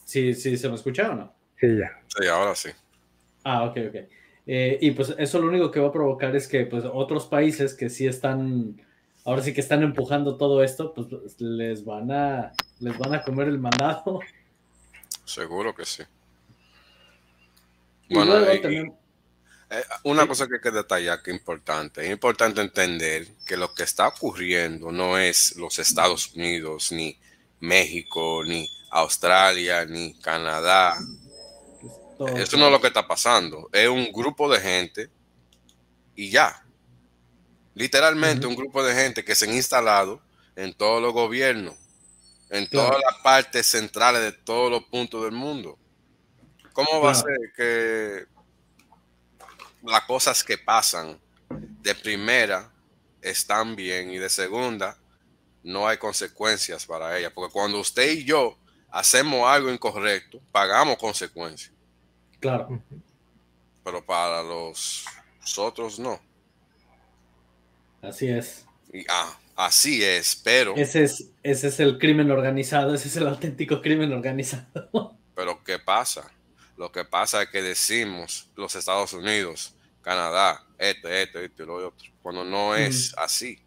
Sí, 0.03 0.33
sí, 0.33 0.57
¿se 0.57 0.69
me 0.69 0.75
escucha 0.75 1.11
o 1.11 1.15
no? 1.15 1.33
Sí, 1.59 1.67
ya. 1.77 1.99
Sí, 2.07 2.27
ahora 2.27 2.55
sí. 2.55 2.69
Ah, 3.43 3.63
ok, 3.63 3.77
ok. 3.89 3.95
Eh, 4.47 4.77
y 4.79 4.91
pues 4.91 5.13
eso 5.17 5.39
lo 5.39 5.47
único 5.47 5.71
que 5.71 5.79
va 5.79 5.87
a 5.87 5.91
provocar 5.91 6.35
es 6.35 6.47
que 6.47 6.65
pues 6.65 6.83
otros 6.85 7.25
países 7.25 7.73
que 7.73 7.89
sí 7.89 8.05
están, 8.05 8.79
ahora 9.23 9.41
sí 9.41 9.53
que 9.53 9.61
están 9.61 9.81
empujando 9.81 10.37
todo 10.37 10.63
esto, 10.63 10.93
pues 10.93 11.07
les 11.41 11.83
van 11.83 12.11
a, 12.11 12.51
les 12.79 12.97
van 12.97 13.15
a 13.15 13.23
comer 13.23 13.47
el 13.47 13.57
mandado. 13.57 14.19
Seguro 15.23 15.73
que 15.73 15.85
sí. 15.85 16.03
bueno, 18.09 18.35
eh, 19.69 19.83
una 20.03 20.27
cosa 20.27 20.47
que 20.47 20.55
hay 20.55 20.61
que 20.61 20.71
detallar 20.71 21.23
que 21.23 21.31
es 21.31 21.37
importante, 21.37 22.05
es 22.05 22.11
importante 22.11 22.61
entender 22.61 23.27
que 23.45 23.57
lo 23.57 23.73
que 23.73 23.83
está 23.83 24.07
ocurriendo 24.07 24.91
no 24.91 25.17
es 25.17 25.55
los 25.55 25.79
Estados 25.79 26.33
Unidos, 26.35 26.91
ni 26.91 27.17
México, 27.59 28.43
ni 28.45 28.69
Australia, 28.91 29.85
ni 29.85 30.13
Canadá. 30.19 30.97
Eso 32.37 32.57
no 32.57 32.67
es 32.67 32.71
lo 32.71 32.79
que 32.79 32.87
está 32.87 33.07
pasando. 33.07 33.69
Es 33.73 33.89
un 33.89 34.11
grupo 34.11 34.51
de 34.51 34.61
gente 34.61 35.09
y 36.15 36.29
ya. 36.29 36.63
Literalmente 37.73 38.47
un 38.47 38.55
grupo 38.55 38.83
de 38.83 38.93
gente 38.93 39.25
que 39.25 39.35
se 39.35 39.45
han 39.45 39.53
instalado 39.53 40.21
en 40.55 40.73
todos 40.73 41.01
los 41.01 41.11
gobiernos, 41.11 41.75
en 42.49 42.69
todas 42.69 43.01
las 43.03 43.21
partes 43.21 43.65
centrales 43.65 44.21
de 44.21 44.31
todos 44.31 44.71
los 44.71 44.83
puntos 44.85 45.23
del 45.23 45.33
mundo. 45.33 45.77
¿Cómo 46.71 47.01
va 47.01 47.11
a 47.11 47.15
ser 47.15 47.35
que 47.55 48.34
las 49.85 50.01
cosas 50.01 50.43
que 50.43 50.57
pasan 50.57 51.19
de 51.81 51.95
primera 51.95 52.71
están 53.21 53.75
bien 53.75 54.11
y 54.11 54.17
de 54.17 54.29
segunda 54.29 54.97
no 55.63 55.87
hay 55.87 55.97
consecuencias 55.97 56.85
para 56.85 57.17
ella. 57.17 57.33
Porque 57.33 57.51
cuando 57.51 57.79
usted 57.79 58.11
y 58.11 58.23
yo 58.23 58.57
hacemos 58.91 59.47
algo 59.47 59.71
incorrecto, 59.71 60.39
pagamos 60.51 60.97
consecuencias. 60.97 61.73
Claro. 62.39 62.81
Pero 63.83 64.05
para 64.05 64.43
los, 64.43 65.05
otros 65.57 65.99
no. 65.99 66.19
Así 68.01 68.27
es. 68.27 68.65
Y, 68.93 69.03
ah, 69.09 69.37
así 69.55 70.03
es, 70.03 70.35
pero... 70.35 70.75
Ese 70.75 71.03
es, 71.03 71.31
ese 71.41 71.67
es 71.67 71.79
el 71.79 71.97
crimen 71.97 72.29
organizado, 72.31 72.93
ese 72.93 73.07
es 73.07 73.17
el 73.17 73.27
auténtico 73.27 73.81
crimen 73.81 74.13
organizado. 74.13 75.17
Pero 75.35 75.63
¿qué 75.63 75.79
pasa? 75.79 76.31
Lo 76.77 76.91
que 76.91 77.05
pasa 77.05 77.43
es 77.43 77.49
que 77.49 77.61
decimos 77.61 78.49
los 78.55 78.75
Estados 78.75 79.13
Unidos, 79.13 79.74
Canadá, 80.05 80.63
este, 80.77 81.23
este, 81.23 81.45
este 81.45 81.63
y 81.63 81.65
lo 81.65 81.87
otro, 81.87 82.07
cuando 82.21 82.45
no 82.45 82.75
es 82.75 83.15
así. 83.17 83.59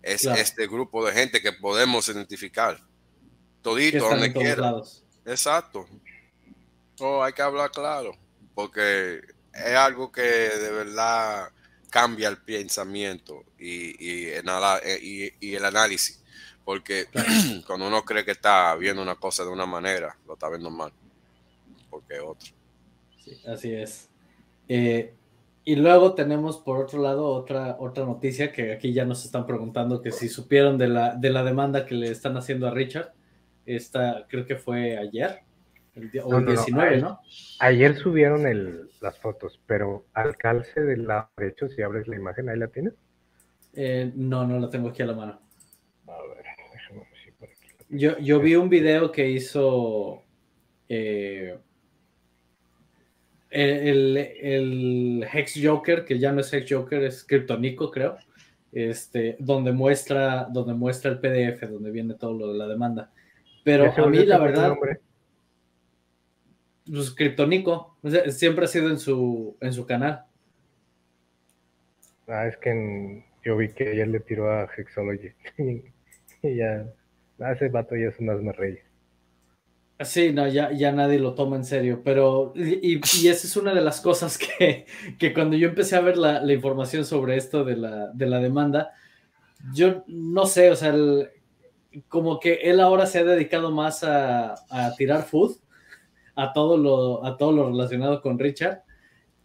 Es 0.00 0.24
este 0.24 0.68
grupo 0.68 1.04
de 1.04 1.12
gente 1.12 1.42
que 1.42 1.52
podemos 1.52 2.08
identificar. 2.08 2.80
Todito, 3.60 4.08
donde 4.08 4.32
quiera. 4.32 4.72
Exacto. 5.26 5.88
Oh, 7.00 7.24
hay 7.24 7.32
que 7.32 7.42
hablar 7.42 7.72
claro, 7.72 8.16
porque 8.54 9.20
es 9.52 9.74
algo 9.74 10.12
que 10.12 10.22
de 10.22 10.70
verdad 10.70 11.50
cambia 11.90 12.28
el 12.28 12.38
pensamiento 12.38 13.44
y, 13.58 13.96
y, 13.98 14.32
y 15.40 15.54
el 15.56 15.64
análisis. 15.64 16.22
Porque 16.64 17.06
cuando 17.66 17.88
uno 17.88 18.04
cree 18.04 18.24
que 18.24 18.30
está 18.30 18.76
viendo 18.76 19.02
una 19.02 19.16
cosa 19.16 19.42
de 19.42 19.50
una 19.50 19.66
manera, 19.66 20.16
lo 20.24 20.34
está 20.34 20.48
viendo 20.48 20.70
mal. 20.70 20.92
Porque 21.90 22.14
es 22.14 22.22
otro. 22.24 22.48
Sí, 23.24 23.42
así 23.44 23.72
es. 23.72 24.08
Eh, 24.68 25.14
y 25.70 25.76
luego 25.76 26.16
tenemos 26.16 26.58
por 26.58 26.78
otro 26.78 27.00
lado 27.00 27.28
otra, 27.28 27.76
otra 27.78 28.04
noticia 28.04 28.50
que 28.50 28.72
aquí 28.72 28.92
ya 28.92 29.04
nos 29.04 29.24
están 29.24 29.46
preguntando 29.46 30.02
que 30.02 30.10
si 30.10 30.28
supieron 30.28 30.76
de 30.78 30.88
la, 30.88 31.14
de 31.14 31.30
la 31.30 31.44
demanda 31.44 31.86
que 31.86 31.94
le 31.94 32.10
están 32.10 32.36
haciendo 32.36 32.66
a 32.66 32.72
Richard. 32.72 33.12
Esta 33.64 34.26
creo 34.28 34.44
que 34.44 34.56
fue 34.56 34.98
ayer, 34.98 35.42
el 35.94 36.10
o 36.24 36.38
el 36.38 36.46
19, 36.46 37.00
no, 37.00 37.20
Ayer 37.60 37.94
subieron 37.94 38.48
el, 38.48 38.90
las 39.00 39.16
fotos, 39.20 39.60
pero 39.64 40.06
al 40.12 40.36
calce 40.36 40.80
del 40.80 41.06
lado 41.06 41.28
derecho, 41.36 41.68
si 41.68 41.82
abres 41.82 42.08
la 42.08 42.16
imagen, 42.16 42.48
ahí 42.48 42.58
la 42.58 42.66
tienes. 42.66 42.94
Eh, 43.74 44.10
no, 44.16 44.44
no 44.44 44.58
la 44.58 44.68
tengo 44.70 44.88
aquí 44.88 45.02
a 45.02 45.06
la 45.06 45.14
mano. 45.14 45.40
A 46.08 46.22
ver, 46.34 46.46
déjame 46.72 46.98
ver 46.98 47.34
por 47.38 47.48
aquí. 47.48 47.68
Yo, 47.90 48.18
yo 48.18 48.40
vi 48.40 48.56
un 48.56 48.70
video 48.70 49.12
que 49.12 49.30
hizo 49.30 50.24
eh, 50.88 51.60
el, 53.50 54.16
el, 54.16 55.26
Hex 55.32 55.60
Joker, 55.62 56.04
que 56.04 56.18
ya 56.18 56.32
no 56.32 56.40
es 56.40 56.52
Hex 56.52 56.72
Joker, 56.72 57.02
es 57.02 57.24
Kryptonico, 57.24 57.90
creo, 57.90 58.16
este, 58.72 59.36
donde 59.38 59.72
muestra, 59.72 60.46
donde 60.50 60.74
muestra 60.74 61.10
el 61.10 61.18
PDF, 61.18 61.68
donde 61.68 61.90
viene 61.90 62.14
todo 62.14 62.38
lo 62.38 62.52
de 62.52 62.58
la 62.58 62.68
demanda. 62.68 63.10
Pero 63.64 63.92
a 63.92 64.06
mí, 64.06 64.24
la 64.24 64.38
verdad, 64.38 64.74
pues 66.86 67.10
Kryptonico, 67.10 67.96
siempre 68.28 68.64
ha 68.64 68.68
sido 68.68 68.90
en 68.90 68.98
su, 68.98 69.56
en 69.60 69.72
su 69.72 69.86
canal. 69.86 70.24
Ah, 72.26 72.46
es 72.46 72.56
que 72.56 73.24
yo 73.44 73.56
vi 73.56 73.70
que 73.70 73.88
ayer 73.88 74.08
le 74.08 74.20
tiró 74.20 74.50
a 74.50 74.68
Hexology. 74.76 75.32
y 76.42 76.56
ya, 76.56 76.86
ese 77.52 77.68
vato 77.68 77.96
ya 77.96 78.08
es 78.08 78.18
un 78.18 78.26
me 78.26 78.52
Sí, 80.02 80.32
no, 80.32 80.48
ya, 80.48 80.72
ya 80.72 80.92
nadie 80.92 81.18
lo 81.18 81.34
toma 81.34 81.56
en 81.56 81.64
serio, 81.64 82.00
pero 82.02 82.54
y, 82.56 82.94
y 82.96 83.28
esa 83.28 83.46
es 83.46 83.54
una 83.56 83.74
de 83.74 83.82
las 83.82 84.00
cosas 84.00 84.38
que, 84.38 84.86
que 85.18 85.34
cuando 85.34 85.56
yo 85.56 85.68
empecé 85.68 85.94
a 85.96 86.00
ver 86.00 86.16
la, 86.16 86.40
la, 86.42 86.52
información 86.54 87.04
sobre 87.04 87.36
esto 87.36 87.64
de 87.64 87.76
la, 87.76 88.08
de 88.08 88.26
la 88.26 88.38
demanda, 88.38 88.92
yo 89.74 90.02
no 90.06 90.46
sé, 90.46 90.70
o 90.70 90.76
sea, 90.76 90.90
el, 90.90 91.28
como 92.08 92.40
que 92.40 92.54
él 92.62 92.80
ahora 92.80 93.04
se 93.04 93.18
ha 93.18 93.24
dedicado 93.24 93.70
más 93.72 94.02
a, 94.02 94.54
a, 94.70 94.94
tirar 94.96 95.24
food, 95.24 95.58
a 96.34 96.54
todo, 96.54 96.78
lo, 96.78 97.26
a 97.26 97.36
todo 97.36 97.52
lo 97.52 97.68
relacionado 97.68 98.22
con 98.22 98.38
Richard, 98.38 98.82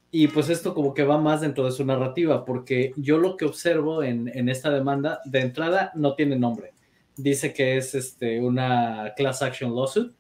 y 0.10 0.30
pues 0.30 0.50
esto 0.50 0.74
como 0.74 0.94
que 0.94 1.04
va 1.04 1.18
más 1.18 1.41
dentro 1.41 1.65
de 1.65 1.74
su 1.74 1.84
narrativa, 1.84 2.46
porque 2.46 2.94
yo 2.96 3.18
lo 3.18 3.36
que 3.36 3.44
observo 3.44 4.04
en, 4.04 4.32
en 4.34 4.48
esta 4.48 4.70
demanda, 4.70 5.20
de 5.26 5.41
entrada, 5.41 5.91
no 5.96 6.15
tiene 6.15 6.38
nombre. 6.38 6.74
Dice 7.18 7.54
que 7.54 7.76
es 7.76 7.94
este, 7.94 8.39
una 8.39 9.13
class 9.18 9.41
action 9.41 9.76
lawsuit 9.76 10.13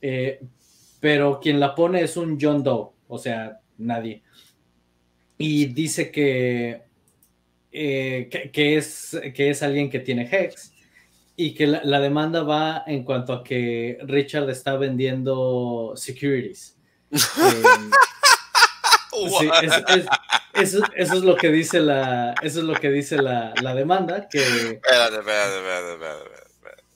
eh, 0.00 0.40
pero 1.00 1.40
quien 1.40 1.58
la 1.58 1.74
pone 1.74 2.02
es 2.02 2.16
un 2.16 2.38
John 2.40 2.62
Doe, 2.62 2.90
o 3.08 3.18
sea, 3.18 3.60
nadie. 3.78 4.22
Y 5.38 5.66
dice 5.66 6.10
que, 6.10 6.82
eh, 7.72 8.28
que, 8.30 8.50
que, 8.50 8.76
es, 8.76 9.18
que 9.34 9.50
es 9.50 9.62
alguien 9.62 9.88
que 9.88 10.00
tiene 10.00 10.28
Hex 10.30 10.72
y 11.36 11.54
que 11.54 11.66
la, 11.66 11.80
la, 11.84 12.00
demanda 12.00 12.42
va 12.42 12.84
en 12.86 13.04
cuanto 13.04 13.32
a 13.32 13.42
que 13.42 13.98
Richard 14.02 14.50
está 14.50 14.76
vendiendo 14.76 15.94
securities. 15.96 16.76
Eh, 19.12 19.28
sí, 19.38 19.50
es, 19.62 19.72
es, 19.72 20.06
eso, 20.54 20.84
eso, 20.94 21.14
es 21.14 21.22
lo 21.24 21.36
que 21.36 21.50
dice 21.50 21.80
la, 21.80 22.32
eso 22.42 22.60
es 22.60 22.64
lo 22.64 22.74
que 22.74 22.90
dice 22.90 23.20
la, 23.20 23.52
la 23.60 23.74
demanda. 23.74 24.28
Que... 24.28 24.38
Espérate, 24.38 25.18
espérate, 25.18 25.56
espérate, 25.56 25.92
espérate, 25.92 26.24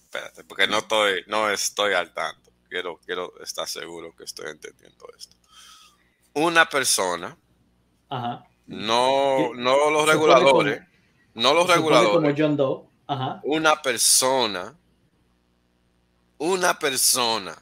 espérate, 0.05 0.45
porque 0.45 0.67
no 0.69 0.79
estoy, 0.79 1.25
no 1.27 1.51
estoy 1.51 1.93
al 1.93 2.14
tanto 2.14 2.43
quiero, 2.74 2.98
quiero 3.06 3.32
estar 3.40 3.68
seguro 3.68 4.12
que 4.16 4.24
estoy 4.24 4.50
entendiendo 4.50 5.06
esto. 5.16 5.37
Una 6.32 6.68
persona, 6.68 7.37
Ajá. 8.08 8.44
no, 8.66 9.54
no 9.54 9.90
los 9.90 10.08
reguladores, 10.08 10.78
como, 10.78 10.88
no 11.34 11.54
los 11.54 11.68
reguladores, 11.68 12.14
como 12.14 12.34
John 12.37 12.56
Doe. 12.56 12.82
Ajá. 13.06 13.40
una 13.44 13.80
persona, 13.80 14.74
una 16.38 16.76
persona, 16.76 17.54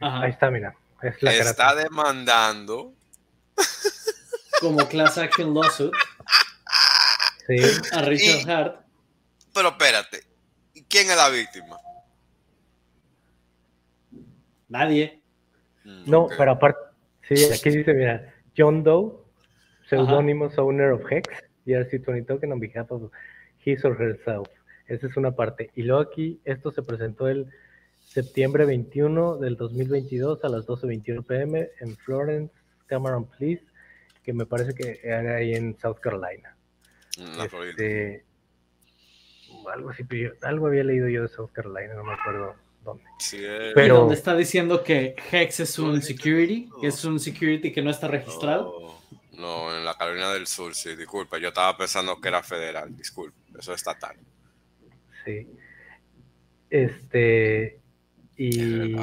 Ajá. 0.00 0.20
ahí 0.20 0.30
está, 0.32 0.50
mira, 0.50 0.76
es 1.02 1.22
la 1.22 1.32
está 1.32 1.54
carata. 1.54 1.74
demandando 1.76 2.92
como 4.60 4.86
class 4.86 5.16
action 5.16 5.54
lawsuit 5.54 5.94
sí. 7.46 7.56
a 7.92 8.02
Richard 8.02 8.46
y, 8.46 8.50
Hart. 8.50 8.80
Pero 9.54 9.68
espérate, 9.70 10.24
¿quién 10.90 11.10
es 11.10 11.16
la 11.16 11.30
víctima? 11.30 11.78
Nadie. 14.70 15.20
No, 16.06 16.22
okay. 16.22 16.38
pero 16.38 16.52
aparte, 16.52 16.80
sí, 17.28 17.34
aquí 17.52 17.70
dice, 17.70 17.92
mira, 17.92 18.32
John 18.56 18.82
Doe, 18.82 19.24
pseudonymous 19.88 20.56
owner 20.58 20.92
of 20.92 21.02
Hex, 21.10 21.28
ERC20 21.66 22.26
token 22.26 22.52
on 22.52 22.60
behalf 22.60 22.90
of 22.90 23.10
his 23.64 23.84
or 23.84 24.00
herself. 24.00 24.48
Esa 24.86 25.06
es 25.06 25.16
una 25.16 25.32
parte. 25.32 25.70
Y 25.74 25.82
luego 25.82 26.00
aquí, 26.00 26.40
esto 26.44 26.70
se 26.70 26.82
presentó 26.82 27.28
el 27.28 27.46
septiembre 28.00 28.64
21 28.64 29.36
del 29.36 29.56
2022 29.56 30.44
a 30.44 30.48
las 30.48 30.66
12.21 30.66 31.24
pm 31.24 31.70
en 31.80 31.96
Florence, 31.96 32.54
Cameron 32.86 33.26
Please, 33.26 33.64
que 34.22 34.32
me 34.32 34.46
parece 34.46 34.74
que 34.74 35.00
era 35.02 35.36
ahí 35.36 35.54
en 35.54 35.76
South 35.78 35.98
Carolina. 36.00 36.56
No, 37.18 37.44
este, 37.44 38.24
algo 39.72 39.90
así, 39.90 40.04
algo 40.42 40.66
había 40.68 40.84
leído 40.84 41.08
yo 41.08 41.22
de 41.22 41.28
South 41.28 41.50
Carolina, 41.52 41.94
no 41.94 42.04
me 42.04 42.14
acuerdo 42.14 42.54
dónde. 42.82 43.04
Sí. 43.18 43.38
Pero 43.74 43.98
donde 43.98 44.14
está 44.14 44.36
diciendo 44.36 44.82
que 44.82 45.14
Hex 45.30 45.60
es 45.60 45.78
un 45.78 46.02
security, 46.02 46.68
que 46.80 46.88
es 46.88 47.04
un 47.04 47.20
security 47.20 47.72
que 47.72 47.82
no 47.82 47.90
está 47.90 48.08
registrado. 48.08 48.98
No, 49.32 49.70
no, 49.70 49.76
en 49.76 49.84
la 49.84 49.94
Carolina 49.96 50.32
del 50.32 50.46
Sur, 50.46 50.74
sí, 50.74 50.94
disculpa, 50.96 51.38
yo 51.38 51.48
estaba 51.48 51.76
pensando 51.76 52.20
que 52.20 52.28
era 52.28 52.42
federal, 52.42 52.94
disculpa, 52.96 53.36
eso 53.58 53.72
es 53.72 53.78
estatal. 53.78 54.16
Sí. 55.24 55.48
Este, 56.68 57.80
y 58.36 58.94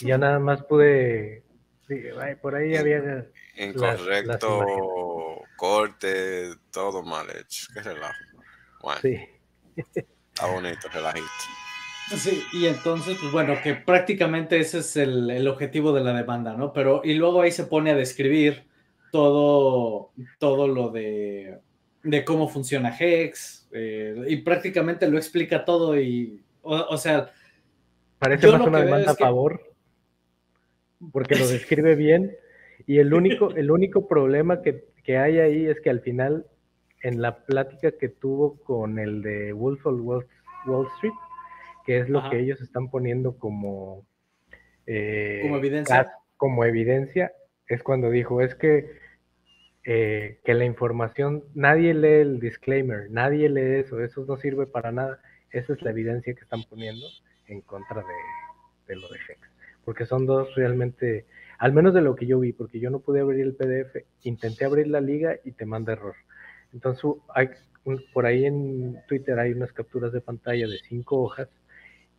ya 0.00 0.18
nada 0.18 0.38
más 0.38 0.62
pude, 0.64 1.42
sí, 1.88 2.02
por 2.40 2.54
ahí 2.54 2.76
había... 2.76 3.26
Incorrecto, 3.56 4.60
las, 4.60 4.68
las 4.68 5.48
corte, 5.56 6.54
todo 6.70 7.02
mal 7.02 7.26
hecho, 7.36 7.66
qué 7.74 7.80
relajo. 7.82 8.14
Bueno, 8.80 9.00
sí. 9.00 9.18
está 9.76 10.46
bonito, 10.46 10.88
relajito. 10.88 11.28
Sí, 12.16 12.42
y 12.52 12.66
entonces, 12.66 13.16
pues 13.20 13.32
bueno, 13.32 13.54
que 13.62 13.74
prácticamente 13.74 14.58
ese 14.60 14.80
es 14.80 14.96
el, 14.96 15.30
el, 15.30 15.48
objetivo 15.48 15.92
de 15.92 16.02
la 16.02 16.12
demanda, 16.12 16.54
¿no? 16.54 16.72
Pero, 16.72 17.00
y 17.04 17.14
luego 17.14 17.40
ahí 17.40 17.50
se 17.50 17.64
pone 17.64 17.90
a 17.90 17.96
describir 17.96 18.64
todo, 19.10 20.10
todo 20.38 20.68
lo 20.68 20.90
de, 20.90 21.58
de 22.02 22.24
cómo 22.24 22.48
funciona 22.48 22.94
Hex, 22.98 23.68
eh, 23.72 24.24
y 24.28 24.36
prácticamente 24.36 25.08
lo 25.08 25.16
explica 25.16 25.64
todo, 25.64 25.98
y, 25.98 26.42
o, 26.62 26.76
o 26.76 26.96
sea... 26.96 27.30
Parece 28.18 28.52
más 28.52 28.66
una 28.66 28.82
demanda 28.82 29.12
a 29.12 29.16
favor, 29.16 29.62
porque 31.12 31.36
lo 31.36 31.48
describe 31.48 31.94
bien, 31.96 32.36
y 32.86 32.98
el 32.98 33.14
único, 33.14 33.50
el 33.54 33.70
único 33.70 34.06
problema 34.06 34.60
que, 34.60 34.84
que 35.02 35.16
hay 35.16 35.38
ahí 35.38 35.66
es 35.66 35.80
que 35.80 35.90
al 35.90 36.00
final, 36.00 36.46
en 37.02 37.22
la 37.22 37.44
plática 37.44 37.92
que 37.92 38.08
tuvo 38.08 38.58
con 38.62 38.98
el 38.98 39.22
de 39.22 39.52
Wolf 39.52 39.86
of 39.86 40.00
Wall, 40.00 40.26
Wall 40.66 40.86
Street, 40.96 41.14
que 41.84 41.98
es 41.98 42.08
lo 42.08 42.20
Ajá. 42.20 42.30
que 42.30 42.40
ellos 42.40 42.60
están 42.60 42.88
poniendo 42.88 43.36
como, 43.38 44.06
eh, 44.86 45.40
como 45.42 45.56
evidencia. 45.56 46.12
Como 46.36 46.64
evidencia, 46.64 47.32
es 47.68 47.82
cuando 47.82 48.10
dijo, 48.10 48.40
es 48.40 48.54
que, 48.54 48.90
eh, 49.84 50.40
que 50.44 50.54
la 50.54 50.64
información, 50.64 51.44
nadie 51.54 51.94
lee 51.94 52.20
el 52.20 52.40
disclaimer, 52.40 53.10
nadie 53.10 53.48
lee 53.48 53.80
eso, 53.80 54.00
eso 54.00 54.24
no 54.26 54.36
sirve 54.36 54.66
para 54.66 54.92
nada. 54.92 55.20
Esa 55.50 55.72
es 55.72 55.82
la 55.82 55.90
evidencia 55.90 56.34
que 56.34 56.40
están 56.40 56.64
poniendo 56.64 57.06
en 57.46 57.60
contra 57.60 58.00
de, 58.00 58.94
de 58.94 58.96
lo 58.96 59.08
de 59.08 59.18
Hex. 59.18 59.38
Porque 59.84 60.06
son 60.06 60.26
dos 60.26 60.54
realmente, 60.54 61.26
al 61.58 61.72
menos 61.72 61.94
de 61.94 62.00
lo 62.00 62.16
que 62.16 62.26
yo 62.26 62.40
vi, 62.40 62.52
porque 62.52 62.80
yo 62.80 62.90
no 62.90 63.00
pude 63.00 63.20
abrir 63.20 63.42
el 63.42 63.54
PDF, 63.54 64.04
intenté 64.22 64.64
abrir 64.64 64.88
la 64.88 65.00
liga 65.00 65.36
y 65.44 65.52
te 65.52 65.66
manda 65.66 65.92
error. 65.92 66.14
Entonces, 66.72 67.04
hay, 67.34 67.50
por 68.12 68.26
ahí 68.26 68.46
en 68.46 69.00
Twitter 69.06 69.38
hay 69.38 69.52
unas 69.52 69.72
capturas 69.72 70.12
de 70.12 70.20
pantalla 70.20 70.66
de 70.66 70.78
cinco 70.78 71.20
hojas 71.20 71.48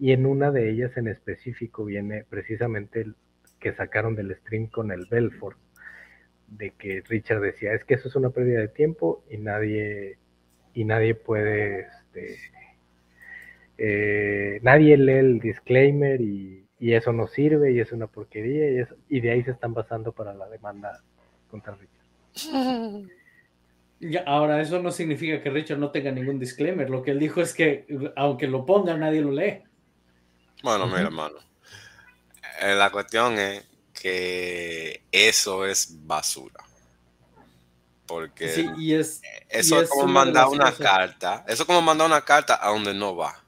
y 0.03 0.11
en 0.11 0.25
una 0.25 0.51
de 0.51 0.69
ellas 0.69 0.97
en 0.97 1.07
específico 1.07 1.85
viene 1.85 2.25
precisamente 2.29 2.99
el 2.99 3.15
que 3.61 3.71
sacaron 3.71 4.15
del 4.15 4.35
stream 4.35 4.67
con 4.67 4.91
el 4.91 5.05
Belfort, 5.09 5.57
de 6.45 6.71
que 6.71 7.01
Richard 7.07 7.39
decía, 7.39 7.71
es 7.71 7.85
que 7.85 7.93
eso 7.93 8.09
es 8.09 8.15
una 8.17 8.31
pérdida 8.31 8.59
de 8.59 8.67
tiempo 8.67 9.23
y 9.29 9.37
nadie, 9.37 10.17
y 10.73 10.83
nadie 10.83 11.15
puede, 11.15 11.87
este, 11.87 12.37
eh, 13.77 14.59
nadie 14.61 14.97
lee 14.97 15.13
el 15.13 15.39
disclaimer 15.39 16.19
y, 16.19 16.67
y, 16.79 16.95
eso 16.95 17.13
no 17.13 17.27
sirve 17.27 17.71
y 17.71 17.79
es 17.79 17.93
una 17.93 18.07
porquería 18.07 18.71
y, 18.71 18.79
eso, 18.79 18.97
y 19.07 19.21
de 19.21 19.31
ahí 19.31 19.41
se 19.43 19.51
están 19.51 19.73
basando 19.73 20.11
para 20.11 20.33
la 20.33 20.49
demanda 20.49 21.01
contra 21.49 21.77
Richard. 21.77 23.07
Ahora, 24.25 24.59
eso 24.59 24.81
no 24.81 24.91
significa 24.91 25.41
que 25.41 25.49
Richard 25.49 25.79
no 25.79 25.91
tenga 25.91 26.11
ningún 26.11 26.39
disclaimer. 26.39 26.89
Lo 26.89 27.03
que 27.03 27.11
él 27.11 27.19
dijo 27.19 27.39
es 27.39 27.53
que, 27.53 27.85
aunque 28.17 28.47
lo 28.47 28.65
ponga, 28.65 28.97
nadie 28.97 29.21
lo 29.21 29.31
lee. 29.31 29.61
Bueno, 30.63 30.87
mira, 30.87 31.01
hermano. 31.01 31.35
Eh, 32.61 32.73
la 32.73 32.89
cuestión 32.89 33.37
es 33.37 33.65
que 33.93 35.03
eso 35.11 35.65
es 35.65 35.89
basura. 36.07 36.63
Porque 38.07 38.49
sí, 38.49 38.69
y 38.77 38.93
es, 38.93 39.21
eso 39.49 39.79
y 39.79 39.83
es 39.83 39.89
como 39.89 40.07
mandar 40.07 40.47
una 40.47 40.71
cosas. 40.71 40.79
carta. 40.79 41.45
Eso 41.47 41.63
es 41.63 41.67
como 41.67 41.81
mandar 41.81 42.07
una 42.07 42.21
carta 42.21 42.57
a 42.61 42.69
donde 42.69 42.93
no 42.93 43.15
va. 43.15 43.43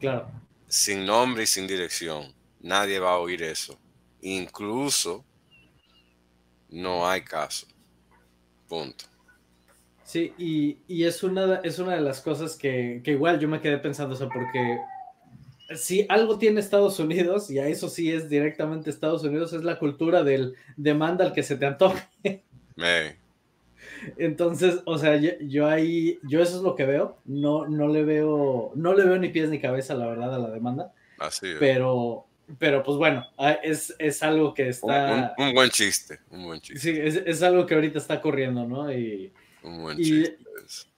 Claro. 0.00 0.30
Sin 0.68 1.06
nombre 1.06 1.44
y 1.44 1.46
sin 1.46 1.66
dirección. 1.66 2.34
Nadie 2.60 2.98
va 2.98 3.12
a 3.12 3.18
oír 3.18 3.42
eso. 3.42 3.78
Incluso 4.20 5.24
no 6.68 7.08
hay 7.08 7.22
caso. 7.22 7.66
Punto. 8.68 9.06
Sí, 10.02 10.34
y, 10.36 10.78
y 10.86 11.04
es, 11.04 11.22
una, 11.22 11.56
es 11.56 11.78
una 11.78 11.94
de 11.94 12.02
las 12.02 12.20
cosas 12.20 12.56
que, 12.56 13.00
que, 13.02 13.12
igual 13.12 13.40
yo 13.40 13.48
me 13.48 13.60
quedé 13.60 13.78
pensando, 13.78 14.14
o 14.14 14.18
sea, 14.18 14.28
porque 14.28 14.78
si 15.74 16.06
algo 16.08 16.38
tiene 16.38 16.60
Estados 16.60 16.98
Unidos, 16.98 17.50
y 17.50 17.58
a 17.58 17.68
eso 17.68 17.88
sí 17.88 18.12
es 18.12 18.28
directamente 18.28 18.90
Estados 18.90 19.24
Unidos, 19.24 19.52
es 19.52 19.64
la 19.64 19.78
cultura 19.78 20.22
del 20.22 20.54
demanda 20.76 21.24
al 21.24 21.32
que 21.32 21.42
se 21.42 21.56
te 21.56 21.66
antoje. 21.66 22.42
Hey. 22.76 23.16
Entonces, 24.16 24.80
o 24.84 24.98
sea, 24.98 25.16
yo, 25.16 25.30
yo, 25.40 25.66
ahí, 25.66 26.18
yo 26.24 26.42
eso 26.42 26.56
es 26.56 26.62
lo 26.62 26.74
que 26.74 26.84
veo, 26.84 27.18
no, 27.24 27.66
no 27.66 27.88
le 27.88 28.04
veo, 28.04 28.72
no 28.74 28.94
le 28.94 29.04
veo 29.04 29.18
ni 29.18 29.28
pies 29.28 29.48
ni 29.48 29.60
cabeza, 29.60 29.94
la 29.94 30.06
verdad, 30.06 30.34
a 30.34 30.38
la 30.38 30.50
demanda. 30.50 30.92
Así 31.18 31.48
es. 31.48 31.56
Pero, 31.58 32.26
pero 32.58 32.82
pues 32.82 32.98
bueno, 32.98 33.24
es, 33.62 33.94
es 33.98 34.22
algo 34.22 34.52
que 34.52 34.68
está... 34.68 35.34
Un, 35.38 35.44
un, 35.44 35.48
un, 35.50 35.54
buen 35.54 35.70
chiste, 35.70 36.18
un 36.30 36.44
buen 36.44 36.60
chiste. 36.60 36.80
Sí, 36.80 37.00
es, 37.00 37.16
es, 37.24 37.42
algo 37.42 37.64
que 37.66 37.74
ahorita 37.74 37.98
está 37.98 38.20
corriendo, 38.20 38.66
¿no? 38.66 38.92
Y, 38.92 39.32
un 39.62 39.82
buen 39.82 39.96
chiste. 39.96 40.38
Y 40.40 40.93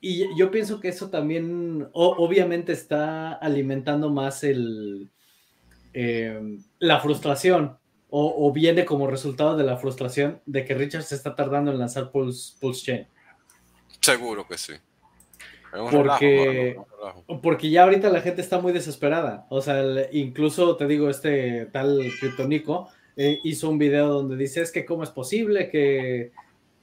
yo 0.00 0.50
pienso 0.50 0.80
que 0.80 0.88
eso 0.88 1.10
también, 1.10 1.88
o, 1.92 2.16
obviamente, 2.18 2.72
está 2.72 3.32
alimentando 3.32 4.10
más 4.10 4.44
el, 4.44 5.10
eh, 5.92 6.58
la 6.78 7.00
frustración 7.00 7.78
o, 8.08 8.52
viene 8.52 8.84
como 8.84 9.08
resultado 9.08 9.56
de 9.56 9.64
la 9.64 9.76
frustración 9.76 10.40
de 10.46 10.64
que 10.64 10.74
Richard 10.74 11.02
se 11.02 11.16
está 11.16 11.34
tardando 11.34 11.70
en 11.70 11.78
lanzar 11.78 12.10
Pulse, 12.10 12.56
Pulse 12.60 12.84
Chain. 12.84 13.06
Seguro 14.00 14.46
que 14.46 14.56
sí. 14.56 14.74
Porque, 15.90 16.76
porque 17.42 17.68
ya 17.68 17.82
ahorita 17.82 18.08
la 18.08 18.22
gente 18.22 18.40
está 18.40 18.60
muy 18.60 18.72
desesperada. 18.72 19.46
O 19.50 19.60
sea, 19.60 19.82
incluso 20.12 20.76
te 20.76 20.86
digo, 20.86 21.10
este 21.10 21.66
tal 21.66 22.10
Kryptonico 22.18 22.88
eh, 23.16 23.40
hizo 23.44 23.68
un 23.68 23.76
video 23.76 24.08
donde 24.08 24.36
dice 24.36 24.62
es 24.62 24.72
que 24.72 24.86
cómo 24.86 25.02
es 25.02 25.10
posible 25.10 25.68
que, 25.68 26.32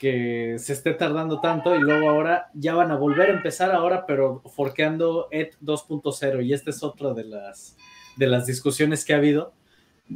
que 0.04 0.58
se 0.60 0.74
esté 0.74 0.94
tardando 0.94 1.40
tanto 1.40 1.74
y 1.78 1.80
luego 1.80 2.10
ahora 2.10 2.50
ya 2.54 2.74
van 2.74 2.92
a 2.92 2.98
volver 2.98 3.30
a 3.30 3.34
empezar 3.36 3.72
ahora, 3.72 4.06
pero 4.06 4.42
forqueando 4.54 5.30
ED 5.32 5.52
2.0 5.64 6.46
y 6.46 6.52
esta 6.52 6.72
es 6.72 6.84
otra 6.84 7.14
de 7.14 7.24
las, 7.24 7.78
de 8.18 8.28
las 8.28 8.46
discusiones 8.46 9.06
que 9.06 9.14
ha 9.14 9.16
habido. 9.16 9.54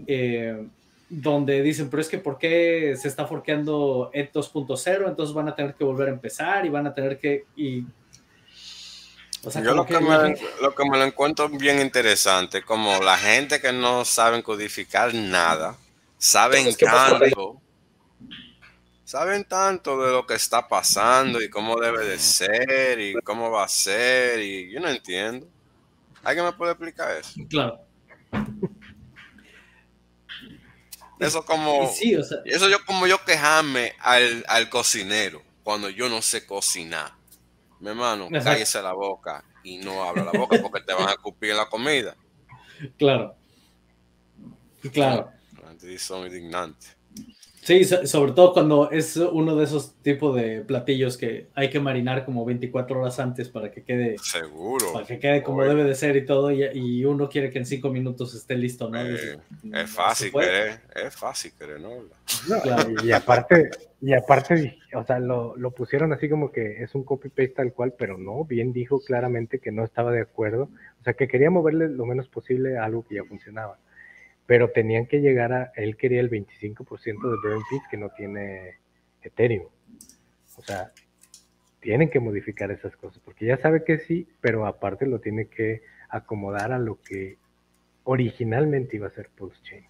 Eh, 0.06 0.68
donde 1.08 1.62
dicen, 1.62 1.90
pero 1.90 2.02
es 2.02 2.10
que 2.10 2.18
¿por 2.18 2.38
qué 2.38 2.98
se 3.00 3.08
está 3.08 3.28
forqueando 3.28 4.12
ED 4.12 4.30
2.0? 4.34 5.08
Entonces 5.08 5.34
van 5.34 5.48
a 5.48 5.56
tener 5.56 5.74
que 5.74 5.86
volver 5.86 6.10
a 6.10 6.12
empezar 6.12 6.66
y 6.66 6.70
van 6.70 6.88
a 6.88 6.94
tener 6.94 7.18
que... 7.18 7.46
Y, 7.56 7.86
Yo 9.64 9.74
lo 9.74 9.86
que, 9.86 10.02
me, 10.02 10.36
lo 10.62 10.76
que 10.76 10.84
me 10.84 10.98
lo 10.98 11.06
encuentro 11.06 11.48
bien 11.48 11.80
interesante, 11.80 12.62
como 12.62 13.02
la 13.02 13.18
gente 13.18 13.62
que 13.62 13.72
no 13.72 14.04
saben 14.04 14.42
codificar 14.42 15.14
nada, 15.14 15.78
saben 16.18 16.76
tanto, 16.76 17.62
saben 19.08 19.46
tanto 19.46 20.04
de 20.04 20.12
lo 20.12 20.28
que 20.28 20.34
está 20.34 20.68
pasando 20.68 21.42
y 21.42 21.50
cómo 21.50 21.80
debe 21.80 22.06
de 22.06 22.20
ser 22.20 23.00
y 23.00 23.14
cómo 23.24 23.50
va 23.50 23.64
a 23.64 23.68
ser 23.70 24.42
y 24.42 24.70
yo 24.70 24.82
no 24.82 24.90
entiendo. 24.90 25.48
¿Alguien 26.26 26.46
me 26.46 26.52
puede 26.52 26.74
explicar 26.74 27.16
eso? 27.16 27.40
Claro. 27.50 27.80
Eso 31.20 31.44
como 31.44 31.92
eso 32.46 32.70
yo 32.70 32.86
como 32.86 33.08
yo 33.08 33.18
quejarme 33.26 33.96
al, 34.02 34.46
al, 34.48 34.70
cocinero 34.70 35.42
cuando 35.64 35.90
yo 35.90 36.10
no 36.10 36.22
sé 36.22 36.46
cocinar. 36.46 37.12
Mi 37.80 37.90
hermano, 37.90 38.30
cállese 38.30 38.80
la 38.84 38.94
boca 38.94 39.44
y 39.64 39.80
no 39.80 40.04
abra 40.04 40.26
la 40.26 40.32
boca 40.34 40.60
porque 40.62 40.82
te 40.82 40.94
van 40.94 41.08
a 41.08 41.14
escupir 41.14 41.56
la 41.56 41.68
comida. 41.68 42.16
Claro. 43.00 43.36
Claro. 44.94 45.32
Son 45.98 46.28
indignantes. 46.28 46.97
Sí, 47.68 47.84
sobre 47.84 48.32
todo 48.32 48.54
cuando 48.54 48.92
es 48.92 49.18
uno 49.18 49.58
de 49.58 49.66
esos 49.66 49.94
tipos 50.02 50.34
de 50.38 50.62
platillos 50.62 51.18
que 51.18 51.48
hay 51.54 51.70
que 51.70 51.82
marinar 51.82 52.24
como 52.24 52.46
24 52.46 52.98
horas 52.98 53.20
antes 53.20 53.50
para 53.50 53.72
que 53.72 53.84
quede 53.84 54.16
seguro, 54.20 54.94
para 54.94 55.06
que 55.06 55.20
quede 55.20 55.44
como 55.44 55.64
debe 55.64 55.84
de 55.84 55.94
ser 55.94 56.16
y 56.16 56.26
todo, 56.26 56.50
y, 56.50 57.04
uno 57.04 57.28
quiere 57.28 57.50
que 57.50 57.58
en 57.58 57.66
cinco 57.66 57.90
minutos 57.90 58.34
esté 58.36 58.56
listo, 58.56 58.90
¿no? 58.90 59.02
Eh, 59.02 59.38
es 59.74 59.92
fácil 59.92 60.32
querer, 60.32 60.80
es 60.96 61.14
fácil 61.14 61.52
querer, 61.60 61.82
¿no? 61.82 61.90
y, 63.04 63.12
aparte, 63.12 63.70
y 64.00 64.14
aparte, 64.14 64.80
o 64.94 65.04
sea, 65.04 65.20
lo, 65.20 65.58
lo 65.58 65.72
pusieron 65.72 66.14
así 66.14 66.30
como 66.30 66.54
que 66.54 66.82
es 66.82 66.96
un 66.96 67.04
copy 67.04 67.28
paste 67.28 67.50
tal 67.50 67.74
cual, 67.74 67.94
pero 68.00 68.18
no, 68.18 68.46
bien 68.46 68.72
dijo 68.72 69.02
claramente 69.02 69.60
que 69.60 69.74
no 69.74 69.84
estaba 69.84 70.14
de 70.14 70.22
acuerdo, 70.22 70.70
o 71.02 71.04
sea, 71.04 71.16
que 71.16 71.28
quería 71.28 71.50
moverle 71.50 71.90
lo 71.90 72.06
menos 72.06 72.30
posible 72.30 72.78
a 72.78 72.86
algo 72.86 73.06
que 73.06 73.16
ya 73.16 73.26
funcionaba 73.26 73.78
pero 74.48 74.72
tenían 74.72 75.06
que 75.06 75.20
llegar 75.20 75.54
a, 75.54 75.72
él 75.76 75.98
quería 75.98 76.22
el 76.22 76.32
25% 76.32 77.06
de 77.06 77.48
Burn 77.48 77.64
que 77.92 77.98
no 77.98 78.10
tiene 78.10 78.78
Ethereum. 79.22 79.68
O 80.58 80.64
sea, 80.64 80.92
tienen 81.80 82.10
que 82.10 82.20
modificar 82.20 82.72
esas 82.72 82.96
cosas, 82.96 83.22
porque 83.24 83.46
ya 83.46 83.58
sabe 83.58 83.84
que 83.84 84.00
sí, 84.00 84.28
pero 84.42 84.66
aparte 84.66 85.06
lo 85.06 85.20
tiene 85.20 85.48
que 85.48 85.84
acomodar 86.10 86.72
a 86.72 86.80
lo 86.80 87.00
que 87.02 87.38
originalmente 88.06 88.96
iba 88.96 89.08
a 89.08 89.12
ser 89.12 89.30
Pulse 89.30 89.62
Chain. 89.64 89.84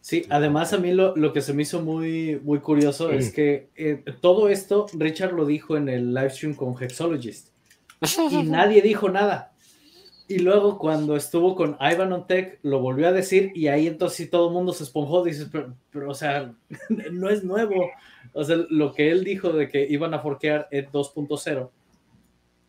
Sí, 0.00 0.26
además 0.28 0.72
a 0.72 0.78
mí 0.78 0.92
lo, 0.92 1.16
lo, 1.16 1.32
que 1.32 1.40
se 1.40 1.54
me 1.54 1.62
hizo 1.62 1.80
muy, 1.80 2.40
muy 2.42 2.58
curioso 2.58 3.12
es 3.12 3.32
que 3.32 3.68
eh, 3.76 4.02
todo 4.20 4.48
esto 4.48 4.86
Richard 4.94 5.32
lo 5.32 5.46
dijo 5.46 5.76
en 5.76 5.88
el 5.88 6.12
live 6.12 6.30
stream 6.30 6.54
con 6.54 6.74
Hexologist 6.74 7.52
y 8.30 8.42
nadie 8.42 8.82
dijo 8.82 9.08
nada. 9.08 9.51
Y 10.32 10.38
luego 10.38 10.78
cuando 10.78 11.14
estuvo 11.14 11.54
con 11.54 11.76
Ivan 11.78 12.10
on 12.14 12.26
Tech, 12.26 12.58
lo 12.62 12.80
volvió 12.80 13.08
a 13.08 13.12
decir 13.12 13.52
y 13.54 13.66
ahí 13.66 13.86
entonces 13.86 14.30
todo 14.30 14.48
el 14.48 14.54
mundo 14.54 14.72
se 14.72 14.84
esponjó, 14.84 15.22
dices, 15.22 15.50
pero, 15.90 16.10
o 16.10 16.14
sea, 16.14 16.54
no 17.12 17.28
es 17.28 17.44
nuevo. 17.44 17.90
O 18.32 18.42
sea, 18.42 18.56
lo 18.70 18.94
que 18.94 19.10
él 19.10 19.24
dijo 19.24 19.52
de 19.52 19.68
que 19.68 19.86
iban 19.86 20.14
a 20.14 20.20
forquear 20.20 20.68
Ed 20.70 20.88
2.0 20.90 21.70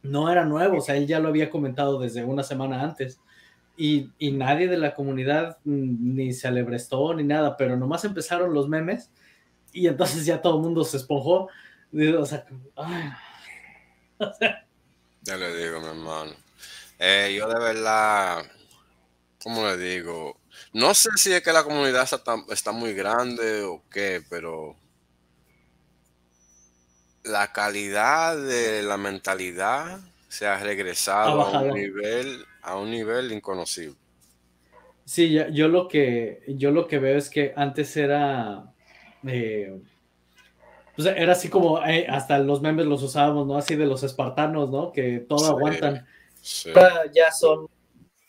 no 0.01 0.29
era 0.29 0.43
nuevo, 0.43 0.79
o 0.79 0.81
sea, 0.81 0.97
él 0.97 1.07
ya 1.07 1.21
lo 1.21 1.29
había 1.29 1.49
comentado 1.49 1.97
desde 1.99 2.25
una 2.25 2.43
semana 2.43 2.83
antes. 2.83 3.21
Y, 3.77 4.09
y, 4.19 4.31
nadie 4.31 4.67
de 4.67 4.77
la 4.77 4.93
comunidad 4.93 5.57
ni 5.63 6.33
se 6.33 6.49
alebrestó 6.49 7.13
ni 7.13 7.23
nada, 7.23 7.55
pero 7.55 7.77
nomás 7.77 8.03
empezaron 8.03 8.53
los 8.53 8.67
memes 8.67 9.09
y 9.71 9.87
entonces 9.87 10.25
ya 10.25 10.41
todo 10.41 10.57
el 10.57 10.63
mundo 10.63 10.83
se 10.83 10.97
esponjó. 10.97 11.47
O 12.19 12.25
sea, 12.25 12.45
o 14.17 14.33
sea, 14.33 14.65
ya 15.21 15.37
le 15.37 15.55
digo, 15.55 15.79
mi 15.79 15.87
hermano. 15.87 16.43
Eh, 17.05 17.35
yo 17.37 17.49
de 17.49 17.59
verdad, 17.59 18.45
¿cómo 19.43 19.67
le 19.67 19.75
digo? 19.75 20.37
No 20.71 20.93
sé 20.93 21.09
si 21.17 21.33
es 21.33 21.41
que 21.41 21.51
la 21.51 21.65
comunidad 21.65 22.07
está, 22.49 22.71
muy 22.71 22.93
grande 22.93 23.63
o 23.63 23.83
qué, 23.91 24.21
pero 24.29 24.77
la 27.25 27.51
calidad 27.51 28.37
de 28.37 28.83
la 28.83 28.95
mentalidad 28.95 29.99
se 30.29 30.47
ha 30.47 30.57
regresado 30.59 31.41
a 31.41 31.59
un 31.59 31.73
nivel, 31.73 32.45
a 32.61 32.77
un 32.77 32.89
nivel 32.89 33.33
inconocible. 33.33 33.97
Sí, 35.03 35.37
yo 35.51 35.67
lo 35.67 35.89
que 35.89 36.43
yo 36.47 36.71
lo 36.71 36.87
que 36.87 36.99
veo 36.99 37.17
es 37.17 37.29
que 37.29 37.51
antes 37.57 37.97
era 37.97 38.73
eh, 39.27 39.77
era 40.97 41.33
así 41.33 41.49
como 41.49 41.85
eh, 41.85 42.07
hasta 42.07 42.39
los 42.39 42.61
memes 42.61 42.85
los 42.85 43.03
usábamos, 43.03 43.45
¿no? 43.45 43.57
Así 43.57 43.75
de 43.75 43.87
los 43.87 44.03
espartanos, 44.03 44.69
¿no? 44.69 44.93
Que 44.93 45.19
todo 45.19 45.49
aguantan. 45.49 46.07
Sí. 46.43 46.71
ya 47.15 47.31
son. 47.31 47.69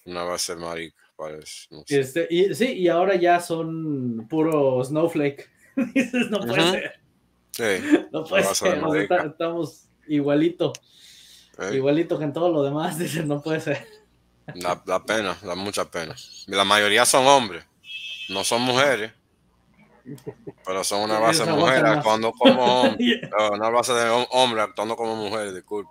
Una 0.04 0.22
base 0.22 0.54
marica, 0.54 1.02
parece. 1.16 1.66
Este, 1.88 2.28
y, 2.30 2.54
sí, 2.54 2.72
y 2.72 2.88
ahora 2.88 3.16
ya 3.16 3.40
son 3.40 4.28
puro 4.30 4.84
snowflake. 4.84 5.50
Dices, 5.94 6.30
no 6.30 6.38
puede 6.40 6.70
ser. 6.70 7.00
Sí. 7.50 8.06
No 8.12 8.24
puede 8.24 8.44
ser. 8.54 8.80
estamos 9.26 9.88
igualito. 10.06 10.72
Igualito 11.72 12.18
que 12.18 12.24
en 12.24 12.32
todo 12.32 12.50
lo 12.52 12.62
demás. 12.62 12.98
Dices, 13.00 13.26
no 13.26 13.42
puede 13.42 13.60
ser. 13.60 13.84
Da, 14.54 15.04
pena, 15.04 15.36
da 15.42 15.56
mucha 15.56 15.90
pena. 15.90 16.14
La 16.46 16.64
mayoría 16.64 17.04
son 17.04 17.26
hombres, 17.26 17.64
no 18.28 18.44
son 18.44 18.62
mujeres. 18.62 19.12
Pero 20.66 20.84
son 20.84 21.00
una 21.00 21.18
base 21.18 21.44
de 21.44 21.52
mujeres 21.52 21.84
actuando 21.84 22.30
como 22.32 22.82
hombres. 22.82 23.30
Una 23.52 23.70
base 23.70 23.92
de 23.94 24.26
hombres 24.30 24.64
actuando 24.64 24.96
como 24.96 25.16
mujeres, 25.16 25.54
disculpe. 25.54 25.90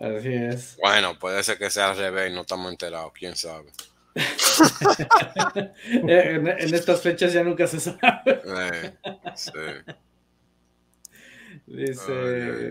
Así 0.00 0.32
es. 0.32 0.76
Bueno, 0.80 1.18
puede 1.18 1.42
ser 1.42 1.58
que 1.58 1.70
sea 1.70 1.90
al 1.90 1.96
revés, 1.96 2.32
no 2.32 2.42
estamos 2.42 2.70
enterados, 2.70 3.12
quién 3.12 3.34
sabe. 3.36 3.70
en, 5.90 6.48
estas 6.74 7.02
fechas 7.02 7.32
ya 7.32 7.42
nunca 7.42 7.66
se 7.66 7.80
sabe. 7.80 7.98
Eh, 8.26 8.92
sí. 9.34 9.50
Dice, 11.66 12.70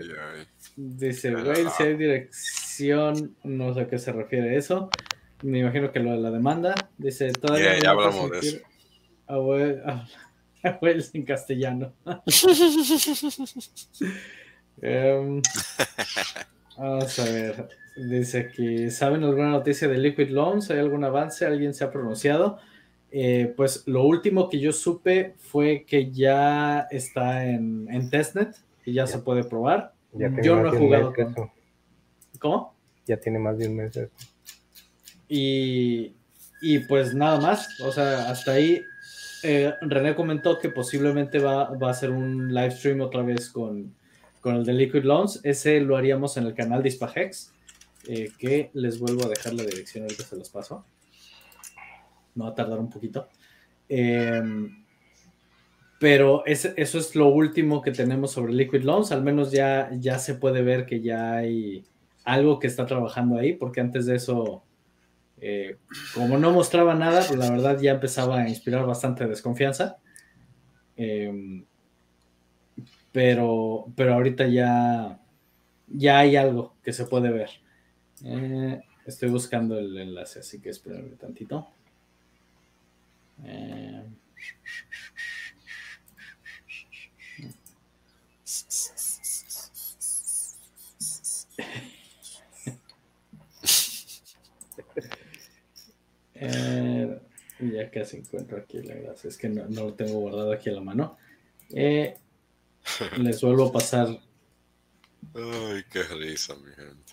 dice, 0.76 1.34
güey, 1.34 1.66
si 1.76 1.82
hay 1.84 1.96
dirección, 1.96 3.36
no 3.44 3.72
sé 3.74 3.82
a 3.82 3.88
qué 3.88 3.98
se 3.98 4.12
refiere 4.12 4.56
eso. 4.56 4.90
Me 5.42 5.60
imagino 5.60 5.92
que 5.92 6.00
lo 6.00 6.10
de 6.12 6.18
la 6.18 6.30
demanda. 6.30 6.74
Dice, 6.96 7.30
todavía 7.32 7.78
ya 7.78 7.90
hablamos 7.90 8.30
de 8.30 8.38
eso. 8.40 8.58
Abuelos 9.26 11.10
en 11.14 11.24
castellano. 11.24 11.92
um, 14.82 15.42
Vamos 16.78 17.18
a 17.18 17.24
ver. 17.24 17.68
Dice 17.96 18.50
que 18.54 18.90
¿saben 18.90 19.24
alguna 19.24 19.50
noticia 19.50 19.88
de 19.88 19.98
Liquid 19.98 20.28
Loans? 20.28 20.70
¿Hay 20.70 20.78
algún 20.78 21.02
avance? 21.02 21.44
¿Alguien 21.44 21.74
se 21.74 21.82
ha 21.82 21.90
pronunciado? 21.90 22.58
Eh, 23.10 23.52
pues 23.56 23.82
lo 23.86 24.04
último 24.04 24.48
que 24.48 24.60
yo 24.60 24.72
supe 24.72 25.34
fue 25.38 25.84
que 25.84 26.12
ya 26.12 26.86
está 26.90 27.46
en, 27.46 27.88
en 27.90 28.10
testnet 28.10 28.54
y 28.84 28.92
ya, 28.92 29.06
se 29.06 29.18
puede 29.18 29.44
probar. 29.44 29.92
yo 30.12 30.62
no 30.62 30.72
he 30.72 30.78
jugado 30.78 31.12
con... 31.12 31.50
¿Cómo? 32.38 32.74
Ya 33.06 33.16
tiene 33.16 33.38
más 33.38 33.58
de 33.58 33.68
un 33.68 33.76
mes 33.76 33.98
Y, 35.28 36.14
y 36.62 36.78
pues 36.80 37.14
nada 37.14 37.40
más, 37.40 37.80
o 37.80 37.90
sea, 37.90 38.30
hasta 38.30 38.52
ahí 38.52 38.80
eh, 39.42 39.72
René 39.80 40.14
comentó 40.14 40.58
que 40.58 40.68
posiblemente 40.68 41.38
va, 41.38 41.70
va 41.70 41.88
a 41.88 41.90
hacer 41.90 42.10
un 42.10 42.54
live 42.54 42.70
stream 42.70 43.00
otra 43.00 43.22
vez 43.22 43.50
con, 43.50 43.94
con 44.48 44.56
el 44.56 44.64
de 44.64 44.72
Liquid 44.72 45.04
Loans. 45.04 45.40
Ese 45.42 45.78
lo 45.80 45.94
haríamos 45.94 46.38
en 46.38 46.46
el 46.46 46.54
canal 46.54 46.82
de 46.82 46.88
Ispahex, 46.88 47.52
eh, 48.08 48.30
que 48.38 48.70
les 48.72 48.98
vuelvo 48.98 49.26
a 49.26 49.28
dejar 49.28 49.52
la 49.52 49.62
dirección 49.62 50.04
ahorita 50.04 50.24
se 50.24 50.36
los 50.36 50.48
paso. 50.48 50.86
No 52.34 52.44
va 52.44 52.50
a 52.52 52.54
tardar 52.54 52.78
un 52.78 52.88
poquito. 52.88 53.28
Em, 53.90 54.86
pero 56.00 56.46
eso 56.46 56.72
es 56.76 57.14
lo 57.14 57.28
último 57.28 57.82
que 57.82 57.90
tenemos 57.90 58.32
sobre 58.32 58.54
Liquid 58.54 58.84
Loans. 58.84 59.12
Al 59.12 59.22
menos 59.22 59.52
ya, 59.52 59.90
ya 59.98 60.18
se 60.18 60.36
puede 60.36 60.62
ver 60.62 60.86
que 60.86 61.02
ya 61.02 61.36
hay 61.36 61.84
algo 62.24 62.58
que 62.58 62.68
está 62.68 62.86
trabajando 62.86 63.36
ahí, 63.36 63.52
porque 63.52 63.82
antes 63.82 64.06
de 64.06 64.16
eso 64.16 64.62
Eh, 65.40 65.76
como 66.14 66.36
no 66.36 66.50
mostraba 66.50 66.96
nada, 66.96 67.22
pues 67.28 67.38
la 67.38 67.48
verdad 67.48 67.78
ya 67.80 67.92
empezaba 67.92 68.40
a 68.40 68.48
inspirar 68.48 68.84
bastante 68.86 69.24
desconfianza. 69.28 69.98
Em, 70.96 71.64
pero, 73.18 73.92
pero 73.96 74.14
ahorita 74.14 74.46
ya, 74.46 75.18
ya 75.88 76.20
hay 76.20 76.36
algo 76.36 76.76
que 76.84 76.92
se 76.92 77.04
puede 77.04 77.30
ver. 77.30 77.50
Eh, 78.24 78.80
estoy 79.06 79.28
buscando 79.28 79.76
el 79.76 79.98
enlace, 79.98 80.38
así 80.38 80.60
que 80.60 80.68
espérenme 80.68 81.16
tantito. 81.16 81.66
Eh, 83.42 84.04
Eh, 96.40 97.20
ya 97.58 97.90
casi 97.90 98.18
encuentro 98.18 98.58
aquí 98.58 98.80
la 98.80 98.94
gracia. 98.94 99.26
Es 99.26 99.36
que 99.36 99.48
no, 99.48 99.66
lo 99.68 99.94
tengo 99.94 100.20
guardado 100.20 100.52
aquí 100.52 100.70
a 100.70 100.74
la 100.74 100.82
mano. 100.82 101.18
Eh, 101.70 102.16
les 103.18 103.40
vuelvo 103.40 103.68
a 103.68 103.72
pasar. 103.72 104.08
Ay, 105.34 105.84
qué 105.90 106.02
risa, 106.02 106.54
mi 106.56 106.72
gente. 106.74 107.12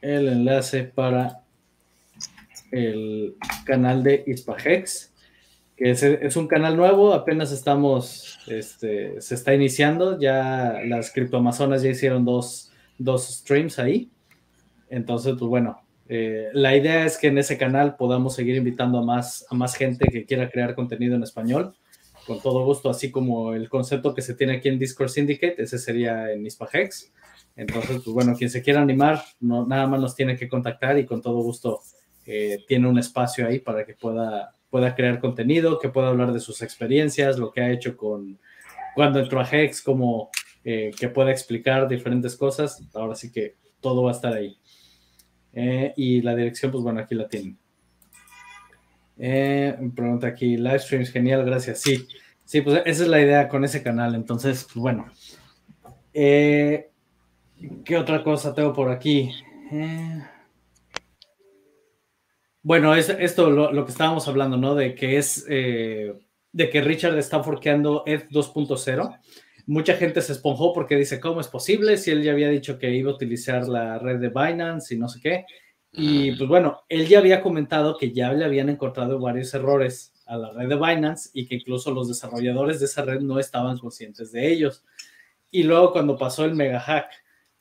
El 0.00 0.28
enlace 0.28 0.84
para 0.84 1.44
el 2.70 3.36
canal 3.64 4.02
de 4.02 4.24
Ispahex, 4.26 5.12
que 5.76 5.90
es, 5.90 6.36
un 6.36 6.46
canal 6.46 6.76
nuevo, 6.76 7.14
apenas 7.14 7.52
estamos, 7.52 8.38
este, 8.46 9.20
se 9.20 9.34
está 9.34 9.54
iniciando, 9.54 10.18
ya 10.18 10.80
las 10.86 11.12
criptoamazonas 11.12 11.82
ya 11.82 11.90
hicieron 11.90 12.24
dos, 12.24 12.72
dos 12.98 13.26
streams 13.28 13.78
ahí, 13.78 14.10
entonces, 14.88 15.34
pues 15.38 15.48
bueno, 15.48 15.80
eh, 16.08 16.50
la 16.52 16.76
idea 16.76 17.06
es 17.06 17.16
que 17.16 17.28
en 17.28 17.38
ese 17.38 17.56
canal 17.56 17.96
podamos 17.96 18.34
seguir 18.34 18.56
invitando 18.56 18.98
a 18.98 19.04
más, 19.04 19.46
a 19.50 19.54
más 19.54 19.74
gente 19.74 20.06
que 20.08 20.24
quiera 20.24 20.50
crear 20.50 20.74
contenido 20.74 21.16
en 21.16 21.22
español, 21.22 21.74
con 22.26 22.40
todo 22.40 22.64
gusto, 22.64 22.90
así 22.90 23.10
como 23.10 23.54
el 23.54 23.68
concepto 23.68 24.14
que 24.14 24.22
se 24.22 24.34
tiene 24.34 24.54
aquí 24.54 24.68
en 24.68 24.78
Discord 24.78 25.08
Syndicate, 25.08 25.62
ese 25.62 25.78
sería 25.78 26.32
en 26.32 26.44
Ispahex. 26.46 27.12
Entonces, 27.56 28.00
pues 28.02 28.14
bueno, 28.14 28.34
quien 28.36 28.50
se 28.50 28.62
quiera 28.62 28.80
animar, 28.80 29.22
no, 29.40 29.66
nada 29.66 29.86
más 29.86 30.00
nos 30.00 30.14
tiene 30.14 30.36
que 30.36 30.48
contactar 30.48 30.98
y 30.98 31.06
con 31.06 31.22
todo 31.22 31.40
gusto 31.42 31.80
eh, 32.26 32.64
tiene 32.66 32.88
un 32.88 32.98
espacio 32.98 33.46
ahí 33.46 33.60
para 33.60 33.84
que 33.84 33.94
pueda, 33.94 34.56
pueda 34.70 34.94
crear 34.94 35.20
contenido, 35.20 35.78
que 35.78 35.88
pueda 35.88 36.08
hablar 36.08 36.32
de 36.32 36.40
sus 36.40 36.62
experiencias, 36.62 37.38
lo 37.38 37.52
que 37.52 37.60
ha 37.60 37.70
hecho 37.70 37.96
con 37.96 38.38
cuando 38.94 39.18
entró 39.18 39.40
a 39.40 39.48
Hex, 39.50 39.82
como 39.82 40.30
eh, 40.64 40.92
que 40.98 41.08
pueda 41.08 41.30
explicar 41.30 41.88
diferentes 41.88 42.36
cosas. 42.36 42.82
Ahora 42.94 43.14
sí 43.14 43.30
que 43.30 43.56
todo 43.80 44.02
va 44.02 44.12
a 44.12 44.14
estar 44.14 44.32
ahí. 44.32 44.56
Eh, 45.52 45.92
y 45.96 46.22
la 46.22 46.34
dirección, 46.34 46.72
pues 46.72 46.82
bueno, 46.82 47.00
aquí 47.00 47.14
la 47.14 47.28
tienen. 47.28 47.58
Eh, 49.18 49.76
pregunta 49.94 50.26
aquí, 50.26 50.56
live 50.56 50.78
streams, 50.78 51.10
genial, 51.10 51.44
gracias. 51.44 51.80
Sí, 51.80 52.06
sí, 52.44 52.60
pues 52.60 52.82
esa 52.84 53.02
es 53.02 53.08
la 53.08 53.20
idea 53.20 53.48
con 53.48 53.64
ese 53.64 53.82
canal. 53.82 54.14
Entonces, 54.14 54.64
pues 54.64 54.76
bueno. 54.76 55.10
Eh, 56.12 56.90
¿Qué 57.84 57.96
otra 57.96 58.22
cosa 58.22 58.54
tengo 58.54 58.72
por 58.72 58.90
aquí? 58.90 59.32
bueno, 62.62 62.94
es 62.94 63.08
esto 63.08 63.50
lo, 63.50 63.84
que 63.84 63.90
estábamos 63.90 64.28
hablando, 64.28 64.56
¿no? 64.56 64.74
De 64.74 64.94
que 64.94 65.16
es 65.16 65.44
de 65.46 66.70
que 66.70 66.80
Richard 66.82 67.18
está 67.18 67.42
forqueando 67.42 68.04
Ed 68.06 68.28
2.0 68.30 69.18
mucha 69.66 69.94
gente 69.94 70.20
se 70.20 70.32
esponjó 70.32 70.72
porque 70.72 70.96
dice, 70.96 71.20
¿cómo 71.20 71.40
es 71.40 71.48
posible? 71.48 71.96
Si 71.96 72.10
él 72.10 72.22
ya 72.22 72.32
había 72.32 72.48
dicho 72.48 72.78
que 72.78 72.90
iba 72.90 73.10
a 73.10 73.14
utilizar 73.14 73.66
la 73.68 73.98
red 73.98 74.18
de 74.18 74.28
Binance 74.28 74.94
y 74.94 74.98
no 74.98 75.08
sé 75.08 75.20
qué. 75.20 75.46
Y 75.96 76.32
pues 76.32 76.48
bueno, 76.48 76.82
él 76.88 77.06
ya 77.06 77.20
había 77.20 77.40
comentado 77.40 77.96
que 77.96 78.10
ya 78.10 78.32
le 78.32 78.44
habían 78.44 78.68
encontrado 78.68 79.20
varios 79.20 79.54
errores 79.54 80.12
a 80.26 80.36
la 80.36 80.52
red 80.52 80.68
de 80.68 80.74
Binance 80.74 81.30
y 81.32 81.46
que 81.46 81.54
incluso 81.56 81.92
los 81.92 82.08
desarrolladores 82.08 82.80
de 82.80 82.86
esa 82.86 83.02
red 83.02 83.20
no 83.20 83.38
estaban 83.38 83.78
conscientes 83.78 84.32
de 84.32 84.52
ellos. 84.52 84.84
Y 85.52 85.62
luego 85.62 85.92
cuando 85.92 86.18
pasó 86.18 86.44
el 86.44 86.56
mega 86.56 86.80
hack 86.80 87.10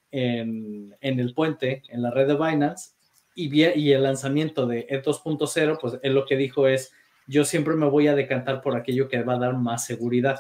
en, 0.10 0.96
el 1.02 1.34
puente, 1.36 1.84
en 1.90 2.02
la 2.02 2.10
red 2.10 2.28
de 2.28 2.36
Binance, 2.36 2.94
y, 3.36 3.56
y 3.56 3.92
el 3.92 4.04
lanzamiento 4.04 4.66
de 4.66 4.88
E 4.90 5.02
2.0, 5.02 5.78
pues 5.80 6.00
él 6.02 6.14
lo 6.14 6.26
que 6.26 6.36
dijo 6.36 6.68
es, 6.68 6.92
yo 7.28 7.46
siempre 7.46 7.76
me 7.76 7.88
voy 7.88 8.08
a 8.08 8.16
decantar 8.16 8.62
por 8.62 8.76
aquello 8.76 9.08
que 9.08 9.22
va 9.22 9.36
a 9.36 9.40
dar 9.40 9.56
más 9.56 9.86
seguridad. 9.86 10.40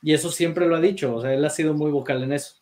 Y 0.00 0.12
eso 0.12 0.30
siempre 0.30 0.66
lo 0.66 0.76
ha 0.76 0.80
dicho, 0.80 1.14
o 1.16 1.20
sea, 1.20 1.34
él 1.34 1.44
ha 1.44 1.50
sido 1.50 1.74
muy 1.74 1.90
vocal 1.90 2.22
en 2.22 2.32
eso. 2.32 2.56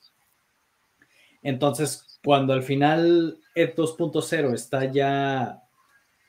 Entonces, 1.42 2.09
cuando 2.24 2.52
al 2.52 2.62
final 2.62 3.38
Ed 3.54 3.74
2.0 3.74 4.54
está 4.54 4.84
ya, 4.84 5.62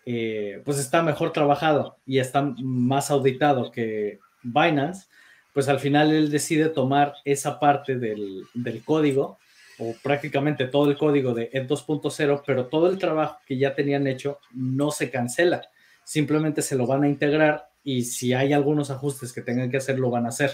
eh, 0.05 0.61
pues 0.65 0.79
está 0.79 1.03
mejor 1.03 1.31
trabajado 1.33 1.97
y 2.05 2.19
está 2.19 2.41
más 2.59 3.11
auditado 3.11 3.71
que 3.71 4.19
Binance, 4.43 5.07
pues 5.53 5.67
al 5.67 5.79
final 5.79 6.11
él 6.11 6.31
decide 6.31 6.69
tomar 6.69 7.15
esa 7.25 7.59
parte 7.59 7.97
del, 7.97 8.45
código, 8.85 9.37
o 9.79 9.93
prácticamente 10.01 10.65
todo 10.65 10.89
el 10.89 10.97
código 10.97 11.33
de 11.33 11.49
Ed 11.51 11.67
2.0, 11.67 12.43
pero 12.45 12.67
todo 12.67 12.89
el 12.89 12.97
trabajo 12.97 13.39
que 13.45 13.57
ya 13.57 13.75
tenían 13.75 14.07
hecho 14.07 14.39
no 14.53 14.91
se 14.91 15.09
cancela, 15.09 15.61
simplemente 16.03 16.61
se 16.61 16.75
lo 16.75 16.87
van 16.87 17.03
a 17.03 17.09
integrar 17.09 17.67
y 17.83 18.03
si 18.03 18.33
hay 18.33 18.53
algunos 18.53 18.91
ajustes 18.91 19.33
que 19.33 19.41
tengan 19.41 19.71
que 19.71 19.77
hacer, 19.77 19.99
lo 19.99 20.11
van 20.11 20.25
a 20.25 20.29
hacer. 20.29 20.51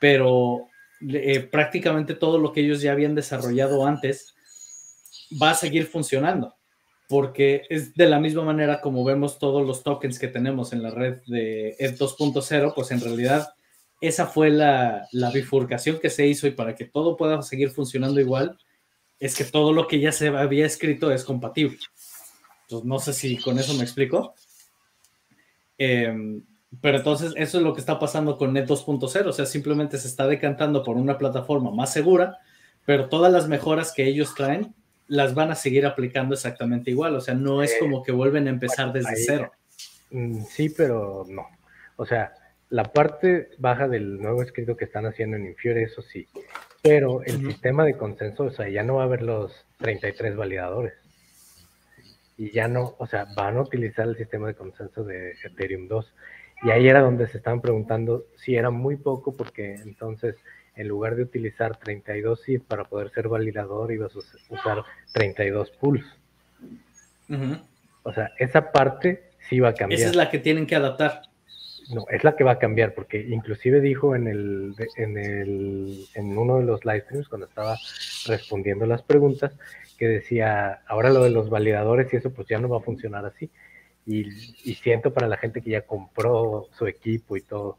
Pero 0.00 0.68
eh, 1.00 1.40
prácticamente 1.40 2.14
todo 2.14 2.38
lo 2.38 2.52
que 2.52 2.60
ellos 2.60 2.80
ya 2.80 2.92
habían 2.92 3.14
desarrollado 3.14 3.86
antes 3.86 4.35
va 5.30 5.50
a 5.50 5.54
seguir 5.54 5.86
funcionando, 5.86 6.54
porque 7.08 7.62
es 7.70 7.94
de 7.94 8.06
la 8.06 8.20
misma 8.20 8.44
manera 8.44 8.80
como 8.80 9.04
vemos 9.04 9.38
todos 9.38 9.66
los 9.66 9.82
tokens 9.82 10.18
que 10.18 10.28
tenemos 10.28 10.72
en 10.72 10.82
la 10.82 10.90
red 10.90 11.20
de 11.26 11.76
ETH 11.78 11.98
2.0, 11.98 12.74
pues 12.74 12.90
en 12.90 13.00
realidad 13.00 13.48
esa 14.00 14.26
fue 14.26 14.50
la, 14.50 15.08
bifurcación 15.32 15.98
que 15.98 16.10
se 16.10 16.26
hizo 16.26 16.46
y 16.46 16.50
para 16.50 16.74
que 16.74 16.84
todo 16.84 17.16
pueda 17.16 17.40
seguir 17.42 17.70
funcionando 17.70 18.20
igual, 18.20 18.58
es 19.18 19.36
que 19.36 19.44
todo 19.44 19.72
lo 19.72 19.86
que 19.86 20.00
ya 20.00 20.12
se 20.12 20.28
había 20.28 20.66
escrito 20.66 21.10
es 21.10 21.24
compatible. 21.24 21.78
Entonces, 22.62 22.86
no 22.86 22.98
sé 22.98 23.12
si 23.12 23.38
con 23.38 23.58
eso 23.58 23.74
me 23.74 23.84
explico. 23.84 24.34
Eh, 25.78 26.42
pero 26.80 26.98
entonces 26.98 27.32
eso 27.36 27.58
es 27.58 27.64
lo 27.64 27.72
que 27.72 27.80
está 27.80 27.98
pasando 27.98 28.36
con 28.36 28.52
Net 28.52 28.66
2.0, 28.66 29.26
o 29.26 29.32
sea, 29.32 29.46
simplemente 29.46 29.98
se 29.98 30.08
está 30.08 30.26
decantando 30.26 30.82
por 30.82 30.96
una 30.96 31.16
plataforma 31.16 31.70
más 31.70 31.92
segura, 31.92 32.38
pero 32.84 33.08
todas 33.08 33.32
las 33.32 33.48
mejoras 33.48 33.92
que 33.92 34.04
ellos 34.04 34.34
traen 34.34 34.74
las 35.08 35.34
van 35.34 35.50
a 35.50 35.54
seguir 35.54 35.86
aplicando 35.86 36.34
exactamente 36.34 36.90
igual, 36.90 37.14
o 37.16 37.20
sea, 37.20 37.34
no 37.34 37.62
es 37.62 37.76
como 37.78 38.02
que 38.02 38.12
vuelven 38.12 38.46
a 38.46 38.50
empezar 38.50 38.92
desde 38.92 39.16
cero. 39.16 39.52
Mm, 40.10 40.42
sí, 40.42 40.68
pero 40.68 41.24
no. 41.28 41.46
O 41.96 42.06
sea, 42.06 42.32
la 42.70 42.84
parte 42.84 43.50
baja 43.58 43.88
del 43.88 44.20
nuevo 44.20 44.42
escrito 44.42 44.76
que 44.76 44.84
están 44.84 45.06
haciendo 45.06 45.36
en 45.36 45.46
Infure, 45.46 45.82
eso 45.82 46.02
sí, 46.02 46.26
pero 46.82 47.22
el 47.24 47.38
sistema 47.46 47.84
de 47.84 47.96
consenso, 47.96 48.44
o 48.44 48.50
sea, 48.50 48.68
ya 48.68 48.82
no 48.82 48.96
va 48.96 49.02
a 49.02 49.06
haber 49.06 49.22
los 49.22 49.52
33 49.78 50.36
validadores. 50.36 50.94
Y 52.38 52.50
ya 52.50 52.68
no, 52.68 52.94
o 52.98 53.06
sea, 53.06 53.26
van 53.34 53.56
a 53.56 53.62
utilizar 53.62 54.06
el 54.06 54.16
sistema 54.16 54.48
de 54.48 54.54
consenso 54.54 55.04
de 55.04 55.32
Ethereum 55.42 55.88
2 55.88 56.12
y 56.62 56.70
ahí 56.70 56.88
era 56.88 57.00
donde 57.00 57.26
se 57.28 57.38
estaban 57.38 57.60
preguntando 57.60 58.26
si 58.36 58.56
era 58.56 58.70
muy 58.70 58.96
poco, 58.96 59.36
porque 59.36 59.74
entonces 59.74 60.36
en 60.76 60.88
lugar 60.88 61.16
de 61.16 61.22
utilizar 61.22 61.76
32 61.78 62.42
SID 62.42 62.62
para 62.62 62.84
poder 62.84 63.10
ser 63.10 63.28
validador, 63.28 63.92
ibas 63.92 64.12
a 64.14 64.18
usar 64.54 64.84
32 65.12 65.70
pools. 65.72 66.04
O 68.02 68.12
sea, 68.12 68.32
esa 68.38 68.70
parte 68.72 69.30
sí 69.48 69.60
va 69.60 69.70
a 69.70 69.74
cambiar. 69.74 70.00
Esa 70.00 70.10
es 70.10 70.16
la 70.16 70.30
que 70.30 70.38
tienen 70.38 70.66
que 70.66 70.76
adaptar. 70.76 71.22
No, 71.92 72.04
es 72.10 72.24
la 72.24 72.34
que 72.34 72.44
va 72.44 72.52
a 72.52 72.58
cambiar, 72.58 72.94
porque 72.94 73.20
inclusive 73.20 73.80
dijo 73.80 74.16
en, 74.16 74.26
el, 74.26 74.74
en, 74.96 75.18
el, 75.18 76.04
en 76.14 76.36
uno 76.36 76.58
de 76.58 76.64
los 76.64 76.84
live 76.84 77.02
streams, 77.02 77.28
cuando 77.28 77.46
estaba 77.46 77.76
respondiendo 78.26 78.86
las 78.86 79.02
preguntas, 79.02 79.52
que 79.96 80.08
decía, 80.08 80.80
ahora 80.86 81.10
lo 81.10 81.22
de 81.22 81.30
los 81.30 81.48
validadores 81.48 82.12
y 82.12 82.16
eso 82.16 82.32
pues 82.32 82.48
ya 82.48 82.58
no 82.58 82.68
va 82.68 82.78
a 82.78 82.82
funcionar 82.82 83.24
así 83.24 83.50
y, 84.06 84.24
siento 84.76 85.12
para 85.12 85.26
la 85.26 85.36
gente 85.36 85.60
que 85.60 85.70
ya 85.70 85.82
compró 85.82 86.68
su 86.78 86.86
equipo 86.86 87.36
y 87.36 87.42
todo, 87.42 87.78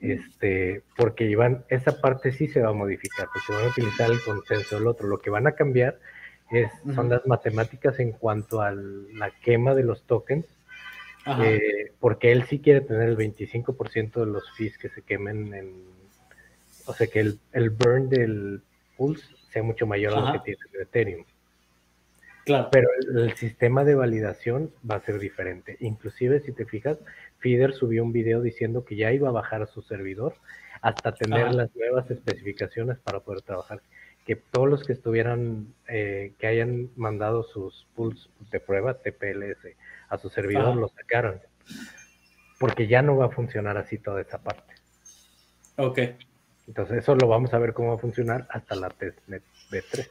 este, 0.00 0.82
porque 0.96 1.24
iban, 1.24 1.64
esa 1.68 2.00
parte 2.00 2.32
sí 2.32 2.48
se 2.48 2.60
va 2.60 2.70
a 2.70 2.74
modificar, 2.74 3.28
porque 3.32 3.52
van 3.52 3.64
a 3.64 3.70
utilizar 3.70 4.10
el 4.10 4.20
consenso 4.22 4.78
del 4.78 4.86
otro. 4.86 5.08
Lo 5.08 5.18
que 5.18 5.30
van 5.30 5.46
a 5.46 5.52
cambiar 5.52 5.98
es, 6.50 6.70
son 6.94 7.08
las 7.08 7.26
matemáticas 7.26 7.98
en 7.98 8.12
cuanto 8.12 8.60
a 8.60 8.72
la 8.72 9.30
quema 9.42 9.74
de 9.74 9.82
los 9.82 10.04
tokens, 10.04 10.46
eh, 11.40 11.92
porque 11.98 12.30
él 12.30 12.44
sí 12.44 12.60
quiere 12.60 12.82
tener 12.82 13.08
el 13.08 13.16
25% 13.16 14.20
de 14.20 14.26
los 14.26 14.50
fees 14.56 14.78
que 14.78 14.88
se 14.88 15.02
quemen 15.02 15.52
en, 15.54 15.84
o 16.86 16.92
sea, 16.92 17.08
que 17.08 17.20
el, 17.20 17.40
el 17.52 17.70
burn 17.70 18.08
del 18.08 18.62
Pulse 18.96 19.26
sea 19.50 19.62
mucho 19.62 19.86
mayor 19.86 20.14
a 20.14 20.20
lo 20.20 20.32
que 20.32 20.38
tiene 20.40 20.60
el 20.72 20.82
Ethereum. 20.82 21.24
Pero 22.70 22.88
el, 23.16 23.32
sistema 23.34 23.82
de 23.82 23.96
validación 23.96 24.70
va 24.88 24.96
a 24.96 25.00
ser 25.00 25.18
diferente. 25.18 25.76
Inclusive, 25.80 26.40
si 26.40 26.52
te 26.52 26.64
fijas, 26.64 26.98
Fider 27.38 27.72
subió 27.74 28.02
un 28.02 28.12
video 28.12 28.40
diciendo 28.42 28.84
que 28.84 28.96
ya 28.96 29.12
iba 29.12 29.28
a 29.28 29.32
bajar 29.32 29.66
su 29.68 29.82
servidor 29.82 30.34
hasta 30.80 31.12
tener 31.14 31.54
las 31.54 31.74
nuevas 31.74 32.10
especificaciones 32.10 32.98
para 32.98 33.20
poder 33.20 33.42
trabajar. 33.42 33.80
que 34.24 34.34
todos 34.34 34.68
los 34.68 34.82
que 34.82 34.92
estuvieran, 34.92 35.72
eh, 35.86 36.32
que 36.40 36.48
hayan 36.48 36.90
mandado 36.96 37.44
sus 37.44 37.86
pools 37.94 38.28
de 38.50 38.58
prueba 38.58 38.94
TPLS 38.94 39.76
a 40.08 40.18
su 40.18 40.28
servidor, 40.30 40.70
Ajá. 40.70 40.74
lo 40.74 40.88
sacaron. 40.88 41.40
Porque 42.58 42.88
ya 42.88 43.02
no 43.02 43.16
va 43.16 43.26
a 43.26 43.30
funcionar 43.30 43.76
así 43.76 43.98
toda 43.98 44.20
esa 44.20 44.38
parte. 44.38 44.74
Ok. 45.76 46.00
Entonces 46.66 46.98
eso 46.98 47.14
lo 47.14 47.28
vamos 47.28 47.54
a 47.54 47.58
ver 47.58 47.72
cómo 47.72 47.90
va 47.90 47.94
a 47.94 47.98
funcionar 47.98 48.48
hasta 48.50 48.74
la 48.74 48.90
testnet 48.90 49.44
B3. 49.70 50.08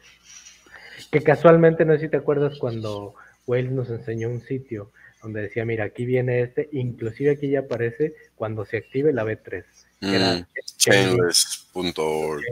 Que 1.11 1.21
casualmente, 1.21 1.84
no 1.84 1.93
sé 1.93 1.99
si 1.99 2.09
te 2.09 2.17
acuerdas 2.17 2.57
cuando 2.57 3.15
Wales 3.47 3.71
nos 3.71 3.89
enseñó 3.89 4.30
un 4.30 4.39
sitio 4.41 4.91
donde 5.26 5.41
decía, 5.41 5.65
mira, 5.65 5.86
aquí 5.86 6.05
viene 6.05 6.41
este, 6.41 6.69
inclusive 6.71 7.32
aquí 7.32 7.49
ya 7.49 7.61
aparece 7.61 8.13
cuando 8.36 8.63
se 8.63 8.78
active 8.78 9.11
la 9.11 9.23
B3. 9.26 9.63
que 9.99 10.15
era 10.15 10.36
Mm, 10.36 10.45
chainless.org. 10.78 12.43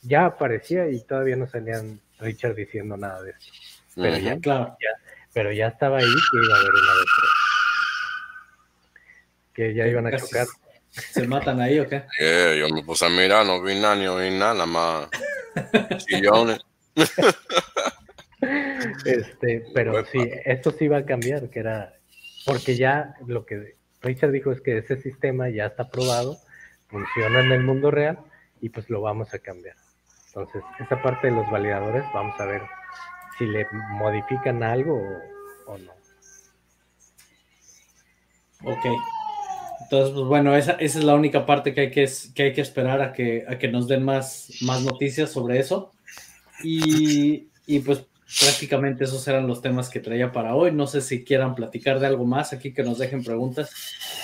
Ya 0.00 0.24
aparecía 0.24 0.88
y 0.88 1.00
todavía 1.02 1.36
no 1.36 1.46
salían 1.46 2.00
Richard 2.18 2.54
diciendo 2.54 2.96
nada 2.96 3.20
de 3.22 3.32
esto. 3.32 3.44
Pero, 3.94 4.16
ya, 4.16 4.38
Claro. 4.38 4.74
pero 5.34 5.52
ya 5.52 5.66
estaba 5.68 5.98
ahí 5.98 6.04
que 6.06 6.38
iba 6.46 6.54
a 6.54 6.58
haber 6.60 6.70
una 6.70 6.92
B3. 6.94 7.28
Que 9.54 9.74
ya 9.74 9.86
iban 9.86 10.06
a 10.06 10.10
Casi 10.12 10.26
chocar. 10.26 10.46
¿Se 10.88 11.26
matan 11.28 11.60
ahí 11.60 11.78
o 11.78 11.86
qué? 11.86 12.04
Yeah, 12.18 12.54
yo 12.54 12.70
me 12.74 12.82
puse 12.82 13.04
a 13.04 13.10
mirar, 13.10 13.44
no 13.44 13.60
vi 13.62 13.74
nada 13.74 13.96
ni 13.96 14.06
oí 14.06 14.30
nada, 14.30 14.54
nada 14.54 14.66
más 14.66 15.08
chillones. 16.06 16.58
Este, 19.04 19.64
pero 19.74 19.92
Uepa. 19.92 20.08
sí, 20.10 20.30
esto 20.44 20.70
sí 20.70 20.88
va 20.88 20.98
a 20.98 21.06
cambiar, 21.06 21.48
que 21.50 21.60
era, 21.60 21.94
porque 22.46 22.76
ya 22.76 23.14
lo 23.26 23.44
que 23.46 23.76
Richard 24.00 24.32
dijo 24.32 24.52
es 24.52 24.60
que 24.60 24.78
ese 24.78 25.00
sistema 25.00 25.48
ya 25.48 25.66
está 25.66 25.88
probado, 25.90 26.36
funciona 26.88 27.40
en 27.40 27.52
el 27.52 27.62
mundo 27.62 27.90
real 27.90 28.18
y 28.60 28.68
pues 28.68 28.90
lo 28.90 29.00
vamos 29.00 29.32
a 29.34 29.38
cambiar. 29.38 29.76
Entonces, 30.28 30.62
esa 30.80 31.00
parte 31.02 31.28
de 31.28 31.34
los 31.34 31.50
validadores, 31.50 32.04
vamos 32.14 32.38
a 32.40 32.46
ver 32.46 32.62
si 33.38 33.46
le 33.46 33.66
modifican 33.92 34.62
algo 34.62 34.96
o, 34.96 35.72
o 35.72 35.78
no. 35.78 35.92
Ok. 38.64 38.86
Entonces, 39.82 40.14
pues 40.14 40.26
bueno, 40.26 40.56
esa, 40.56 40.72
esa 40.72 40.98
es 40.98 41.04
la 41.04 41.14
única 41.14 41.44
parte 41.44 41.74
que 41.74 41.82
hay 41.82 41.90
que, 41.90 42.08
que, 42.34 42.42
hay 42.44 42.52
que 42.54 42.60
esperar 42.62 43.02
a 43.02 43.12
que, 43.12 43.44
a 43.46 43.58
que 43.58 43.68
nos 43.68 43.88
den 43.88 44.04
más, 44.04 44.48
más 44.62 44.82
noticias 44.82 45.30
sobre 45.30 45.58
eso. 45.58 45.92
Y, 46.64 47.48
y 47.66 47.80
pues 47.80 48.06
prácticamente 48.40 49.04
esos 49.04 49.26
eran 49.28 49.46
los 49.46 49.60
temas 49.60 49.88
que 49.88 50.00
traía 50.00 50.32
para 50.32 50.54
hoy. 50.54 50.72
No 50.72 50.86
sé 50.86 51.00
si 51.00 51.24
quieran 51.24 51.54
platicar 51.54 52.00
de 52.00 52.06
algo 52.06 52.24
más 52.24 52.52
aquí 52.52 52.72
que 52.72 52.82
nos 52.82 52.98
dejen 52.98 53.22
preguntas. 53.24 53.70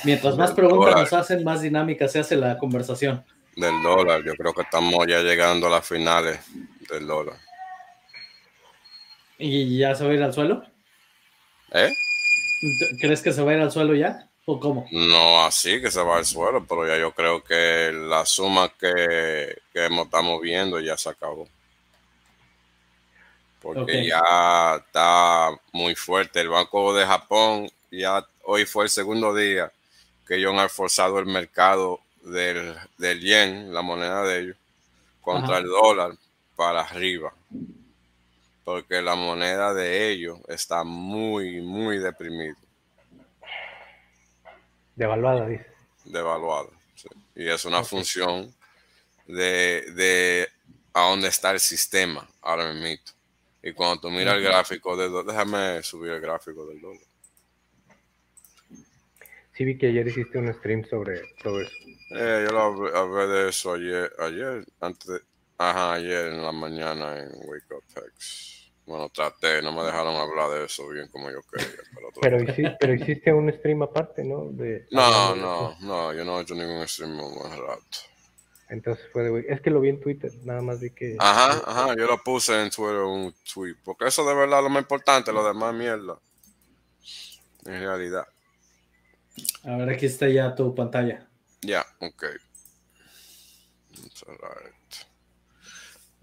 Mientras 0.05 0.37
más 0.37 0.53
preguntas 0.53 0.95
nos 0.95 1.13
hacen, 1.13 1.45
más 1.45 1.63
dinámica 1.63 2.09
se 2.09 2.21
hace 2.21 2.37
la 2.37 2.59
conversación. 2.59 3.25
Del 3.57 3.83
dólar, 3.83 4.23
yo 4.25 4.35
creo 4.35 4.53
que 4.53 4.63
estamos 4.63 5.07
ya 5.07 5.21
llegando 5.21 5.67
a 5.67 5.71
las 5.71 5.87
finales 5.87 6.39
del 6.89 7.07
dólar. 7.07 7.37
¿Y 9.39 9.79
ya 9.79 9.95
se 9.95 10.05
va 10.05 10.11
a 10.11 10.15
ir 10.15 10.23
al 10.23 10.33
suelo? 10.33 10.65
¿Eh? 11.73 11.93
¿Crees 13.01 13.23
que 13.23 13.33
se 13.33 13.43
va 13.43 13.53
a 13.53 13.55
ir 13.55 13.61
al 13.61 13.71
suelo 13.71 13.95
ya? 13.95 14.29
¿O 14.47 14.59
cómo? 14.59 14.87
No 14.91 15.45
así 15.45 15.81
que 15.81 15.91
se 15.91 16.03
va 16.03 16.17
al 16.17 16.25
suelo, 16.25 16.65
pero 16.67 16.87
ya 16.87 16.99
yo 16.99 17.13
creo 17.13 17.45
que 17.45 17.93
la 17.93 18.25
suma 18.25 18.71
que, 18.71 19.59
que 19.73 19.87
estamos 19.87 20.41
viendo 20.41 20.81
ya 20.81 20.97
se 20.97 21.11
acabó. 21.11 21.47
Porque 23.75 24.07
ya 24.07 24.77
está 24.79 25.51
muy 25.73 25.95
fuerte. 25.95 26.41
El 26.41 26.49
Banco 26.49 26.95
de 26.95 27.05
Japón, 27.05 27.69
ya 27.91 28.27
hoy 28.45 28.65
fue 28.65 28.85
el 28.85 28.91
segundo 28.91 29.35
día 29.35 29.71
que 30.27 30.37
ellos 30.37 30.55
han 30.57 30.71
forzado 30.71 31.19
el 31.19 31.27
mercado 31.27 32.01
del, 32.23 32.75
del 32.97 33.21
yen, 33.21 33.75
la 33.75 33.83
moneda 33.83 34.23
de 34.23 34.41
ellos, 34.41 34.57
contra 35.21 35.57
Ajá. 35.57 35.59
el 35.59 35.67
dólar 35.67 36.13
para 36.57 36.81
arriba. 36.81 37.35
Porque 38.65 39.03
la 39.03 39.15
moneda 39.17 39.75
de 39.75 40.09
ellos 40.13 40.39
está 40.49 40.83
muy, 40.83 41.61
muy 41.61 41.99
deprimida. 41.99 42.57
Devaluada, 44.97 45.47
dice. 45.47 45.67
devaluado. 46.07 46.73
sí. 46.95 47.09
Y 47.35 47.49
es 47.51 47.67
una 47.67 47.85
función 47.85 48.55
de, 49.27 49.83
de 49.93 50.49
a 50.95 51.03
dónde 51.11 51.29
está 51.29 51.51
el 51.51 51.61
sistema 51.61 52.27
ahora 52.41 52.73
mismo. 52.73 53.18
Y 53.63 53.73
cuando 53.73 54.01
tú 54.03 54.11
miras 54.11 54.37
el 54.37 54.43
gráfico 54.43 54.97
del 54.97 55.11
dólar, 55.11 55.27
déjame 55.35 55.83
subir 55.83 56.13
el 56.13 56.21
gráfico 56.21 56.67
del 56.67 56.81
dólar. 56.81 57.03
Sí 59.53 59.65
vi 59.65 59.77
que 59.77 59.89
ayer 59.89 60.07
hiciste 60.07 60.39
un 60.39 60.53
stream 60.55 60.85
sobre 60.85 61.21
todo 61.43 61.61
eso. 61.61 61.73
Eh, 62.17 62.47
yo 62.47 62.53
lo 62.53 62.61
hab- 62.61 62.95
hablé 62.95 63.27
de 63.27 63.49
eso 63.49 63.75
ayer, 63.75 64.13
ayer, 64.21 64.65
antes 64.81 65.07
de, 65.09 65.21
ajá, 65.59 65.95
ayer 65.95 66.27
en 66.29 66.43
la 66.43 66.53
mañana 66.53 67.19
en 67.19 67.29
Wake 67.45 67.75
Up 67.75 67.83
Hex. 67.97 68.71
Bueno, 68.87 69.11
traté, 69.11 69.61
no 69.61 69.73
me 69.73 69.83
dejaron 69.83 70.15
hablar 70.17 70.51
de 70.51 70.65
eso 70.65 70.89
bien 70.89 71.09
como 71.09 71.29
yo 71.31 71.41
quería. 71.53 71.69
Pero, 71.95 72.09
Pero, 72.23 72.37
traté. 72.39 72.63
hici- 72.63 72.77
pero 72.81 72.95
hiciste 72.95 73.33
un 73.33 73.53
stream 73.53 73.83
aparte, 73.83 74.23
¿no? 74.25 74.45
De, 74.53 74.87
no, 74.93 75.35
no, 75.35 75.77
no, 75.81 76.15
yo 76.15 76.25
no 76.25 76.39
he 76.39 76.43
hecho 76.43 76.55
ningún 76.55 76.87
stream 76.87 77.13
en 77.15 77.21
un 77.25 77.35
buen 77.35 77.51
rato. 77.51 77.85
Entonces 78.69 79.07
fue 79.13 79.23
de, 79.23 79.47
es 79.49 79.61
que 79.61 79.71
lo 79.71 79.81
vi 79.81 79.89
en 79.89 80.01
Twitter, 80.01 80.31
nada 80.45 80.61
más 80.61 80.81
vi 80.81 80.91
que... 80.91 81.17
Ajá, 81.19 81.63
ajá, 81.67 81.97
yo 81.97 82.07
lo 82.07 82.19
puse 82.23 82.63
en 82.63 82.71
Twitter 82.71 82.97
un 82.97 83.35
tweet, 83.53 83.77
porque 83.83 84.07
eso 84.07 84.27
de 84.27 84.35
verdad 84.35 84.59
es 84.59 84.65
lo 84.65 84.71
más 84.71 84.83
importante, 84.83 85.33
lo 85.33 85.47
demás 85.47 85.75
mierda. 85.75 86.19
En 87.65 87.81
realidad. 87.81 88.27
A 89.65 89.77
ver, 89.77 89.91
aquí 89.91 90.07
está 90.07 90.29
ya 90.29 90.55
tu 90.55 90.75
pantalla. 90.75 91.27
Ya, 91.63 91.85
ok. 92.01 92.25
That's 94.03 94.25
alright. 94.29 94.75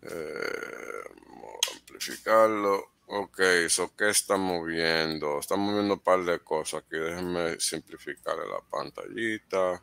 Eh, 0.04 1.04
vamos 1.28 1.56
a 1.68 1.78
amplificarlo. 1.78 2.92
Ok, 3.08 3.42
so 3.70 3.96
¿qué 3.96 4.10
estamos 4.10 4.66
viendo? 4.66 5.40
Estamos 5.40 5.74
viendo 5.74 5.96
un 5.96 6.00
par 6.00 6.24
de 6.24 6.40
cosas 6.40 6.84
aquí. 6.84 6.98
Déjenme 6.98 7.60
simplificar 7.60 8.38
la 8.38 8.62
pantallita. 8.70 9.82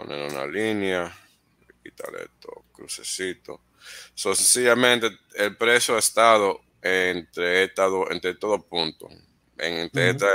Poner 0.00 0.30
una 0.32 0.46
línea. 0.46 1.12
Quitar 1.82 2.10
esto, 2.16 2.64
crucecito. 2.72 3.60
So, 4.14 4.34
sencillamente, 4.34 5.10
el 5.34 5.56
precio 5.56 5.96
ha 5.96 5.98
estado 5.98 6.60
entre, 6.82 7.64
estas 7.64 7.90
dos- 7.90 8.06
entre 8.10 8.30
estos 8.30 8.50
dos 8.50 8.64
puntos. 8.64 9.10
En, 9.58 9.74
entre 9.74 10.10
este, 10.10 10.26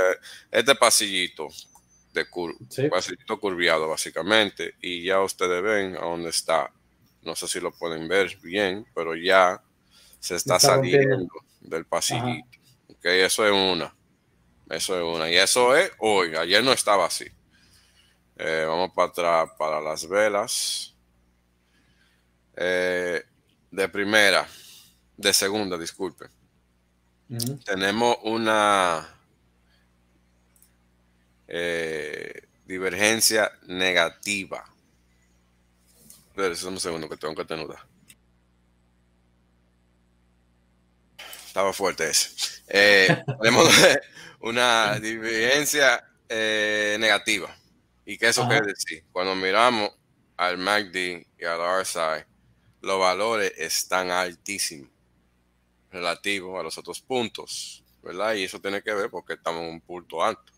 este 0.52 0.74
pasillito 0.76 1.48
de 2.12 2.30
curva 2.30 2.56
Sí. 2.70 2.88
pasito 2.88 3.38
curviado 3.40 3.88
básicamente 3.88 4.74
y 4.80 5.02
ya 5.04 5.20
ustedes 5.20 5.62
ven 5.62 5.96
a 5.96 6.00
dónde 6.02 6.30
está 6.30 6.72
no 7.22 7.34
sé 7.34 7.46
si 7.48 7.60
lo 7.60 7.72
pueden 7.72 8.06
ver 8.08 8.38
bien 8.40 8.86
pero 8.94 9.14
ya 9.16 9.60
se 10.20 10.36
está, 10.36 10.56
Está 10.56 10.76
rompiendo. 10.76 11.08
saliendo 11.10 11.34
del 11.60 11.84
pasillito 11.84 12.48
ok 12.88 13.04
eso 13.06 13.44
es 13.46 13.52
una 13.52 13.94
eso 14.70 14.96
es 14.96 15.02
una 15.16 15.28
y 15.30 15.36
eso 15.36 15.76
es 15.76 15.90
hoy 15.98 16.34
ayer 16.36 16.62
no 16.64 16.72
estaba 16.72 17.04
así 17.06 17.26
Eh, 18.38 18.64
vamos 18.66 18.90
para 18.94 19.08
atrás 19.08 19.50
para 19.58 19.80
las 19.80 20.06
velas 20.06 20.94
Eh, 22.58 23.22
de 23.70 23.88
primera 23.88 24.46
de 25.16 25.32
segunda 25.32 25.76
disculpe 25.76 26.26
tenemos 27.64 28.16
una 28.22 29.08
eh, 31.48 32.42
divergencia 32.64 33.50
negativa. 33.66 34.64
Espera, 36.28 36.68
un 36.68 36.80
segundo 36.80 37.08
que 37.08 37.16
tengo 37.16 37.34
que 37.34 37.42
atenuar. 37.42 37.78
Estaba 41.46 41.72
fuerte 41.72 42.10
ese. 42.10 42.30
Eh, 42.68 43.22
tenemos 43.40 43.68
una 44.40 44.98
divergencia 45.00 46.04
eh, 46.28 46.96
negativa. 47.00 47.54
¿Y 48.06 48.16
qué 48.16 48.28
eso 48.28 48.42
Ajá. 48.42 48.50
quiere 48.50 48.68
decir? 48.68 49.04
Cuando 49.12 49.34
miramos 49.34 49.90
al 50.36 50.56
MACD 50.56 51.26
y 51.38 51.44
al 51.44 51.60
RSI, 51.80 52.24
los 52.80 53.00
valores 53.00 53.52
están 53.58 54.10
altísimos 54.10 54.90
relativo 55.90 56.58
a 56.58 56.62
los 56.62 56.78
otros 56.78 57.00
puntos, 57.00 57.84
¿verdad? 58.02 58.34
Y 58.34 58.44
eso 58.44 58.60
tiene 58.60 58.82
que 58.82 58.94
ver 58.94 59.10
porque 59.10 59.34
estamos 59.34 59.62
en 59.62 59.70
un 59.70 59.80
punto 59.80 60.22
alto. 60.22 60.52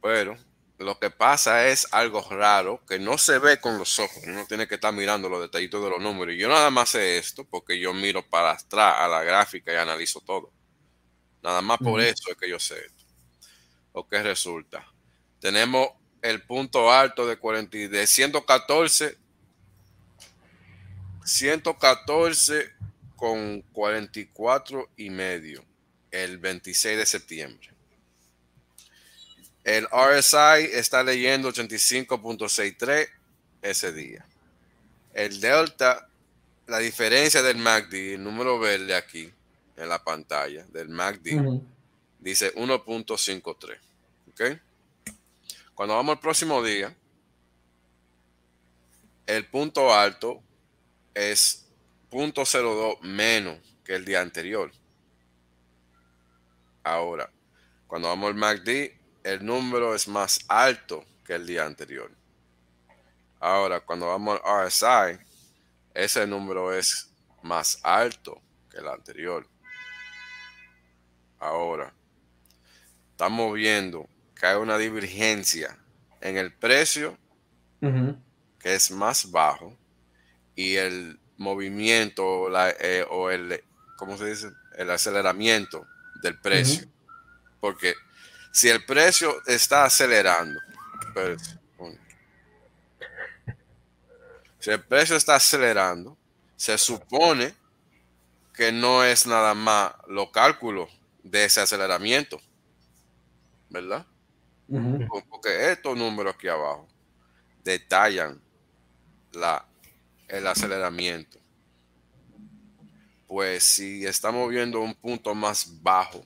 Pero 0.00 0.36
lo 0.78 0.98
que 0.98 1.10
pasa 1.10 1.68
es 1.68 1.92
algo 1.92 2.22
raro 2.30 2.84
que 2.86 2.98
no 2.98 3.18
se 3.18 3.38
ve 3.38 3.60
con 3.60 3.78
los 3.78 3.98
ojos. 3.98 4.22
Uno 4.26 4.46
tiene 4.46 4.68
que 4.68 4.76
estar 4.76 4.92
mirando 4.92 5.28
los 5.28 5.40
detallitos 5.40 5.82
de 5.82 5.90
los 5.90 6.00
números. 6.00 6.34
Y 6.34 6.38
yo 6.38 6.48
nada 6.48 6.70
más 6.70 6.90
sé 6.90 7.18
esto 7.18 7.44
porque 7.44 7.80
yo 7.80 7.92
miro 7.92 8.28
para 8.28 8.52
atrás 8.52 8.94
a 8.98 9.08
la 9.08 9.24
gráfica 9.24 9.72
y 9.72 9.76
analizo 9.76 10.20
todo. 10.20 10.52
Nada 11.42 11.62
más 11.62 11.78
por 11.78 12.00
eso 12.00 12.30
es 12.30 12.36
que 12.36 12.48
yo 12.48 12.60
sé 12.60 12.78
esto. 12.78 13.04
¿O 13.92 14.06
qué 14.06 14.22
resulta? 14.22 14.86
Tenemos 15.46 15.90
el 16.22 16.42
punto 16.42 16.90
alto 16.90 17.24
de, 17.24 17.36
40, 17.36 17.76
y- 17.76 17.86
de 17.86 18.04
114, 18.08 19.16
114 21.24 22.72
con 23.14 23.60
44 23.72 24.88
y 24.96 25.08
medio 25.08 25.64
el 26.10 26.38
26 26.38 26.98
de 26.98 27.06
septiembre. 27.06 27.70
El 29.62 29.86
RSI 29.92 30.64
está 30.72 31.04
leyendo 31.04 31.52
85.63 31.52 33.08
ese 33.62 33.92
día. 33.92 34.26
El 35.14 35.40
Delta 35.40 36.08
la 36.66 36.78
diferencia 36.78 37.40
del 37.42 37.58
MACD, 37.58 38.14
el 38.14 38.24
número 38.24 38.58
verde 38.58 38.96
aquí 38.96 39.32
en 39.76 39.88
la 39.88 40.02
pantalla 40.02 40.66
del 40.72 40.88
MACD, 40.88 41.38
dice 42.18 42.52
1.53. 42.56 43.78
¿Ok? 44.32 44.60
Cuando 45.76 45.94
vamos 45.94 46.14
al 46.14 46.20
próximo 46.20 46.62
día, 46.62 46.96
el 49.26 49.46
punto 49.46 49.92
alto 49.92 50.42
es 51.12 51.68
0.02 52.10 53.02
menos 53.02 53.58
que 53.84 53.94
el 53.94 54.06
día 54.06 54.22
anterior. 54.22 54.72
Ahora, 56.82 57.30
cuando 57.86 58.08
vamos 58.08 58.28
al 58.28 58.36
MACD, 58.36 58.92
el 59.22 59.44
número 59.44 59.94
es 59.94 60.08
más 60.08 60.38
alto 60.48 61.04
que 61.22 61.34
el 61.34 61.46
día 61.46 61.66
anterior. 61.66 62.10
Ahora, 63.38 63.80
cuando 63.80 64.06
vamos 64.06 64.40
al 64.42 64.68
RSI, 64.68 65.22
ese 65.92 66.26
número 66.26 66.72
es 66.72 67.12
más 67.42 67.78
alto 67.82 68.40
que 68.70 68.78
el 68.78 68.88
anterior. 68.88 69.46
Ahora, 71.38 71.92
estamos 73.10 73.52
viendo 73.52 74.08
que 74.38 74.46
hay 74.46 74.56
una 74.56 74.78
divergencia 74.78 75.76
en 76.20 76.36
el 76.36 76.52
precio 76.52 77.18
que 77.80 78.74
es 78.74 78.90
más 78.90 79.30
bajo 79.30 79.76
y 80.54 80.76
el 80.76 81.20
movimiento 81.36 82.48
eh, 82.80 83.06
o 83.08 83.30
el, 83.30 83.62
¿cómo 83.96 84.16
se 84.18 84.26
dice? 84.26 84.50
El 84.76 84.90
aceleramiento 84.90 85.86
del 86.22 86.38
precio. 86.40 86.88
Porque 87.60 87.94
si 88.52 88.68
el 88.68 88.84
precio 88.84 89.42
está 89.46 89.84
acelerando, 89.84 90.60
pues, 91.14 91.56
si 94.58 94.70
el 94.70 94.82
precio 94.82 95.16
está 95.16 95.36
acelerando, 95.36 96.16
se 96.56 96.76
supone 96.76 97.54
que 98.52 98.72
no 98.72 99.04
es 99.04 99.26
nada 99.26 99.54
más 99.54 99.92
los 100.08 100.30
cálculos 100.30 100.90
de 101.22 101.44
ese 101.44 101.60
aceleramiento, 101.60 102.40
¿verdad? 103.68 104.06
Porque 105.28 105.72
estos 105.72 105.96
números 105.96 106.34
aquí 106.34 106.48
abajo 106.48 106.88
detallan 107.62 108.40
la, 109.32 109.64
el 110.28 110.46
aceleramiento. 110.46 111.38
Pues 113.26 113.64
si 113.64 114.06
estamos 114.06 114.48
viendo 114.50 114.80
un 114.80 114.94
punto 114.94 115.34
más 115.34 115.82
bajo, 115.82 116.24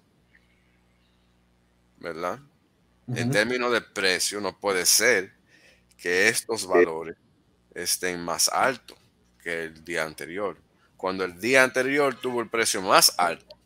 ¿verdad? 1.99 2.39
En 3.15 3.31
términos 3.31 3.73
de 3.73 3.81
precio, 3.81 4.41
no 4.41 4.57
puede 4.59 4.87
ser 4.87 5.33
que 5.97 6.29
estos 6.29 6.67
valores 6.67 7.17
estén 7.75 8.21
más 8.21 8.49
altos 8.49 8.97
que 9.43 9.65
el 9.65 9.85
día 9.85 10.05
anterior. 10.05 10.57
Cuando 10.97 11.25
el 11.25 11.41
día 11.41 11.65
anterior 11.65 12.15
tuvo 12.15 12.41
el 12.41 12.49
precio 12.49 12.81
más 12.83 13.15
alto. 13.19 13.57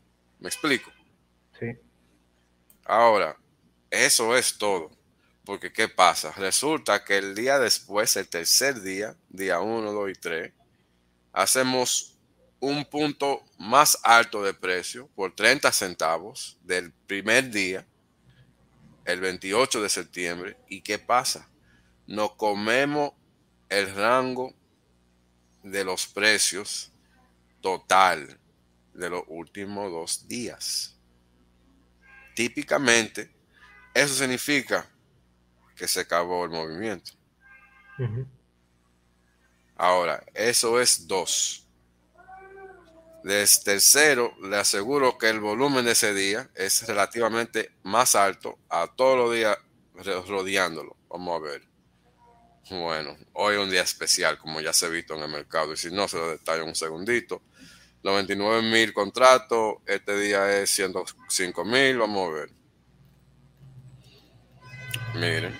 ¿Me 0.40 0.48
explico? 0.48 0.90
Sí. 1.58 1.76
Ahora, 2.84 3.36
eso 3.94 4.36
es 4.36 4.58
todo. 4.58 4.90
Porque 5.44 5.72
¿qué 5.72 5.88
pasa? 5.88 6.32
Resulta 6.32 7.04
que 7.04 7.18
el 7.18 7.34
día 7.34 7.58
después, 7.58 8.16
el 8.16 8.28
tercer 8.28 8.80
día, 8.80 9.14
día 9.28 9.60
1, 9.60 9.92
2 9.92 10.10
y 10.10 10.14
3, 10.14 10.52
hacemos 11.32 12.16
un 12.60 12.84
punto 12.86 13.44
más 13.58 13.98
alto 14.02 14.42
de 14.42 14.54
precio 14.54 15.08
por 15.14 15.34
30 15.34 15.70
centavos 15.70 16.56
del 16.62 16.92
primer 16.92 17.50
día, 17.50 17.86
el 19.04 19.20
28 19.20 19.82
de 19.82 19.88
septiembre. 19.90 20.56
¿Y 20.68 20.80
qué 20.80 20.98
pasa? 20.98 21.50
Nos 22.06 22.32
comemos 22.36 23.12
el 23.68 23.94
rango 23.94 24.54
de 25.62 25.84
los 25.84 26.06
precios 26.06 26.90
total 27.60 28.38
de 28.94 29.10
los 29.10 29.24
últimos 29.26 29.90
dos 29.90 30.26
días. 30.26 30.96
Típicamente, 32.34 33.30
eso 33.94 34.14
significa 34.14 34.88
que 35.76 35.88
se 35.88 36.00
acabó 36.00 36.44
el 36.44 36.50
movimiento. 36.50 37.12
Ahora, 39.76 40.24
eso 40.34 40.80
es 40.80 41.06
dos. 41.06 41.66
Desde 43.22 43.64
tercero, 43.64 44.34
le 44.42 44.56
aseguro 44.56 45.16
que 45.16 45.30
el 45.30 45.40
volumen 45.40 45.86
de 45.86 45.92
ese 45.92 46.12
día 46.12 46.50
es 46.54 46.86
relativamente 46.86 47.72
más 47.82 48.14
alto 48.14 48.58
a 48.68 48.86
todos 48.86 49.16
los 49.16 49.34
días 49.34 49.56
rodeándolo. 50.28 50.96
Vamos 51.08 51.40
a 51.40 51.42
ver. 51.42 51.62
Bueno, 52.70 53.16
hoy 53.32 53.54
es 53.54 53.60
un 53.60 53.70
día 53.70 53.82
especial, 53.82 54.38
como 54.38 54.60
ya 54.60 54.72
se 54.72 54.86
ha 54.86 54.88
visto 54.88 55.14
en 55.14 55.22
el 55.22 55.30
mercado. 55.30 55.72
Y 55.72 55.76
si 55.76 55.90
no, 55.90 56.08
se 56.08 56.18
lo 56.18 56.30
detallo 56.30 56.64
un 56.64 56.74
segundito. 56.74 57.42
99 58.02 58.62
mil 58.62 58.92
contratos, 58.92 59.76
este 59.86 60.18
día 60.18 60.60
es 60.60 60.70
105 60.70 61.64
mil. 61.64 61.98
Vamos 61.98 62.28
a 62.28 62.32
ver. 62.34 62.63
Miren, 65.14 65.56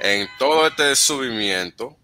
en 0.00 0.26
todo 0.38 0.66
este 0.66 0.96
subimiento, 0.96 1.98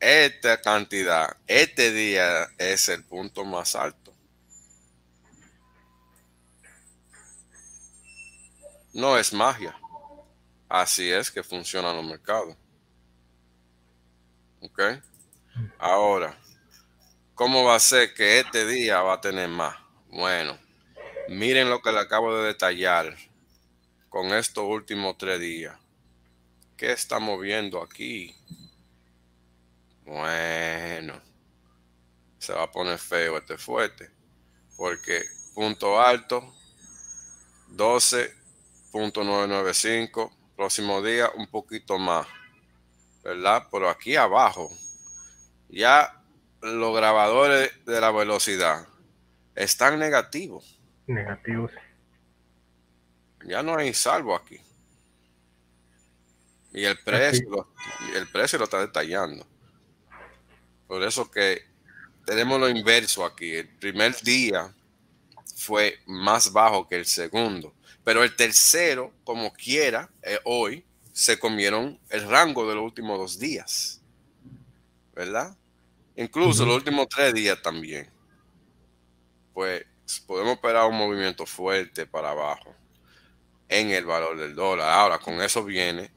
esta 0.00 0.58
cantidad, 0.62 1.36
este 1.46 1.92
día 1.92 2.48
es 2.56 2.88
el 2.88 3.04
punto 3.04 3.44
más 3.44 3.76
alto. 3.76 4.14
No 8.94 9.18
es 9.18 9.34
magia. 9.34 9.78
Así 10.70 11.12
es 11.12 11.30
que 11.30 11.42
funcionan 11.42 11.96
los 11.96 12.06
mercados. 12.06 12.56
¿Ok? 14.62 14.80
Ahora, 15.78 16.34
¿cómo 17.34 17.64
va 17.64 17.74
a 17.74 17.80
ser 17.80 18.14
que 18.14 18.40
este 18.40 18.66
día 18.66 19.02
va 19.02 19.14
a 19.14 19.20
tener 19.20 19.48
más? 19.48 19.76
Bueno, 20.08 20.58
miren 21.28 21.68
lo 21.68 21.82
que 21.82 21.92
le 21.92 21.98
acabo 21.98 22.34
de 22.34 22.46
detallar 22.46 23.14
con 24.12 24.32
estos 24.34 24.64
últimos 24.64 25.16
tres 25.16 25.40
días. 25.40 25.74
¿Qué 26.76 26.92
estamos 26.92 27.40
viendo 27.40 27.82
aquí? 27.82 28.36
Bueno, 30.04 31.18
se 32.38 32.52
va 32.52 32.64
a 32.64 32.70
poner 32.70 32.98
feo 32.98 33.38
este 33.38 33.56
fuerte, 33.56 34.10
porque 34.76 35.24
punto 35.54 35.98
alto 35.98 36.54
12.995, 37.70 40.30
próximo 40.56 41.00
día 41.00 41.30
un 41.34 41.46
poquito 41.46 41.98
más, 41.98 42.26
¿verdad? 43.24 43.66
Pero 43.72 43.88
aquí 43.88 44.16
abajo, 44.16 44.70
ya 45.70 46.22
los 46.60 46.94
grabadores 46.94 47.82
de 47.86 47.98
la 47.98 48.10
velocidad 48.10 48.86
están 49.54 49.98
negativos. 49.98 50.78
Negativos 51.06 51.72
ya 53.44 53.62
no 53.62 53.76
hay 53.76 53.92
salvo 53.94 54.34
aquí. 54.34 54.60
Y 56.72 56.84
el 56.84 56.98
precio, 56.98 57.50
lo, 57.50 57.68
el 58.16 58.28
precio 58.28 58.58
lo 58.58 58.64
está 58.64 58.80
detallando. 58.80 59.46
Por 60.86 61.02
eso 61.02 61.30
que 61.30 61.62
tenemos 62.24 62.58
lo 62.58 62.68
inverso 62.68 63.24
aquí. 63.24 63.54
El 63.54 63.68
primer 63.68 64.16
día 64.22 64.74
fue 65.56 66.00
más 66.06 66.52
bajo 66.52 66.88
que 66.88 66.96
el 66.96 67.06
segundo. 67.06 67.74
Pero 68.04 68.22
el 68.24 68.34
tercero, 68.34 69.12
como 69.22 69.52
quiera, 69.52 70.10
eh, 70.22 70.38
hoy 70.44 70.84
se 71.12 71.38
comieron 71.38 72.00
el 72.08 72.28
rango 72.28 72.66
de 72.66 72.74
los 72.74 72.84
últimos 72.84 73.18
dos 73.18 73.38
días. 73.38 74.00
¿Verdad? 75.14 75.54
Incluso 76.16 76.64
los 76.64 76.76
últimos 76.76 77.06
tres 77.08 77.34
días 77.34 77.60
también. 77.60 78.08
Pues 79.52 79.84
podemos 80.26 80.54
esperar 80.54 80.88
un 80.88 80.96
movimiento 80.96 81.44
fuerte 81.44 82.06
para 82.06 82.30
abajo 82.30 82.74
en 83.72 83.90
el 83.90 84.04
valor 84.04 84.36
del 84.36 84.54
dólar. 84.54 84.90
Ahora, 84.90 85.18
con 85.18 85.40
eso 85.40 85.64
viene 85.64 86.10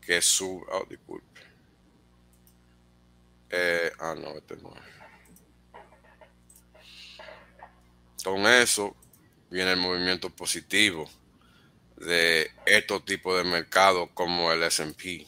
que 0.00 0.20
sube. 0.20 0.66
Oh, 0.72 0.84
disculpe. 0.88 1.40
Eh, 3.50 3.92
ah, 4.00 4.14
no, 4.18 4.30
este 4.30 4.56
no. 4.56 4.74
Con 8.24 8.46
eso 8.46 8.96
viene 9.48 9.72
el 9.72 9.78
movimiento 9.78 10.28
positivo 10.30 11.08
de 11.96 12.50
estos 12.66 13.04
tipos 13.04 13.36
de 13.36 13.44
mercados 13.44 14.08
como 14.12 14.50
el 14.50 14.64
SP. 14.66 15.26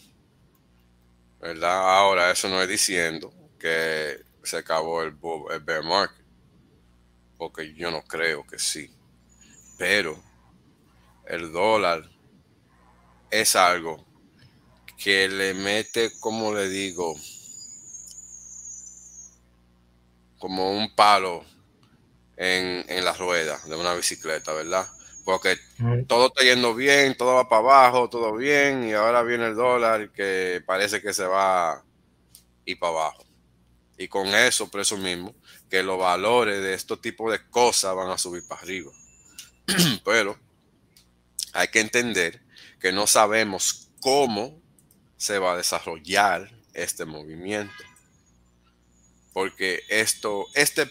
¿Verdad? 1.41 1.99
Ahora, 1.99 2.33
eso 2.33 2.49
no 2.49 2.61
es 2.61 2.68
diciendo 2.68 3.33
que 3.61 4.20
se 4.43 4.57
acabó 4.57 5.03
el, 5.03 5.16
el 5.53 5.61
bear 5.61 5.85
market. 5.85 6.25
Porque 7.39 7.75
yo 7.75 7.93
no 7.93 8.03
creo 8.03 8.45
que 8.45 8.59
sí. 8.59 8.91
Pero 9.79 10.34
el 11.27 11.53
dólar 11.53 12.09
es 13.31 13.57
algo 13.57 14.05
que 14.97 15.29
le 15.29 15.55
mete, 15.55 16.12
como 16.20 16.55
le 16.55 16.68
digo, 16.68 17.14
como 20.39 20.72
un 20.72 20.95
palo 20.95 21.45
en, 22.37 22.85
en 22.89 23.05
la 23.05 23.12
rueda 23.14 23.59
de 23.66 23.77
una 23.77 23.95
bicicleta, 23.95 24.53
¿verdad? 24.53 24.87
Porque 25.25 25.57
todo 26.07 26.27
está 26.27 26.43
yendo 26.45 26.75
bien, 26.75 27.16
todo 27.16 27.35
va 27.35 27.49
para 27.49 27.61
abajo, 27.61 28.11
todo 28.11 28.35
bien, 28.35 28.87
y 28.87 28.93
ahora 28.93 29.22
viene 29.22 29.47
el 29.47 29.55
dólar 29.55 30.11
que 30.11 30.62
parece 30.66 31.01
que 31.01 31.14
se 31.14 31.25
va 31.25 31.83
ir 32.66 32.79
para 32.79 32.93
abajo. 32.93 33.25
Y 33.97 34.09
con 34.09 34.27
eso 34.29 34.68
presumimos 34.70 35.35
que 35.70 35.83
los 35.83 35.99
valores 35.99 36.61
de 36.61 36.75
estos 36.75 37.01
tipos 37.01 37.33
de 37.33 37.49
cosas 37.49 37.95
van 37.95 38.11
a 38.11 38.18
subir 38.18 38.47
para 38.47 38.61
arriba. 38.61 38.91
Pero 40.05 40.39
hay 41.55 41.68
que 41.68 41.80
entender 41.80 42.42
que 42.80 42.92
no 42.92 43.07
sabemos 43.07 43.88
cómo 44.00 44.61
se 45.16 45.38
va 45.38 45.55
a 45.55 45.57
desarrollar 45.57 46.50
este 46.74 47.05
movimiento. 47.05 47.72
Porque 49.32 49.80
esto, 49.88 50.46
este, 50.55 50.90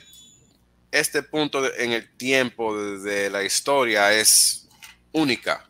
este 0.92 1.22
punto 1.22 1.74
en 1.76 1.92
el 1.92 2.16
tiempo 2.18 2.76
de 2.76 3.30
la 3.30 3.44
historia 3.44 4.14
es 4.14 4.68
única, 5.12 5.70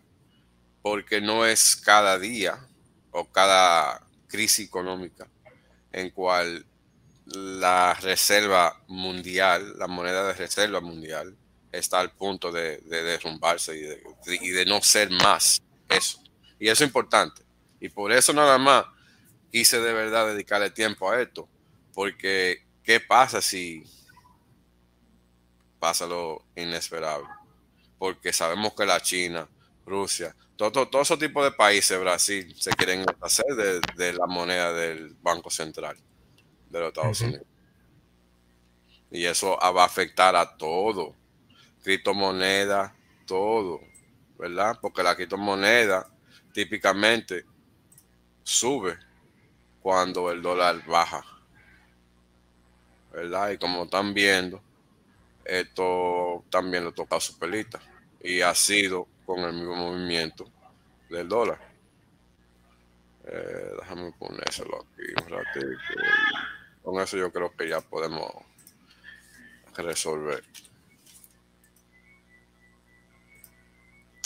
porque 0.82 1.20
no 1.20 1.46
es 1.46 1.76
cada 1.76 2.18
día 2.18 2.66
o 3.12 3.30
cada 3.30 4.08
crisis 4.28 4.68
económica 4.68 5.28
en 5.92 6.10
cual 6.10 6.66
la 7.26 7.94
reserva 7.96 8.82
mundial, 8.88 9.78
la 9.78 9.88
moneda 9.88 10.28
de 10.28 10.34
reserva 10.34 10.82
mundial, 10.82 11.38
está 11.74 12.00
al 12.00 12.12
punto 12.12 12.52
de, 12.52 12.78
derrumbarse 12.82 13.76
y 13.76 14.52
de, 14.52 14.66
no 14.66 14.82
ser 14.82 15.10
más 15.10 15.62
eso. 15.90 16.24
Y 16.60 16.70
eso 16.70 16.84
es 16.84 16.88
importante. 16.88 17.42
Y 17.80 17.90
por 17.90 18.12
eso 18.12 18.32
nada 18.32 18.58
más 18.58 18.86
quise 19.52 19.82
de 19.82 19.92
verdad 19.92 20.28
dedicarle 20.28 20.70
tiempo 20.70 21.10
a 21.10 21.20
esto. 21.22 21.50
Porque, 21.94 22.66
¿qué 22.84 23.00
pasa 23.00 23.42
si 23.42 23.84
pasa 25.80 26.06
lo 26.06 26.46
inesperable? 26.56 27.28
Porque 27.98 28.32
sabemos 28.32 28.74
que 28.74 28.86
la 28.86 29.02
China, 29.02 29.50
Rusia, 29.86 30.36
todo, 30.56 30.88
todo, 30.88 31.02
ese 31.02 31.18
tipo 31.18 31.44
de 31.44 31.52
países, 31.52 32.00
Brasil, 32.00 32.56
se 32.58 32.72
quieren 32.72 33.04
hacer 33.20 33.46
de, 33.96 34.14
la 34.14 34.28
moneda 34.28 34.72
del 34.74 35.16
Banco 35.22 35.50
Central 35.50 35.98
de 36.70 36.80
los 36.80 36.90
Estados 36.90 37.22
Unidos. 37.22 37.48
Y 39.10 39.26
eso 39.26 39.58
va 39.58 39.84
a 39.84 39.86
afectar 39.86 40.36
a 40.36 40.56
todo, 40.56 41.16
criptomoneda, 41.84 42.96
todo, 43.26 43.82
¿verdad? 44.38 44.80
Porque 44.82 45.04
la 45.04 45.16
criptomoneda 45.16 46.08
típicamente 46.54 47.46
sube 48.44 48.98
cuando 49.82 50.32
el 50.32 50.42
dólar 50.42 50.86
baja, 50.86 51.24
¿verdad? 53.12 53.52
Y 53.52 53.58
como 53.58 53.84
están 53.84 54.14
viendo, 54.14 54.62
esto 55.44 56.46
también 56.50 56.86
lo 56.86 56.94
toca 56.94 57.20
su 57.20 57.38
pelita 57.38 57.80
y 58.22 58.42
ha 58.42 58.56
sido 58.56 59.08
con 59.26 59.40
el 59.42 59.54
mismo 59.54 59.76
movimiento 59.76 60.50
del 61.10 61.28
dólar. 61.28 61.60
Eh, 63.26 63.72
déjame 63.80 64.12
ponérselo 64.14 64.82
aquí 64.82 65.24
un 65.24 65.30
ratito. 65.30 65.68
Con 66.82 67.02
eso 67.02 67.18
yo 67.18 67.32
creo 67.32 67.56
que 67.56 67.70
ya 67.70 67.82
podemos 67.82 68.32
resolver. 69.76 70.44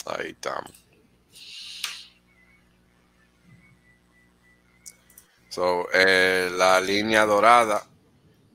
Ahí 0.06 0.30
estamos. 0.30 0.72
So, 5.48 5.88
eh, 5.94 6.50
la 6.52 6.80
línea 6.80 7.24
dorada, 7.24 7.86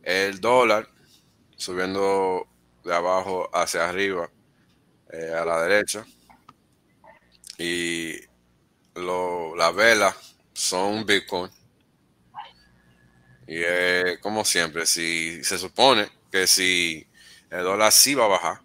el 0.04 0.42
dólar 0.42 0.90
subiendo 1.58 2.48
de 2.84 2.96
abajo 2.96 3.50
hacia 3.54 3.90
arriba 3.90 4.30
eh, 5.12 5.34
a 5.34 5.46
la 5.46 5.62
derecha 5.64 6.06
y 7.58 8.16
lo, 8.96 9.56
la 9.56 9.72
vela 9.72 10.16
son 10.54 11.06
Bitcoin. 11.06 11.52
Y 13.48 14.18
como 14.22 14.46
siempre, 14.46 14.86
si 14.86 15.44
se 15.44 15.58
supone 15.58 16.10
que 16.32 16.48
si 16.48 17.06
el 17.50 17.64
dólar 17.64 17.92
sí 17.92 18.16
va 18.16 18.26
a 18.26 18.30
bajar, 18.30 18.62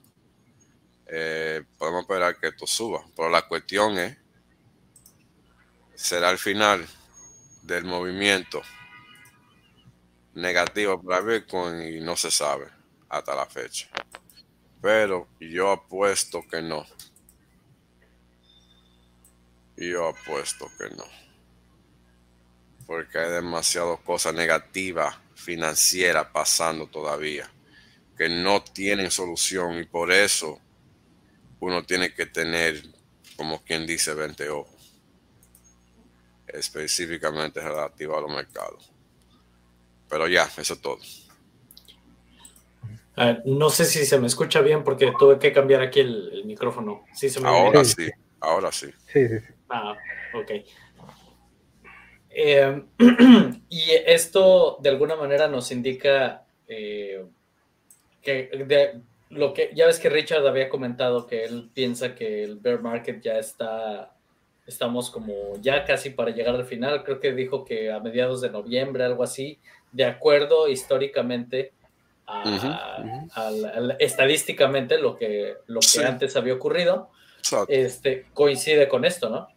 eh, 1.09 1.65
podemos 1.77 2.03
esperar 2.03 2.39
que 2.39 2.49
esto 2.49 2.67
suba. 2.67 3.05
Pero 3.17 3.29
la 3.31 3.47
cuestión 3.47 3.99
es, 3.99 4.17
será 5.95 6.31
el 6.31 6.39
final 6.39 6.87
del 7.63 7.85
movimiento 7.85 8.63
negativo 10.35 11.03
para 11.03 11.21
Bitcoin 11.21 11.83
y 11.83 12.01
no 12.01 12.17
se 12.17 12.31
sabe 12.31 12.69
hasta 13.09 13.35
la 13.35 13.47
fecha. 13.47 13.89
Pero 14.81 15.29
yo 15.41 15.71
apuesto 15.71 16.47
que 16.47 16.63
no. 16.63 16.87
Yo 19.77 20.09
apuesto 20.09 20.71
que 20.79 20.91
no. 20.91 21.05
Porque 22.87 23.19
hay 23.19 23.31
demasiadas 23.31 24.01
cosas 24.01 24.35
negativas 24.35 25.17
financieras 25.35 26.29
pasando 26.33 26.87
todavía 26.87 27.51
que 28.17 28.29
no 28.29 28.63
tienen 28.63 29.11
solución 29.13 29.79
y 29.79 29.85
por 29.85 30.11
eso 30.11 30.61
uno 31.61 31.83
tiene 31.85 32.13
que 32.15 32.27
tener, 32.27 32.83
como 33.37 33.63
quien 33.63 33.87
dice, 33.87 34.15
20 34.15 34.49
ojos, 34.51 34.95
específicamente 36.47 37.61
relativo 37.61 38.17
a 38.17 38.21
los 38.21 38.31
mercados. 38.31 38.93
Pero 40.09 40.27
ya, 40.27 40.49
eso 40.57 40.75
es 40.75 40.81
todo. 40.81 40.99
no 43.45 43.71
sé 43.71 43.85
si 43.85 44.07
se 44.07 44.19
me 44.19 44.27
escucha 44.27 44.61
bien 44.61 44.85
porque 44.85 45.13
tuve 45.19 45.39
que 45.39 45.53
cambiar 45.53 45.83
aquí 45.83 46.01
el, 46.01 46.43
micrófono. 46.45 47.05
¿Sí 47.15 47.29
se 47.29 47.41
me 47.41 47.49
ahora 47.49 47.85
sí, 47.85 48.09
ahora 48.41 48.73
sí. 48.73 48.91
Sí, 49.13 49.29
sí, 49.29 49.41
sí. 49.41 49.55
Ah, 49.69 49.97
ok. 50.35 50.51
Eh, 52.31 52.83
y 53.69 53.91
esto 54.07 54.79
de 54.81 54.91
alguna 54.91 55.17
manera 55.17 55.49
nos 55.49 55.73
indica 55.73 56.47
eh, 56.69 57.27
que 58.23 58.49
lo 59.31 59.53
que 59.53 59.71
ya 59.75 59.87
ves 59.87 59.99
que 59.99 60.09
Richard 60.09 60.47
había 60.47 60.69
comentado 60.69 61.27
que 61.27 61.45
él 61.45 61.71
piensa 61.73 62.15
que 62.15 62.45
el 62.45 62.57
bear 62.57 62.81
market 62.81 63.21
ya 63.21 63.39
está, 63.39 64.15
estamos 64.67 65.11
como 65.11 65.57
ya 65.61 65.85
casi 65.85 66.11
para 66.11 66.31
llegar 66.31 66.55
al 66.55 66.65
final. 66.65 67.05
Creo 67.05 67.21
que 67.21 67.33
dijo 67.33 67.65
que 67.65 67.93
a 67.93 68.01
mediados 68.01 68.41
de 68.41 68.51
noviembre, 68.51 69.05
algo 69.05 69.23
así, 69.23 69.59
de 69.93 70.05
acuerdo 70.05 70.69
históricamente 70.69 71.73
estadísticamente 73.99 74.99
lo 74.99 75.17
que, 75.17 75.55
lo 75.67 75.81
que 75.81 76.05
antes 76.05 76.37
había 76.37 76.53
ocurrido 76.55 77.11
este, 77.69 78.27
coincide 78.35 78.87
con 78.87 79.05
esto, 79.07 79.31
¿no? 79.31 79.49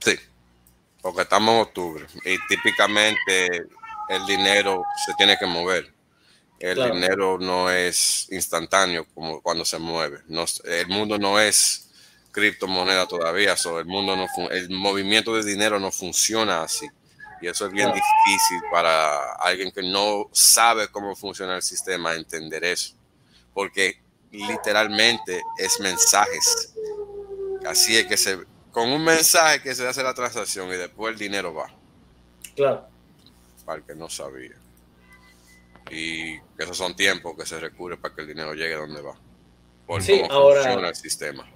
Sí, 0.00 0.14
porque 1.00 1.22
estamos 1.22 1.54
en 1.54 1.60
octubre 1.62 2.06
y 2.24 2.36
típicamente 2.48 3.66
el 4.08 4.26
dinero 4.26 4.82
se 5.06 5.14
tiene 5.14 5.36
que 5.38 5.46
mover. 5.46 5.95
El 6.58 6.92
dinero 6.92 7.38
no 7.38 7.70
es 7.70 8.28
instantáneo 8.30 9.06
como 9.14 9.42
cuando 9.42 9.64
se 9.64 9.78
mueve. 9.78 10.20
el 10.64 10.88
mundo 10.88 11.18
no 11.18 11.38
es 11.38 11.90
criptomoneda 12.30 13.06
todavía, 13.06 13.54
el 13.78 13.86
mundo 13.86 14.16
no 14.16 14.26
el 14.50 14.70
movimiento 14.70 15.34
de 15.34 15.44
dinero 15.44 15.78
no 15.78 15.90
funciona 15.90 16.62
así. 16.62 16.86
Y 17.42 17.48
eso 17.48 17.66
es 17.66 17.72
bien 17.72 17.88
difícil 17.88 18.60
para 18.70 19.34
alguien 19.34 19.70
que 19.70 19.82
no 19.82 20.30
sabe 20.32 20.88
cómo 20.88 21.14
funciona 21.14 21.56
el 21.56 21.62
sistema 21.62 22.14
entender 22.14 22.64
eso. 22.64 22.94
Porque 23.52 24.00
literalmente 24.30 25.42
es 25.58 25.78
mensajes 25.80 26.74
Así 27.66 27.96
es 27.96 28.06
que 28.06 28.16
se, 28.16 28.38
con 28.70 28.90
un 28.90 29.02
mensaje 29.02 29.60
que 29.60 29.74
se 29.74 29.86
hace 29.86 30.02
la 30.02 30.14
transacción 30.14 30.68
y 30.68 30.76
después 30.76 31.12
el 31.12 31.18
dinero 31.18 31.52
va. 31.52 31.68
Claro. 32.54 32.86
Para 33.64 33.78
el 33.78 33.84
que 33.84 33.94
no 33.94 34.08
sabía. 34.08 34.54
Y 35.90 36.36
esos 36.58 36.76
son 36.76 36.96
tiempos 36.96 37.34
que 37.36 37.46
se 37.46 37.60
recurre 37.60 37.96
para 37.96 38.14
que 38.14 38.22
el 38.22 38.28
dinero 38.28 38.54
llegue 38.54 38.74
donde 38.74 39.00
va. 39.00 39.18
Por 39.86 40.02
sí, 40.02 40.20
cómo 40.20 40.32
ahora, 40.32 40.62
funciona 40.62 40.88
el 40.88 40.94
sistema. 40.96 41.46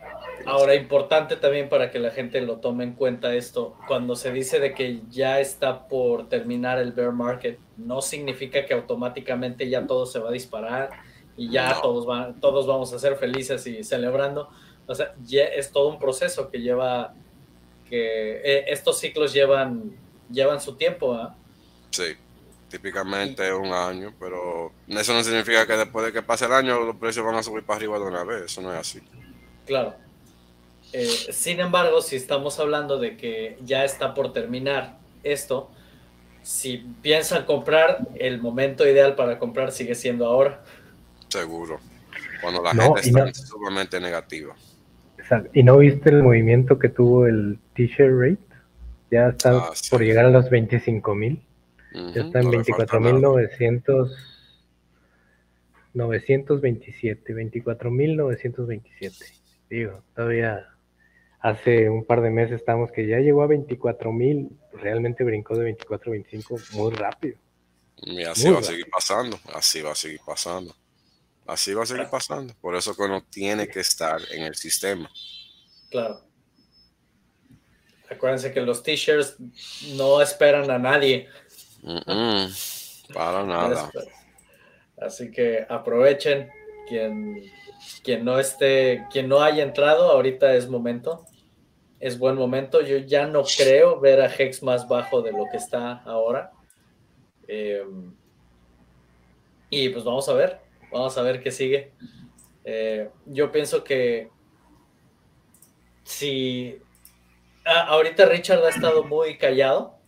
Ahora, 0.47 0.75
importante 0.75 1.37
también 1.37 1.69
para 1.69 1.91
que 1.91 1.99
la 1.99 2.11
gente 2.11 2.41
lo 2.41 2.59
tome 2.59 2.85
en 2.85 2.93
cuenta 2.93 3.35
esto, 3.35 3.77
cuando 3.89 4.15
se 4.15 4.33
dice 4.33 4.61
de 4.61 4.73
que 4.73 5.01
ya 5.11 5.41
está 5.41 5.89
por 5.89 6.29
terminar 6.29 6.79
el 6.79 6.93
bear 6.93 7.13
market, 7.13 7.59
no 7.77 8.01
significa 8.01 8.65
que 8.65 8.75
automáticamente 8.75 9.69
ya 9.69 9.87
todo 9.87 10.07
se 10.07 10.21
va 10.21 10.29
a 10.29 10.33
disparar 10.33 10.91
y 11.37 11.51
ya 11.51 11.81
todos, 11.83 12.07
van, 12.07 12.41
todos 12.41 12.67
vamos 12.67 12.93
a 12.93 12.99
ser 12.99 13.17
felices 13.17 13.67
y 13.67 13.83
celebrando 13.83 14.49
o 14.91 14.95
sea, 14.97 15.15
ya 15.23 15.45
es 15.45 15.71
todo 15.71 15.87
un 15.87 16.01
proceso 16.01 16.51
que 16.51 16.59
lleva, 16.59 17.15
que 17.89 18.41
eh, 18.43 18.65
estos 18.67 18.99
ciclos 18.99 19.33
llevan, 19.33 19.97
llevan 20.29 20.61
su 20.61 20.75
tiempo. 20.75 21.15
¿ah? 21.15 21.37
Sí, 21.91 22.17
típicamente 22.71 23.47
es 23.47 23.53
un 23.53 23.73
año, 23.73 24.15
pero 24.19 24.73
eso 24.89 25.13
no 25.13 25.23
significa 25.23 25.67
que 25.67 25.77
después 25.77 26.07
de 26.07 26.13
que 26.13 26.23
pase 26.23 26.47
el 26.47 26.53
año 26.53 26.81
los 26.81 26.97
precios 26.97 27.25
van 27.27 27.35
a 27.35 27.43
subir 27.43 27.65
para 27.65 27.77
arriba 27.79 27.99
de 27.99 28.05
una 28.05 28.25
vez, 28.25 28.45
eso 28.45 28.63
no 28.63 28.73
es 28.73 28.79
así. 28.79 29.01
Claro. 29.67 29.95
Eh, 30.93 31.07
sin 31.07 31.61
embargo, 31.61 32.01
si 32.01 32.17
estamos 32.17 32.59
hablando 32.59 32.99
de 32.99 33.17
que 33.17 33.59
ya 33.63 33.85
está 33.85 34.15
por 34.15 34.33
terminar 34.33 34.99
esto, 35.23 35.71
si 36.43 36.79
piensan 37.03 37.45
comprar, 37.45 38.09
el 38.15 38.41
momento 38.41 38.87
ideal 38.89 39.15
para 39.15 39.39
comprar 39.39 39.73
sigue 39.73 39.95
siendo 39.95 40.27
ahora. 40.27 40.63
Seguro. 41.29 41.79
Cuando 42.41 42.63
la 42.63 42.71
gente 42.71 43.01
está 43.01 43.33
sumamente 43.47 44.01
negativa. 44.01 44.55
¿Y 45.53 45.63
no 45.63 45.79
viste 45.79 46.11
el 46.11 46.23
movimiento 46.23 46.79
que 46.79 46.89
tuvo 46.89 47.27
el 47.27 47.59
t-shirt 47.75 48.13
rate? 48.19 48.39
Ya 49.11 49.29
está 49.29 49.59
ah, 49.59 49.73
por 49.91 50.03
llegar 50.03 50.25
a 50.25 50.31
los 50.31 50.49
25 50.51 51.15
mil. 51.15 51.41
Ya 51.93 52.23
está 52.23 52.41
en 52.41 52.51
24.900. 52.51 54.17
927, 55.93 57.35
24.927. 57.35 59.41
Digo, 59.69 60.05
todavía 60.15 60.69
hace 61.41 61.91
un 61.91 62.05
par 62.05 62.21
de 62.21 62.31
meses 62.31 62.57
estamos 62.57 62.93
que 62.93 63.07
ya 63.07 63.19
llegó 63.19 63.43
a 63.43 63.49
24.000, 63.49 64.51
realmente 64.75 65.25
brincó 65.25 65.57
de 65.57 65.65
24 65.65 66.11
a 66.11 66.13
25 66.13 66.61
muy 66.73 66.93
rápido. 66.93 67.39
Y 67.97 68.23
así 68.25 68.51
va 68.51 68.61
a 68.61 68.63
seguir 68.63 68.89
pasando, 68.91 69.39
así 69.55 69.83
va 69.83 69.93
a 69.93 69.95
seguir 69.95 70.21
pasando. 70.25 70.75
Así 71.47 71.75
va 71.75 71.83
a 71.83 71.87
seguir 71.87 72.07
pasando. 72.09 72.55
Por 72.61 72.77
eso 72.77 72.95
que 72.95 73.03
uno 73.03 73.25
tiene 73.29 73.67
que 73.67 73.81
estar 73.81 74.21
en 74.33 74.45
el 74.45 74.55
sistema. 74.55 75.11
Claro. 75.91 76.21
Acuérdense 78.09 78.53
que 78.53 78.61
los 78.61 78.83
t-shirts 78.83 79.37
no 79.97 80.23
esperan 80.23 80.71
a 80.71 80.79
nadie. 80.79 81.29
Para 83.13 83.45
nada. 83.45 83.91
Así 85.01 85.31
que 85.31 85.67
aprovechen. 85.69 86.51
Quien, 86.89 87.45
quien 88.03 88.25
no 88.25 88.39
esté, 88.41 89.07
quien 89.13 89.29
no 89.29 89.43
haya 89.43 89.63
entrado, 89.63 90.11
ahorita 90.11 90.55
es 90.55 90.69
momento. 90.69 91.25
Es 92.01 92.19
buen 92.19 92.37
momento. 92.37 92.81
Yo 92.81 92.99
ya 92.99 93.27
no 93.27 93.45
creo 93.45 94.01
ver 94.01 94.21
a 94.21 94.33
Hex 94.33 94.63
más 94.63 94.89
bajo 94.89 95.23
de 95.23 95.33
lo 95.33 95.45
que 95.51 95.59
está 95.59 96.03
ahora. 96.05 96.51
Em, 97.47 98.15
y 99.71 99.89
pues 99.91 100.05
vamos 100.05 100.29
a 100.29 100.35
ver. 100.35 100.59
Vamos 100.91 101.17
a 101.17 101.23
ver 101.23 101.41
qué 101.41 101.51
sigue. 101.51 101.93
Eh, 102.65 103.09
yo 103.27 103.53
pienso 103.53 103.85
que 103.85 104.31
si 106.03 106.79
ah, 107.65 107.87
ahorita 107.89 108.27
Richard 108.27 108.65
ha 108.65 108.69
estado 108.69 109.05
muy 109.05 109.39
callado, 109.39 110.00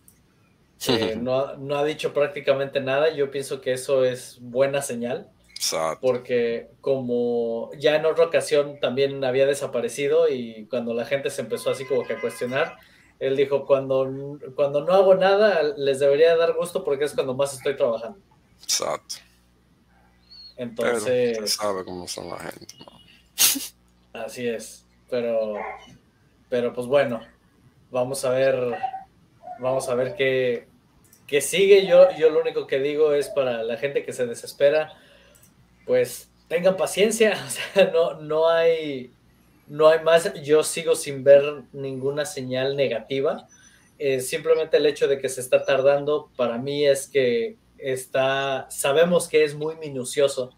eh, 0.89 1.17
no, 1.17 1.77
ha 1.77 1.85
dicho 1.85 2.13
prácticamente 2.13 2.81
nada, 2.81 3.11
yo 3.11 3.31
pienso 3.31 3.61
que 3.61 3.73
eso 3.73 4.05
es 4.05 4.39
buena 4.41 4.83
señal. 4.83 5.31
Porque 6.01 6.71
como 6.81 7.71
ya 7.79 7.95
en 7.95 8.05
otra 8.05 8.25
ocasión 8.25 8.81
también 8.81 9.23
había 9.25 9.47
desaparecido 9.47 10.29
y 10.29 10.67
cuando 10.69 10.93
la 10.93 11.05
gente 11.05 11.31
se 11.31 11.43
empezó 11.43 11.71
así 11.71 11.85
como 11.85 12.03
que 12.03 12.15
a 12.15 12.21
cuestionar, 12.21 12.77
él 13.21 13.37
dijo, 13.37 13.65
cuando, 13.65 14.39
cuando 14.57 14.85
no 14.85 14.93
hago 14.93 15.15
nada, 15.15 15.63
les 15.77 16.01
debería 16.01 16.37
dar 16.37 16.55
gusto 16.55 16.83
porque 16.83 17.05
es 17.05 17.15
cuando 17.15 17.35
más 17.35 17.55
estoy 17.55 17.77
trabajando. 17.77 18.19
Exacto. 18.61 19.15
Entonces. 20.57 21.55
sabe 21.55 21.85
cómo 21.85 22.09
son 22.09 22.29
la 22.29 22.39
gente. 22.39 22.75
Así 24.13 24.49
es. 24.49 24.85
Pero, 25.09 25.55
pero 26.49 26.73
pues 26.73 26.89
bueno, 26.89 27.21
vamos 27.91 28.25
a 28.25 28.31
ver, 28.31 28.77
vamos 29.61 29.89
a 29.89 29.95
ver 29.95 30.17
qué, 30.17 30.67
qué 31.27 31.41
sigue. 31.41 31.87
Yo, 31.87 32.09
yo 32.17 32.31
lo 32.31 32.41
único 32.41 32.67
que 32.67 32.79
digo 32.79 33.15
es 33.15 33.29
para 33.29 33.63
la 33.63 33.77
gente 33.77 34.05
que 34.05 34.13
se 34.13 34.27
desespera, 34.27 34.93
pues 35.87 36.31
tengan 36.49 36.77
paciencia. 36.77 37.33
O 37.47 37.51
sea, 37.51 37.91
no, 37.93 38.15
no 38.21 38.49
hay, 38.49 39.11
no 39.67 39.89
hay 39.89 40.01
más. 40.03 40.33
Yo 40.43 40.63
sigo 40.63 40.95
sin 40.95 41.25
ver 41.25 41.63
ninguna 41.73 42.25
señal 42.25 42.77
negativa. 42.77 43.49
Eh, 43.99 44.21
simplemente 44.21 44.77
el 44.77 44.87
hecho 44.87 45.07
de 45.07 45.21
que 45.21 45.29
se 45.29 45.41
está 45.41 45.65
tardando 45.65 46.31
para 46.37 46.59
mí 46.59 46.85
es 46.85 47.09
que 47.09 47.57
está, 47.79 48.67
sabemos 48.71 49.29
que 49.29 49.45
es 49.45 49.55
muy 49.55 49.77
minucioso 49.77 50.51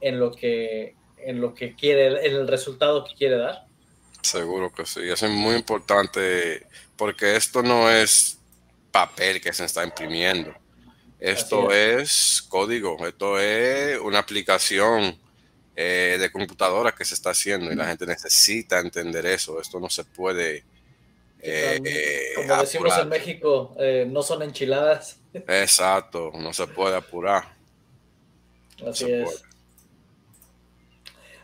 en 0.00 0.18
lo 0.18 0.32
que, 0.32 0.94
en 1.18 1.40
lo 1.40 1.54
que 1.54 1.74
quiere, 1.74 2.26
en 2.26 2.34
el 2.34 2.48
resultado 2.48 3.04
que 3.04 3.14
quiere 3.14 3.38
dar. 3.38 3.66
Seguro 4.22 4.72
que 4.72 4.84
sí, 4.86 5.00
eso 5.02 5.26
es 5.26 5.32
muy 5.32 5.54
importante 5.54 6.66
porque 6.96 7.36
esto 7.36 7.62
no 7.62 7.90
es 7.90 8.40
papel 8.96 9.40
que 9.40 9.52
se 9.52 9.66
está 9.66 9.84
imprimiendo. 9.84 10.54
Esto 11.20 11.70
es. 11.70 12.42
código, 12.48 13.06
esto 13.06 13.38
es 13.38 13.98
una 14.00 14.18
aplicación 14.20 15.18
eh, 15.74 16.16
de 16.18 16.32
computadora 16.32 16.92
que 16.92 17.04
se 17.04 17.14
está 17.14 17.30
haciendo 17.30 17.70
y 17.70 17.74
la 17.74 17.86
gente 17.86 18.06
necesita 18.06 18.78
entender 18.78 19.26
eso. 19.26 19.60
Esto 19.60 19.78
no 19.78 19.90
se 19.90 20.04
puede 20.04 20.64
eh, 21.42 22.32
Como 22.34 22.56
decimos 22.56 22.98
en 22.98 23.08
México, 23.08 23.74
eh, 23.78 24.06
no 24.10 24.22
son 24.22 24.42
enchiladas. 24.42 25.20
Exacto, 25.34 26.32
no 26.34 26.54
se 26.54 26.66
puede 26.66 26.96
apurar. 26.96 27.44
Así 28.86 29.10
es. 29.10 29.42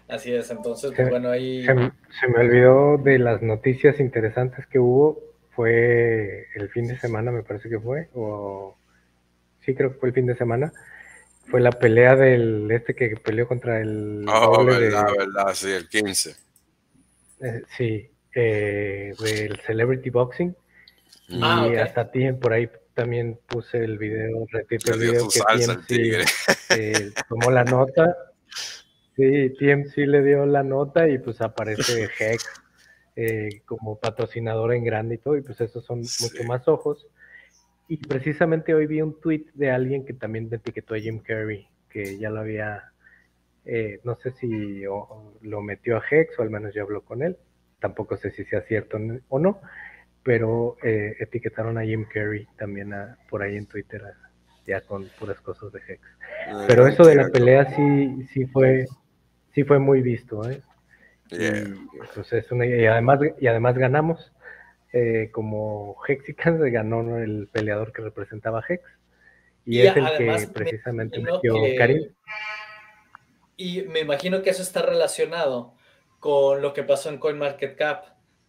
Así 0.09 0.33
es, 0.33 0.51
entonces, 0.51 0.93
pues, 0.95 1.09
bueno, 1.09 1.31
ahí... 1.31 1.65
Se, 1.65 1.75
me 1.75 2.41
olvidó 2.41 2.99
de 2.99 3.19
las 3.19 3.41
noticias 3.41 3.99
interesantes 3.99 4.67
que 4.67 4.79
hubo, 4.79 5.19
fue 5.55 6.49
el 6.55 6.69
fin 6.71 6.87
de 6.87 6.99
semana, 6.99 7.31
me 7.31 7.43
parece 7.43 7.69
que 7.69 7.79
fue, 7.79 8.09
o 8.15 8.77
sí 9.61 9.75
creo 9.75 9.93
que 9.93 9.99
fue 9.99 10.09
el 10.09 10.15
fin 10.15 10.27
de 10.27 10.37
semana, 10.37 10.73
fue 11.47 11.61
la 11.61 11.73
pelea 11.73 12.17
del 12.17 12.71
este 12.71 12.95
que 12.95 13.17
peleó 13.17 13.47
contra 13.47 13.81
el... 13.81 14.25
Oh, 14.29 14.65
verdad, 14.65 15.07
verdad, 15.17 15.55
sí, 15.55 15.71
el 15.71 15.89
15. 15.89 16.37
Eh, 17.41 17.63
sí, 17.77 18.11
eh, 18.35 19.15
del 19.19 19.61
Celebrity 19.67 20.11
Boxing. 20.11 20.57
Ah, 21.41 21.69
y 21.71 21.77
hasta 21.77 22.11
ti 22.11 22.31
por 22.33 22.53
ahí 22.53 22.71
también 22.95 23.39
puse 23.47 23.79
el 23.79 23.99
video, 23.99 24.47
repito 24.51 24.93
el 24.93 25.01
video 25.01 25.29
que 25.29 25.41
TMC 25.41 26.27
eh, 26.71 27.11
tomó 27.29 27.51
la 27.51 27.65
nota. 27.65 28.17
Sí, 29.17 29.51
TMC 29.59 29.97
le 30.07 30.23
dio 30.23 30.47
la 30.47 30.63
nota 30.63 31.09
y 31.09 31.19
pues 31.19 31.41
aparece 31.41 32.09
Hex 32.19 32.62
eh, 33.17 33.63
como 33.67 33.99
patrocinador 33.99 34.75
en 34.75 34.85
grande 34.85 35.17
y 35.17 35.19
todo, 35.19 35.37
y 35.37 35.43
pues 35.43 35.61
esos 35.61 35.85
son 35.85 35.99
mucho 35.99 36.45
más 36.47 36.67
ojos. 36.69 37.07
Y 37.89 37.97
precisamente 37.99 38.75
hoy 38.75 38.87
vi 38.87 39.03
un 39.03 39.21
tweet 39.21 39.47
de 39.55 39.71
alguien 39.71 40.05
que 40.05 40.15
también 40.15 40.49
etiquetó 40.51 40.95
a 40.95 40.99
Jim 40.99 41.19
Carrey, 41.19 41.69
que 41.91 42.19
ya 42.19 42.31
lo 42.31 42.41
había, 42.41 42.93
no 44.05 44.17
sé 44.17 44.31
si 44.33 44.83
lo 44.83 45.61
metió 45.63 45.97
a 45.97 46.03
Hex 46.11 46.39
o 46.39 46.43
al 46.43 46.51
menos 46.51 46.73
ya 46.75 46.83
habló 46.83 47.03
con 47.03 47.23
él 47.23 47.37
tampoco 47.83 48.17
sé 48.17 48.31
si 48.31 48.45
sea 48.45 48.63
cierto 48.63 48.97
o 49.29 49.39
no, 49.39 49.61
pero 50.23 50.77
eh, 50.83 51.17
etiquetaron 51.19 51.77
a 51.77 51.83
Jim 51.83 52.07
Carrey 52.11 52.47
también 52.57 52.95
por 53.29 53.43
ahí 53.43 53.57
en 53.57 53.67
Twitter, 53.67 54.03
ya 54.67 54.81
con 54.81 55.05
puras 55.19 55.39
cosas 55.41 55.73
de 55.73 55.81
Hex. 55.87 56.01
Pero 56.69 56.87
eso 56.87 57.05
de 57.05 57.17
la 57.17 57.29
pelea 57.29 57.75
sí, 57.75 58.25
sí 58.33 58.47
fue, 58.47 58.87
sí 59.53 59.65
fue 59.65 59.79
muy 59.81 60.01
visto, 60.01 60.49
¿eh? 60.49 60.63
Pues 62.15 62.33
y, 62.33 62.87
además, 62.87 63.21
y 63.41 63.47
además 63.47 63.77
ganamos. 63.77 64.33
Eh, 64.95 65.31
como 65.33 65.97
Hexicans 66.07 66.61
ganó 66.71 67.19
el 67.19 67.49
peleador 67.51 67.95
que 67.95 68.03
representaba 68.03 68.59
a 68.59 68.65
Hex 68.69 68.83
y, 69.65 69.81
es 69.81 69.97
el 69.97 70.07
que 70.19 70.49
precisamente 70.53 71.19
metió 71.19 71.55
Karim. 71.79 72.13
Y 73.57 73.83
me 73.83 74.01
imagino 74.01 74.43
que 74.43 74.51
eso 74.51 74.63
está 74.63 74.83
relacionado 74.83 75.75
con 76.19 76.61
lo 76.61 76.75
que 76.75 76.83
pasó 76.83 77.09
en 77.09 77.19
CoinMarketCap, 77.19 78.05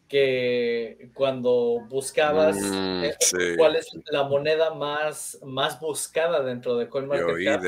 que 0.07 1.11
cuando 1.13 1.85
buscabas 1.87 2.57
mm, 2.57 3.03
eh, 3.05 3.15
cuál 3.57 3.77
es 3.77 3.87
la 4.11 4.23
moneda 4.23 4.73
más, 4.73 5.39
más 5.43 5.79
buscada 5.79 6.43
dentro 6.43 6.77
de 6.77 6.89
CoinMarketCap, 6.89 7.63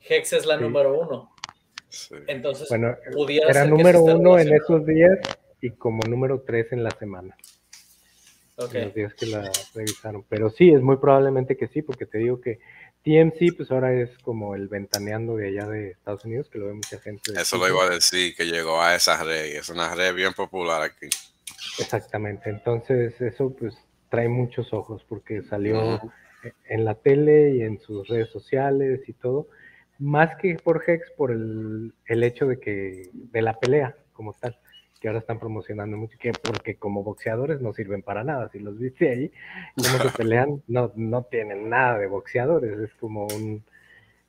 Hex 0.00 0.32
es 0.32 0.46
la 0.46 0.56
número 0.56 0.98
uno. 0.98 1.34
Entonces, 2.26 2.68
bueno, 2.68 2.96
era 3.48 3.64
número 3.66 4.02
uno 4.02 4.38
en 4.38 4.54
esos 4.54 4.86
días 4.86 5.18
y 5.60 5.70
como 5.70 6.02
número 6.04 6.42
tres 6.46 6.72
en 6.72 6.84
la 6.84 6.90
semana. 6.90 7.36
Okay. 8.56 8.84
los 8.84 8.94
días 8.94 9.14
que 9.14 9.26
la 9.26 9.50
revisaron. 9.74 10.24
Pero 10.28 10.50
sí, 10.50 10.70
es 10.70 10.82
muy 10.82 10.98
probablemente 10.98 11.56
que 11.56 11.68
sí, 11.68 11.80
porque 11.80 12.04
te 12.04 12.18
digo 12.18 12.42
que 12.42 12.58
TMC, 13.02 13.56
pues 13.56 13.70
ahora 13.70 13.94
es 13.94 14.10
como 14.18 14.54
el 14.54 14.68
ventaneando 14.68 15.36
de 15.36 15.48
allá 15.48 15.66
de 15.66 15.90
Estados 15.92 16.24
Unidos, 16.26 16.48
que 16.50 16.58
lo 16.58 16.66
ve 16.66 16.74
mucha 16.74 17.00
gente. 17.00 17.32
Eso 17.32 17.56
lo 17.56 17.66
iba 17.66 17.84
a 17.84 17.90
decir, 17.90 18.34
que 18.36 18.44
llegó 18.44 18.82
a 18.82 18.94
esa 18.94 19.22
red, 19.22 19.56
es 19.56 19.70
una 19.70 19.94
red 19.94 20.14
bien 20.14 20.34
popular 20.34 20.82
aquí. 20.82 21.06
Exactamente, 21.78 22.50
entonces 22.50 23.18
eso 23.20 23.54
pues 23.58 23.74
trae 24.10 24.28
muchos 24.28 24.72
ojos, 24.74 25.02
porque 25.08 25.42
salió 25.42 26.00
en 26.68 26.84
la 26.84 26.94
tele 26.94 27.54
y 27.54 27.62
en 27.62 27.80
sus 27.80 28.06
redes 28.08 28.28
sociales 28.28 29.00
y 29.08 29.14
todo, 29.14 29.48
más 30.00 30.36
que 30.36 30.56
por 30.56 30.82
Hex, 30.86 31.12
por 31.16 31.30
el, 31.30 31.92
el 32.06 32.22
hecho 32.24 32.46
de 32.46 32.58
que, 32.58 33.10
de 33.12 33.42
la 33.42 33.58
pelea 33.58 33.94
como 34.12 34.32
tal 34.32 34.58
que 35.00 35.08
ahora 35.08 35.20
están 35.20 35.40
promocionando 35.40 35.96
mucho, 35.96 36.18
que 36.18 36.32
porque 36.32 36.76
como 36.76 37.02
boxeadores 37.02 37.60
no 37.62 37.72
sirven 37.72 38.02
para 38.02 38.22
nada. 38.22 38.50
Si 38.52 38.58
los 38.58 38.78
viste 38.78 39.08
ahí, 39.08 39.32
cómo 39.74 39.98
se 39.98 40.10
pelean, 40.16 40.62
no, 40.68 40.92
no 40.94 41.22
tienen 41.24 41.70
nada 41.70 41.98
de 41.98 42.06
boxeadores. 42.06 42.78
Es 42.78 42.94
como 43.00 43.26
un 43.26 43.64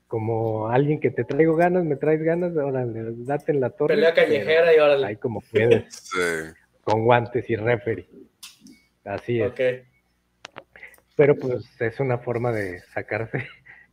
como 0.07 0.67
alguien 0.67 0.99
que 0.99 1.09
te 1.09 1.23
traigo 1.23 1.55
ganas, 1.55 1.85
me 1.85 1.95
traes 1.95 2.21
ganas, 2.21 2.55
ahora 2.57 2.85
date 2.85 3.53
en 3.53 3.61
la 3.61 3.69
torre. 3.69 3.95
Pelea 3.95 4.13
callejera 4.13 4.73
y 4.73 4.77
ahora 4.77 5.07
Ahí 5.07 5.15
como 5.17 5.41
puedes. 5.41 6.09
Con 6.83 7.05
guantes 7.05 7.49
y 7.49 7.55
referee. 7.55 8.09
Así 9.05 9.39
es. 9.41 9.53
Pero 11.15 11.35
pues 11.35 11.63
es 11.79 11.99
una 11.99 12.17
forma 12.17 12.51
de 12.51 12.79
sacarse 12.93 13.47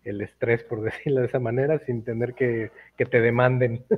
el 0.04 0.20
estrés, 0.20 0.64
por 0.64 0.80
decirlo 0.82 1.20
de 1.20 1.26
esa 1.26 1.38
manera, 1.38 1.78
sin 1.86 2.04
tener 2.04 2.34
que, 2.34 2.70
que 2.96 3.06
te 3.06 3.20
demanden. 3.20 3.84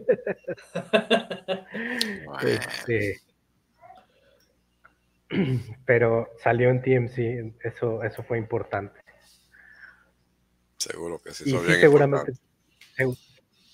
Este, 2.42 3.20
pero 5.86 6.30
salió 6.42 6.70
en 6.70 6.82
TMC, 6.82 7.54
eso, 7.64 8.02
eso 8.02 8.22
fue 8.22 8.38
importante. 8.38 9.00
Seguro 10.76 11.18
que 11.18 11.32
sí. 11.32 11.44
Y 11.46 11.58
sí, 11.58 11.80
seguramente, 11.80 12.32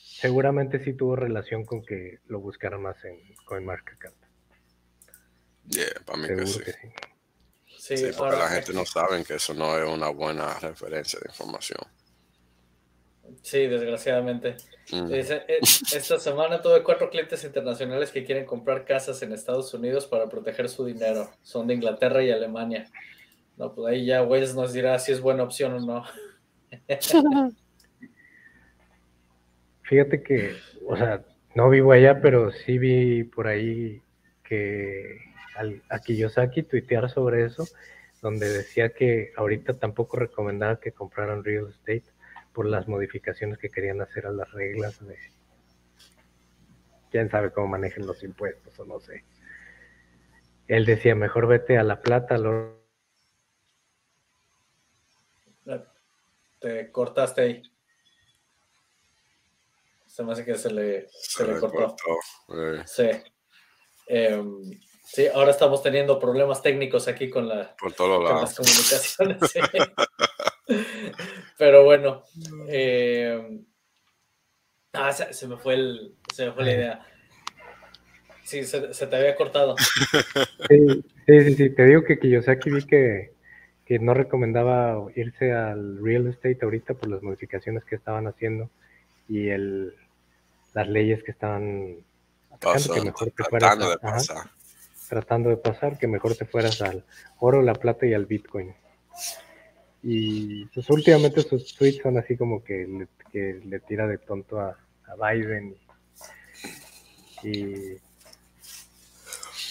seguramente 0.02 0.84
sí 0.84 0.92
tuvo 0.94 1.16
relación 1.16 1.64
con 1.64 1.84
que 1.84 2.18
lo 2.26 2.40
buscaran 2.40 2.82
más 2.82 3.02
en 3.04 3.20
CoinMarketCap. 3.44 4.12
Yeah, 5.68 5.86
para 6.04 6.18
mí 6.18 6.28
que 6.28 6.46
sí. 6.46 7.96
sí. 7.96 8.10
porque 8.16 8.36
la 8.36 8.48
gente 8.48 8.72
no 8.72 8.84
sabe 8.84 9.24
que 9.24 9.34
eso 9.34 9.54
no 9.54 9.76
es 9.76 9.88
una 9.88 10.08
buena 10.10 10.58
referencia 10.58 11.18
de 11.20 11.30
información. 11.30 11.80
Sí, 13.42 13.66
desgraciadamente. 13.66 14.56
Mm. 14.92 15.12
Eh, 15.12 15.40
esta 15.60 16.18
semana 16.18 16.60
tuve 16.60 16.82
cuatro 16.82 17.10
clientes 17.10 17.44
internacionales 17.44 18.10
que 18.10 18.24
quieren 18.24 18.44
comprar 18.44 18.84
casas 18.84 19.22
en 19.22 19.32
Estados 19.32 19.72
Unidos 19.74 20.06
para 20.06 20.28
proteger 20.28 20.68
su 20.68 20.84
dinero. 20.84 21.30
Son 21.42 21.66
de 21.66 21.74
Inglaterra 21.74 22.22
y 22.22 22.30
Alemania. 22.30 22.86
No, 23.56 23.74
pues 23.74 23.92
ahí 23.92 24.04
ya 24.04 24.22
Wells 24.22 24.54
nos 24.54 24.72
dirá 24.72 24.98
si 24.98 25.12
es 25.12 25.20
buena 25.20 25.42
opción 25.42 25.74
o 25.74 25.80
no. 25.80 26.04
Fíjate 29.82 30.22
que, 30.22 30.56
o 30.86 30.96
sea, 30.96 31.24
no 31.54 31.70
vivo 31.70 31.92
allá, 31.92 32.20
pero 32.20 32.50
sí 32.50 32.78
vi 32.78 33.24
por 33.24 33.46
ahí 33.46 34.02
que 34.42 35.20
al, 35.56 35.82
a 35.88 36.00
Kiyosaki 36.00 36.64
tuitear 36.64 37.08
sobre 37.08 37.44
eso, 37.44 37.64
donde 38.20 38.48
decía 38.48 38.90
que 38.90 39.32
ahorita 39.36 39.74
tampoco 39.74 40.18
recomendaba 40.18 40.80
que 40.80 40.92
compraran 40.92 41.44
real 41.44 41.68
estate 41.68 42.15
por 42.56 42.66
las 42.66 42.88
modificaciones 42.88 43.58
que 43.58 43.68
querían 43.68 44.00
hacer 44.00 44.26
a 44.26 44.30
las 44.30 44.50
reglas 44.50 45.06
de 45.06 45.18
quién 47.10 47.28
sabe 47.28 47.52
cómo 47.52 47.68
manejen 47.68 48.06
los 48.06 48.22
impuestos 48.22 48.80
o 48.80 48.86
no 48.86 48.98
sé. 48.98 49.24
Él 50.66 50.86
decía, 50.86 51.14
mejor 51.14 51.48
vete 51.48 51.76
a 51.76 51.82
la 51.82 52.00
plata, 52.00 52.38
lo... 52.38 52.82
Te 56.58 56.90
cortaste 56.90 57.40
ahí. 57.42 57.62
Se 60.06 60.24
me 60.24 60.32
hace 60.32 60.42
que 60.42 60.54
se 60.54 60.72
le, 60.72 61.08
cortó. 61.60 61.94
Eh. 62.56 62.82
Sí. 62.86 63.10
Em, 64.06 64.80
sí, 65.04 65.26
ahora 65.26 65.50
estamos 65.50 65.82
teniendo 65.82 66.18
problemas 66.18 66.62
técnicos 66.62 67.06
aquí 67.06 67.28
con, 67.28 67.48
la, 67.48 67.76
Por 67.76 67.94
con 67.94 68.24
las 68.24 68.56
comunicaciones. 68.56 69.38
Pero 71.58 71.84
bueno. 71.84 72.22
Em, 72.68 73.64
ah, 74.92 75.12
se, 75.12 75.48
me 75.48 75.56
fue 75.56 75.74
el, 75.74 76.14
se 76.32 76.46
me 76.46 76.52
fue 76.52 76.64
la 76.64 76.72
idea. 76.72 77.06
Sí, 78.44 78.64
se, 78.64 78.80
te 78.80 79.16
había 79.16 79.34
cortado. 79.36 79.74
Sí, 80.68 81.04
sí, 81.26 81.54
sí, 81.54 81.70
Te 81.70 81.84
digo 81.84 82.04
que, 82.04 82.18
que 82.18 82.28
yo 82.28 82.42
sé 82.42 82.50
aquí 82.52 82.70
vi 82.70 82.84
que, 82.84 83.32
que 83.84 83.98
no 83.98 84.14
recomendaba 84.14 85.04
irse 85.16 85.52
al 85.52 86.02
real 86.02 86.28
estate 86.28 86.58
ahorita 86.62 86.94
por 86.94 87.08
las 87.08 87.22
modificaciones 87.22 87.84
que 87.84 87.96
estaban 87.96 88.26
haciendo 88.26 88.70
y 89.28 89.48
el, 89.48 89.94
las 90.74 90.88
leyes 90.88 91.22
que 91.22 91.30
estaban 91.32 92.04
que 92.60 93.00
mejor 93.00 93.30
te 93.30 93.44
tratando 93.44 93.90
de 93.90 93.98
pasar. 93.98 94.50
tratando 95.08 95.50
de 95.50 95.56
pasar, 95.56 95.98
que 95.98 96.06
mejor 96.06 96.34
te 96.36 96.46
fueras 96.46 96.80
al 96.82 97.04
oro, 97.38 97.62
la 97.62 97.74
plata 97.74 98.06
y 98.06 98.14
al 98.14 98.26
Bitcoin. 98.26 98.74
Y 100.02 100.66
pues 100.66 100.88
últimamente 100.90 101.42
sus 101.42 101.74
tweets 101.74 102.02
son 102.02 102.18
así 102.18 102.36
como 102.36 102.62
que 102.62 102.86
le, 102.86 103.08
que 103.32 103.60
le 103.64 103.80
tira 103.80 104.06
de 104.06 104.18
tonto 104.18 104.60
a, 104.60 104.78
a 105.06 105.32
Biden. 105.32 105.76
Y, 107.42 107.98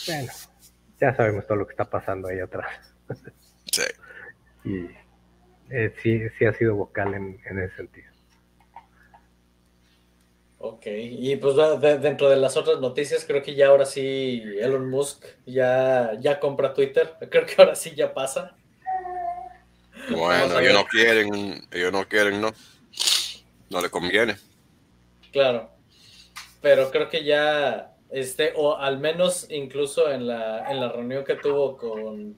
bueno, 0.07 0.32
ya 0.99 1.15
sabemos 1.15 1.47
todo 1.47 1.57
lo 1.57 1.67
que 1.67 1.73
está 1.73 1.86
pasando 1.86 2.28
ahí 2.28 2.39
atrás. 2.39 2.69
Sí. 3.71 3.82
y 4.65 4.89
eh, 5.69 5.93
sí, 6.01 6.21
sí 6.38 6.45
ha 6.45 6.53
sido 6.53 6.76
vocal 6.76 7.13
en, 7.13 7.39
en 7.45 7.59
ese 7.59 7.76
sentido. 7.78 8.15
Ok, 10.67 10.88
y 10.88 11.36
pues 11.36 11.55
dentro 12.01 12.28
de 12.28 12.38
las 12.38 12.57
otras 12.57 12.80
noticias, 12.80 13.23
creo 13.23 13.43
que 13.43 13.53
ya 13.53 13.67
ahora 13.67 13.86
sí 13.86 14.41
Elon 14.59 14.89
Musk 14.89 15.23
ya, 15.45 16.13
ya 16.19 16.39
compra 16.39 16.73
Twitter. 16.73 17.13
Creo 17.30 17.45
que 17.45 17.53
ahora 17.59 17.76
sí 17.76 17.93
ya 17.93 18.15
pasa. 18.15 18.55
Bueno, 20.09 20.59
ellos 20.59 20.73
no 20.73 20.85
quieren, 20.85 21.67
ellos 21.71 21.91
no 21.91 22.07
quieren, 22.07 22.41
¿no? 22.41 22.51
No 23.69 23.81
le 23.81 23.89
conviene. 23.89 24.35
Claro. 25.31 25.69
Pero 26.61 26.89
creo 26.91 27.09
que 27.09 27.23
ya, 27.23 27.95
este, 28.09 28.53
o 28.55 28.77
al 28.77 28.99
menos 28.99 29.47
incluso 29.49 30.11
en 30.11 30.27
la, 30.27 30.69
en 30.71 30.79
la 30.79 30.91
reunión 30.91 31.23
que 31.23 31.35
tuvo 31.35 31.77
con, 31.77 32.37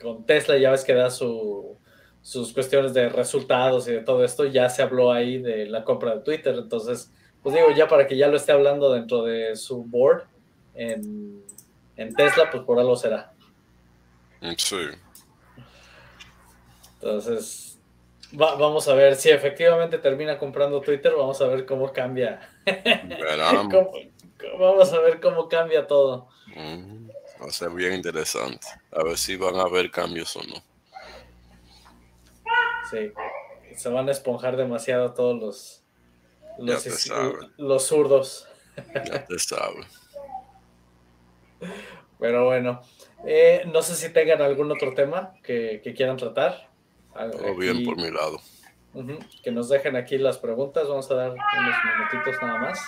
con 0.00 0.24
Tesla, 0.24 0.56
ya 0.56 0.70
ves 0.70 0.84
que 0.84 0.94
da 0.94 1.10
su, 1.10 1.76
sus 2.22 2.52
cuestiones 2.52 2.94
de 2.94 3.08
resultados 3.08 3.88
y 3.88 3.92
de 3.92 4.00
todo 4.00 4.24
esto, 4.24 4.44
ya 4.44 4.68
se 4.68 4.82
habló 4.82 5.12
ahí 5.12 5.38
de 5.38 5.66
la 5.66 5.84
compra 5.84 6.16
de 6.16 6.20
Twitter. 6.20 6.54
Entonces, 6.56 7.12
pues 7.42 7.54
digo, 7.54 7.70
ya 7.70 7.88
para 7.88 8.06
que 8.06 8.16
ya 8.16 8.28
lo 8.28 8.36
esté 8.36 8.52
hablando 8.52 8.92
dentro 8.92 9.22
de 9.22 9.56
su 9.56 9.84
board 9.84 10.24
en, 10.74 11.44
Tesla, 12.16 12.50
pues 12.50 12.62
por 12.64 12.78
algo 12.78 12.96
será. 12.96 13.32
Sí. 14.56 14.76
Entonces, 17.00 17.78
vamos 18.32 18.88
a 18.88 18.94
ver 18.94 19.16
si 19.16 19.30
efectivamente 19.30 19.98
termina 19.98 20.38
comprando 20.38 20.80
Twitter, 20.80 21.12
vamos 21.16 21.40
a 21.40 21.46
ver 21.46 21.64
cómo 21.64 21.92
cambia. 21.92 22.40
vamos 24.58 24.92
a 24.92 25.00
ver 25.00 25.20
cómo 25.20 25.48
cambia 25.48 25.86
todo. 25.86 26.28
Mm, 26.54 27.08
va 27.40 27.46
a 27.46 27.50
ser 27.50 27.70
bien 27.70 27.94
interesante. 27.94 28.66
A 28.92 29.02
ver 29.04 29.16
si 29.16 29.36
van 29.36 29.56
a 29.56 29.62
haber 29.62 29.90
cambios 29.90 30.34
o 30.36 30.42
no. 30.42 30.62
Sí, 32.90 33.12
se 33.76 33.88
van 33.90 34.08
a 34.08 34.12
esponjar 34.12 34.56
demasiado 34.56 35.12
todos 35.12 35.38
los, 35.38 35.84
los, 37.58 37.86
zurdos. 37.86 38.48
Ya 39.04 39.24
te 39.26 39.38
sabe. 39.38 39.86
Pero 42.18 42.46
bueno, 42.46 42.80
eh, 43.26 43.62
no 43.66 43.82
sé 43.82 43.94
si 43.94 44.12
tengan 44.12 44.42
algún 44.42 44.70
otro 44.72 44.94
tema 44.94 45.34
que, 45.42 45.80
quieran 45.96 46.16
tratar. 46.16 46.68
Todo 47.18 47.56
bien 47.56 47.84
por 47.84 47.96
mi 47.96 48.10
lado. 48.10 48.38
que 49.42 49.50
nos 49.50 49.68
dejen 49.68 49.96
aquí 49.96 50.18
las 50.18 50.38
preguntas. 50.38 50.88
Vamos 50.88 51.10
a 51.10 51.14
dar 51.14 51.30
unos 51.30 51.76
minutitos 51.84 52.42
nada 52.42 52.58
más. 52.58 52.80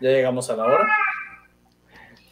Ya 0.00 0.10
llegamos 0.10 0.48
a 0.50 0.56
la 0.56 0.64
hora. 0.64 0.86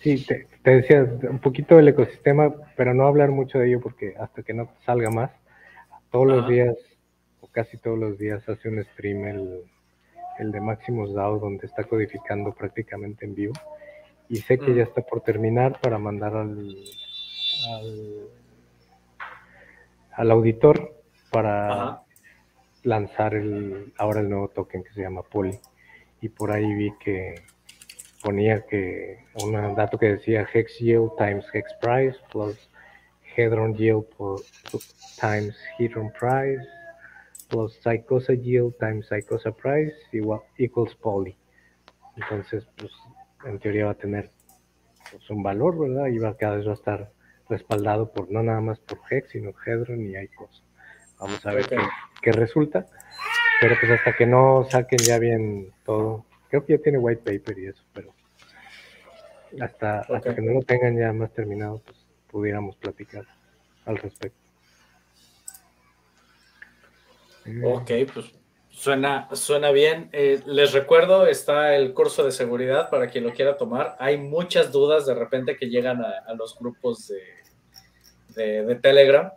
Sí, 0.00 0.24
te, 0.26 0.46
decía 0.62 1.02
un 1.30 1.38
poquito 1.38 1.76
del 1.76 1.88
ecosistema, 1.88 2.54
pero 2.76 2.92
no 2.92 3.06
hablar 3.06 3.30
mucho 3.30 3.58
de 3.58 3.68
ello 3.68 3.80
porque 3.80 4.14
hasta 4.18 4.42
que 4.42 4.52
no 4.52 4.70
salga 4.84 5.10
más, 5.10 5.30
todos 6.10 6.26
los 6.26 6.46
días, 6.46 6.76
o 7.40 7.48
casi 7.48 7.78
todos 7.78 7.98
los 7.98 8.18
días, 8.18 8.46
hace 8.46 8.68
un 8.68 8.84
stream 8.84 9.24
el, 9.24 9.64
el 10.38 10.52
de 10.52 10.60
Maximus 10.60 11.14
DAO, 11.14 11.38
donde 11.38 11.66
está 11.66 11.84
codificando 11.84 12.52
prácticamente 12.52 13.24
en 13.24 13.34
vivo. 13.34 13.54
Y 14.28 14.36
sé 14.36 14.58
que 14.58 14.72
mm. 14.72 14.76
ya 14.76 14.82
está 14.82 15.02
por 15.02 15.22
terminar 15.22 15.80
para 15.80 15.98
mandar 15.98 16.36
al, 16.36 16.74
al, 20.12 20.30
auditor 20.30 20.94
para 21.34 22.00
lanzar 22.84 23.34
el, 23.34 23.92
ahora 23.98 24.20
el 24.20 24.28
nuevo 24.28 24.46
token 24.46 24.84
que 24.84 24.92
se 24.92 25.00
llama 25.00 25.22
Poly. 25.22 25.58
Y 26.20 26.28
por 26.28 26.52
ahí 26.52 26.72
vi 26.74 26.92
que 27.00 27.34
ponía 28.22 28.64
que 28.66 29.24
un 29.42 29.74
dato 29.74 29.98
que 29.98 30.12
decía 30.12 30.46
Hex 30.54 30.78
Yield 30.78 31.10
times 31.18 31.44
Hex 31.52 31.74
Price 31.80 32.16
plus 32.30 32.70
Hedron 33.34 33.74
Yield 33.74 34.06
times 35.20 35.56
Hedron 35.76 36.12
Price 36.12 36.68
plus 37.48 37.80
Psychosa 37.82 38.34
Yield 38.34 38.76
times 38.78 39.08
Psychosa 39.08 39.50
Price 39.50 39.96
igual, 40.12 40.40
equals 40.56 40.94
Poly. 40.94 41.36
Entonces, 42.16 42.64
pues, 42.76 42.92
en 43.44 43.58
teoría 43.58 43.86
va 43.86 43.90
a 43.90 43.96
tener 43.96 44.30
pues, 45.10 45.28
un 45.30 45.42
valor, 45.42 45.76
¿verdad? 45.76 46.06
Y 46.06 46.18
va, 46.18 46.36
cada 46.36 46.58
vez 46.58 46.66
va 46.66 46.70
a 46.70 46.74
estar 46.74 47.10
respaldado 47.48 48.12
por 48.12 48.30
no 48.30 48.44
nada 48.44 48.60
más 48.60 48.78
por 48.78 49.00
Hex, 49.10 49.30
sino 49.32 49.52
Hedron 49.66 50.00
y 50.00 50.16
ICOS. 50.16 50.63
Vamos 51.18 51.44
a 51.46 51.52
ver 51.52 51.66
qué, 52.22 52.32
resulta. 52.32 52.86
Pero 53.60 53.76
pues 53.80 53.92
hasta 53.92 54.14
que 54.16 54.26
no 54.26 54.66
saquen 54.70 54.98
ya 54.98 55.18
bien 55.18 55.72
todo, 55.84 56.24
creo 56.48 56.64
que 56.66 56.76
ya 56.76 56.82
tiene 56.82 56.98
white 56.98 57.22
paper 57.22 57.58
y 57.58 57.66
eso, 57.68 57.82
pero 57.92 58.12
hasta, 59.60 60.00
hasta 60.00 60.34
que 60.34 60.42
no 60.42 60.52
lo 60.52 60.62
tengan 60.62 60.98
ya 60.98 61.12
más 61.12 61.32
terminado, 61.32 61.80
pues 61.84 61.96
pudiéramos 62.26 62.76
platicar 62.76 63.24
al 63.86 63.96
respecto. 63.98 64.44
Ok, 67.62 67.90
pues 68.12 68.32
suena, 68.70 69.28
suena 69.32 69.70
bien. 69.70 70.08
Eh, 70.12 70.40
les 70.46 70.72
recuerdo, 70.72 71.26
está 71.26 71.76
el 71.76 71.92
curso 71.92 72.24
de 72.24 72.32
seguridad 72.32 72.90
para 72.90 73.08
quien 73.08 73.24
lo 73.24 73.32
quiera 73.32 73.56
tomar. 73.56 73.96
Hay 73.98 74.16
muchas 74.16 74.72
dudas 74.72 75.06
de 75.06 75.14
repente 75.14 75.56
que 75.56 75.66
llegan 75.66 76.02
a, 76.02 76.34
los 76.34 76.58
grupos 76.58 77.12
de, 78.34 78.64
de, 78.64 78.74
Telegram, 78.76 79.30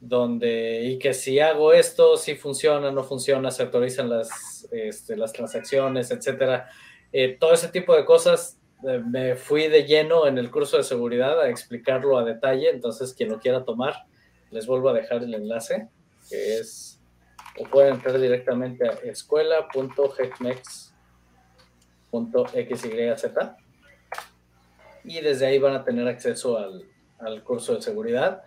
donde 0.00 0.82
y 0.84 0.98
que 0.98 1.14
si 1.14 1.40
hago 1.40 1.72
esto, 1.72 2.16
si 2.16 2.34
funciona, 2.34 2.90
no 2.90 3.02
funciona, 3.02 3.50
se 3.50 3.62
autorizan 3.62 4.10
las, 4.10 4.68
este, 4.70 5.16
las 5.16 5.32
transacciones, 5.32 6.10
etcétera. 6.10 6.68
Eh, 7.12 7.36
todo 7.38 7.54
ese 7.54 7.68
tipo 7.68 7.94
de 7.96 8.04
cosas 8.04 8.58
eh, 8.86 9.02
me 9.04 9.36
fui 9.36 9.68
de 9.68 9.84
lleno 9.84 10.26
en 10.26 10.38
el 10.38 10.50
curso 10.50 10.76
de 10.76 10.84
seguridad 10.84 11.40
a 11.40 11.48
explicarlo 11.48 12.18
a 12.18 12.24
detalle. 12.24 12.70
Entonces, 12.70 13.14
quien 13.14 13.30
lo 13.30 13.38
quiera 13.40 13.64
tomar, 13.64 14.04
les 14.50 14.66
vuelvo 14.66 14.90
a 14.90 14.92
dejar 14.92 15.22
el 15.22 15.34
enlace, 15.34 15.88
que 16.28 16.58
es 16.58 16.96
o 17.58 17.64
pueden 17.64 17.94
entrar 17.94 18.20
directamente 18.20 18.86
a 18.86 18.92
escuela.hecmex.xyz 19.04 20.90
y 25.04 25.20
desde 25.20 25.46
ahí 25.46 25.58
van 25.58 25.74
a 25.74 25.84
tener 25.84 26.06
acceso 26.08 26.58
al, 26.58 26.84
al 27.18 27.42
curso 27.42 27.74
de 27.76 27.82
seguridad. 27.82 28.42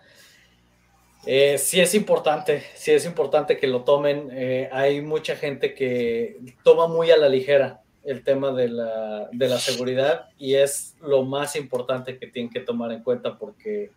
Eh, 1.26 1.58
sí 1.58 1.80
es 1.80 1.94
importante, 1.94 2.64
sí 2.74 2.92
es 2.92 3.04
importante 3.04 3.58
que 3.58 3.66
lo 3.66 3.82
tomen. 3.84 4.30
Eh, 4.32 4.68
hay 4.72 5.00
mucha 5.02 5.36
gente 5.36 5.74
que 5.74 6.38
toma 6.64 6.86
muy 6.86 7.10
a 7.10 7.16
la 7.16 7.28
ligera 7.28 7.82
el 8.04 8.24
tema 8.24 8.52
de 8.52 8.68
la, 8.68 9.28
de 9.30 9.48
la, 9.48 9.58
seguridad 9.58 10.30
y 10.38 10.54
es 10.54 10.96
lo 11.02 11.22
más 11.22 11.54
importante 11.56 12.18
que 12.18 12.26
tienen 12.26 12.50
que 12.50 12.60
tomar 12.60 12.92
en 12.92 13.02
cuenta 13.02 13.36
porque, 13.36 13.90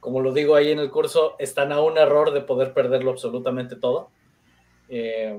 como 0.00 0.20
lo 0.20 0.32
digo 0.32 0.54
ahí 0.54 0.70
en 0.70 0.78
el 0.78 0.90
curso, 0.90 1.36
están 1.38 1.70
a 1.70 1.80
un 1.80 1.98
error 1.98 2.32
de 2.32 2.40
poder 2.40 2.72
perderlo 2.72 3.10
absolutamente 3.10 3.76
todo. 3.76 4.08
Eh, 4.88 5.38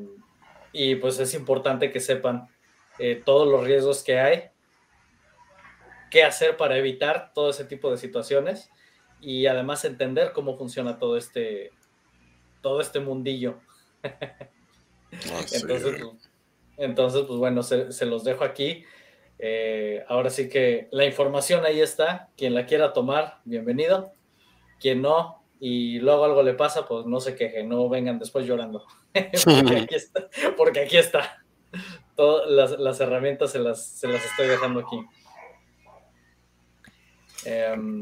y 0.71 0.95
pues 0.95 1.19
es 1.19 1.33
importante 1.33 1.91
que 1.91 1.99
sepan 1.99 2.47
eh, 2.99 3.21
todos 3.23 3.47
los 3.47 3.63
riesgos 3.63 4.03
que 4.03 4.19
hay, 4.19 4.43
qué 6.11 6.23
hacer 6.23 6.57
para 6.57 6.77
evitar 6.77 7.31
todo 7.33 7.49
ese 7.49 7.65
tipo 7.65 7.89
de 7.89 7.97
situaciones 7.97 8.69
y 9.21 9.47
además 9.47 9.85
entender 9.85 10.31
cómo 10.33 10.57
funciona 10.57 10.99
todo 10.99 11.17
este, 11.17 11.71
todo 12.61 12.81
este 12.81 12.99
mundillo. 12.99 13.59
entonces, 15.21 15.95
pues, 16.01 16.29
entonces, 16.77 17.23
pues 17.27 17.39
bueno, 17.39 17.63
se, 17.63 18.05
los 18.05 18.23
dejo 18.23 18.43
aquí. 18.43 18.83
Eh, 19.39 20.03
ahora 20.07 20.29
sí 20.29 20.49
que 20.49 20.87
la 20.91 21.05
información 21.05 21.65
ahí 21.65 21.79
está. 21.79 22.29
Quien 22.37 22.53
la 22.53 22.65
quiera 22.65 22.93
tomar, 22.93 23.39
bienvenido. 23.45 24.11
Quien 24.79 25.01
no, 25.01 25.45
y 25.59 25.99
luego 25.99 26.25
algo 26.25 26.43
le 26.43 26.53
pasa, 26.53 26.85
pues 26.85 27.05
no 27.05 27.19
se 27.19 27.35
queje, 27.35 27.63
no 27.63 27.87
vengan 27.89 28.19
después 28.19 28.45
llorando. 28.45 28.85
porque, 29.13 29.77
aquí 29.77 29.95
está, 29.95 30.29
porque 30.57 30.79
aquí 30.81 30.97
está. 30.97 31.43
Todas 32.15 32.77
las, 32.79 32.99
herramientas 32.99 33.51
se 33.51 33.59
las, 33.59 33.85
se 33.85 34.07
las, 34.07 34.23
estoy 34.23 34.47
dejando 34.47 34.81
aquí. 34.81 34.97
Em, 37.45 38.01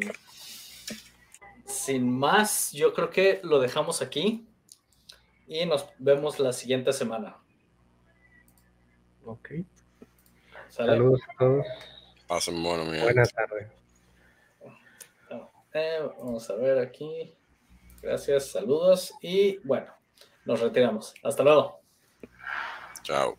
sin 1.65 2.09
más, 2.09 2.71
yo 2.71 2.93
creo 2.93 3.09
que 3.09 3.39
lo 3.43 3.59
dejamos 3.59 4.01
aquí 4.01 4.47
y 5.47 5.65
nos 5.65 5.87
vemos 5.99 6.39
la 6.39 6.53
siguiente 6.53 6.93
semana. 6.93 7.37
Ok. 9.25 9.51
Saludos 10.69 11.21
a 11.29 11.37
todos. 11.37 11.65
Pasen 12.27 12.63
bueno, 12.63 12.85
Buenas 12.85 13.31
tardes. 13.33 13.67
Eh, 15.73 15.99
vamos 16.19 16.49
a 16.49 16.55
ver 16.55 16.77
aquí. 16.79 17.33
Gracias, 18.01 18.51
saludos 18.51 19.13
y 19.21 19.57
bueno, 19.63 19.91
nos 20.45 20.59
retiramos. 20.59 21.13
Hasta 21.23 21.43
luego. 21.43 21.79
Chao. 23.01 23.37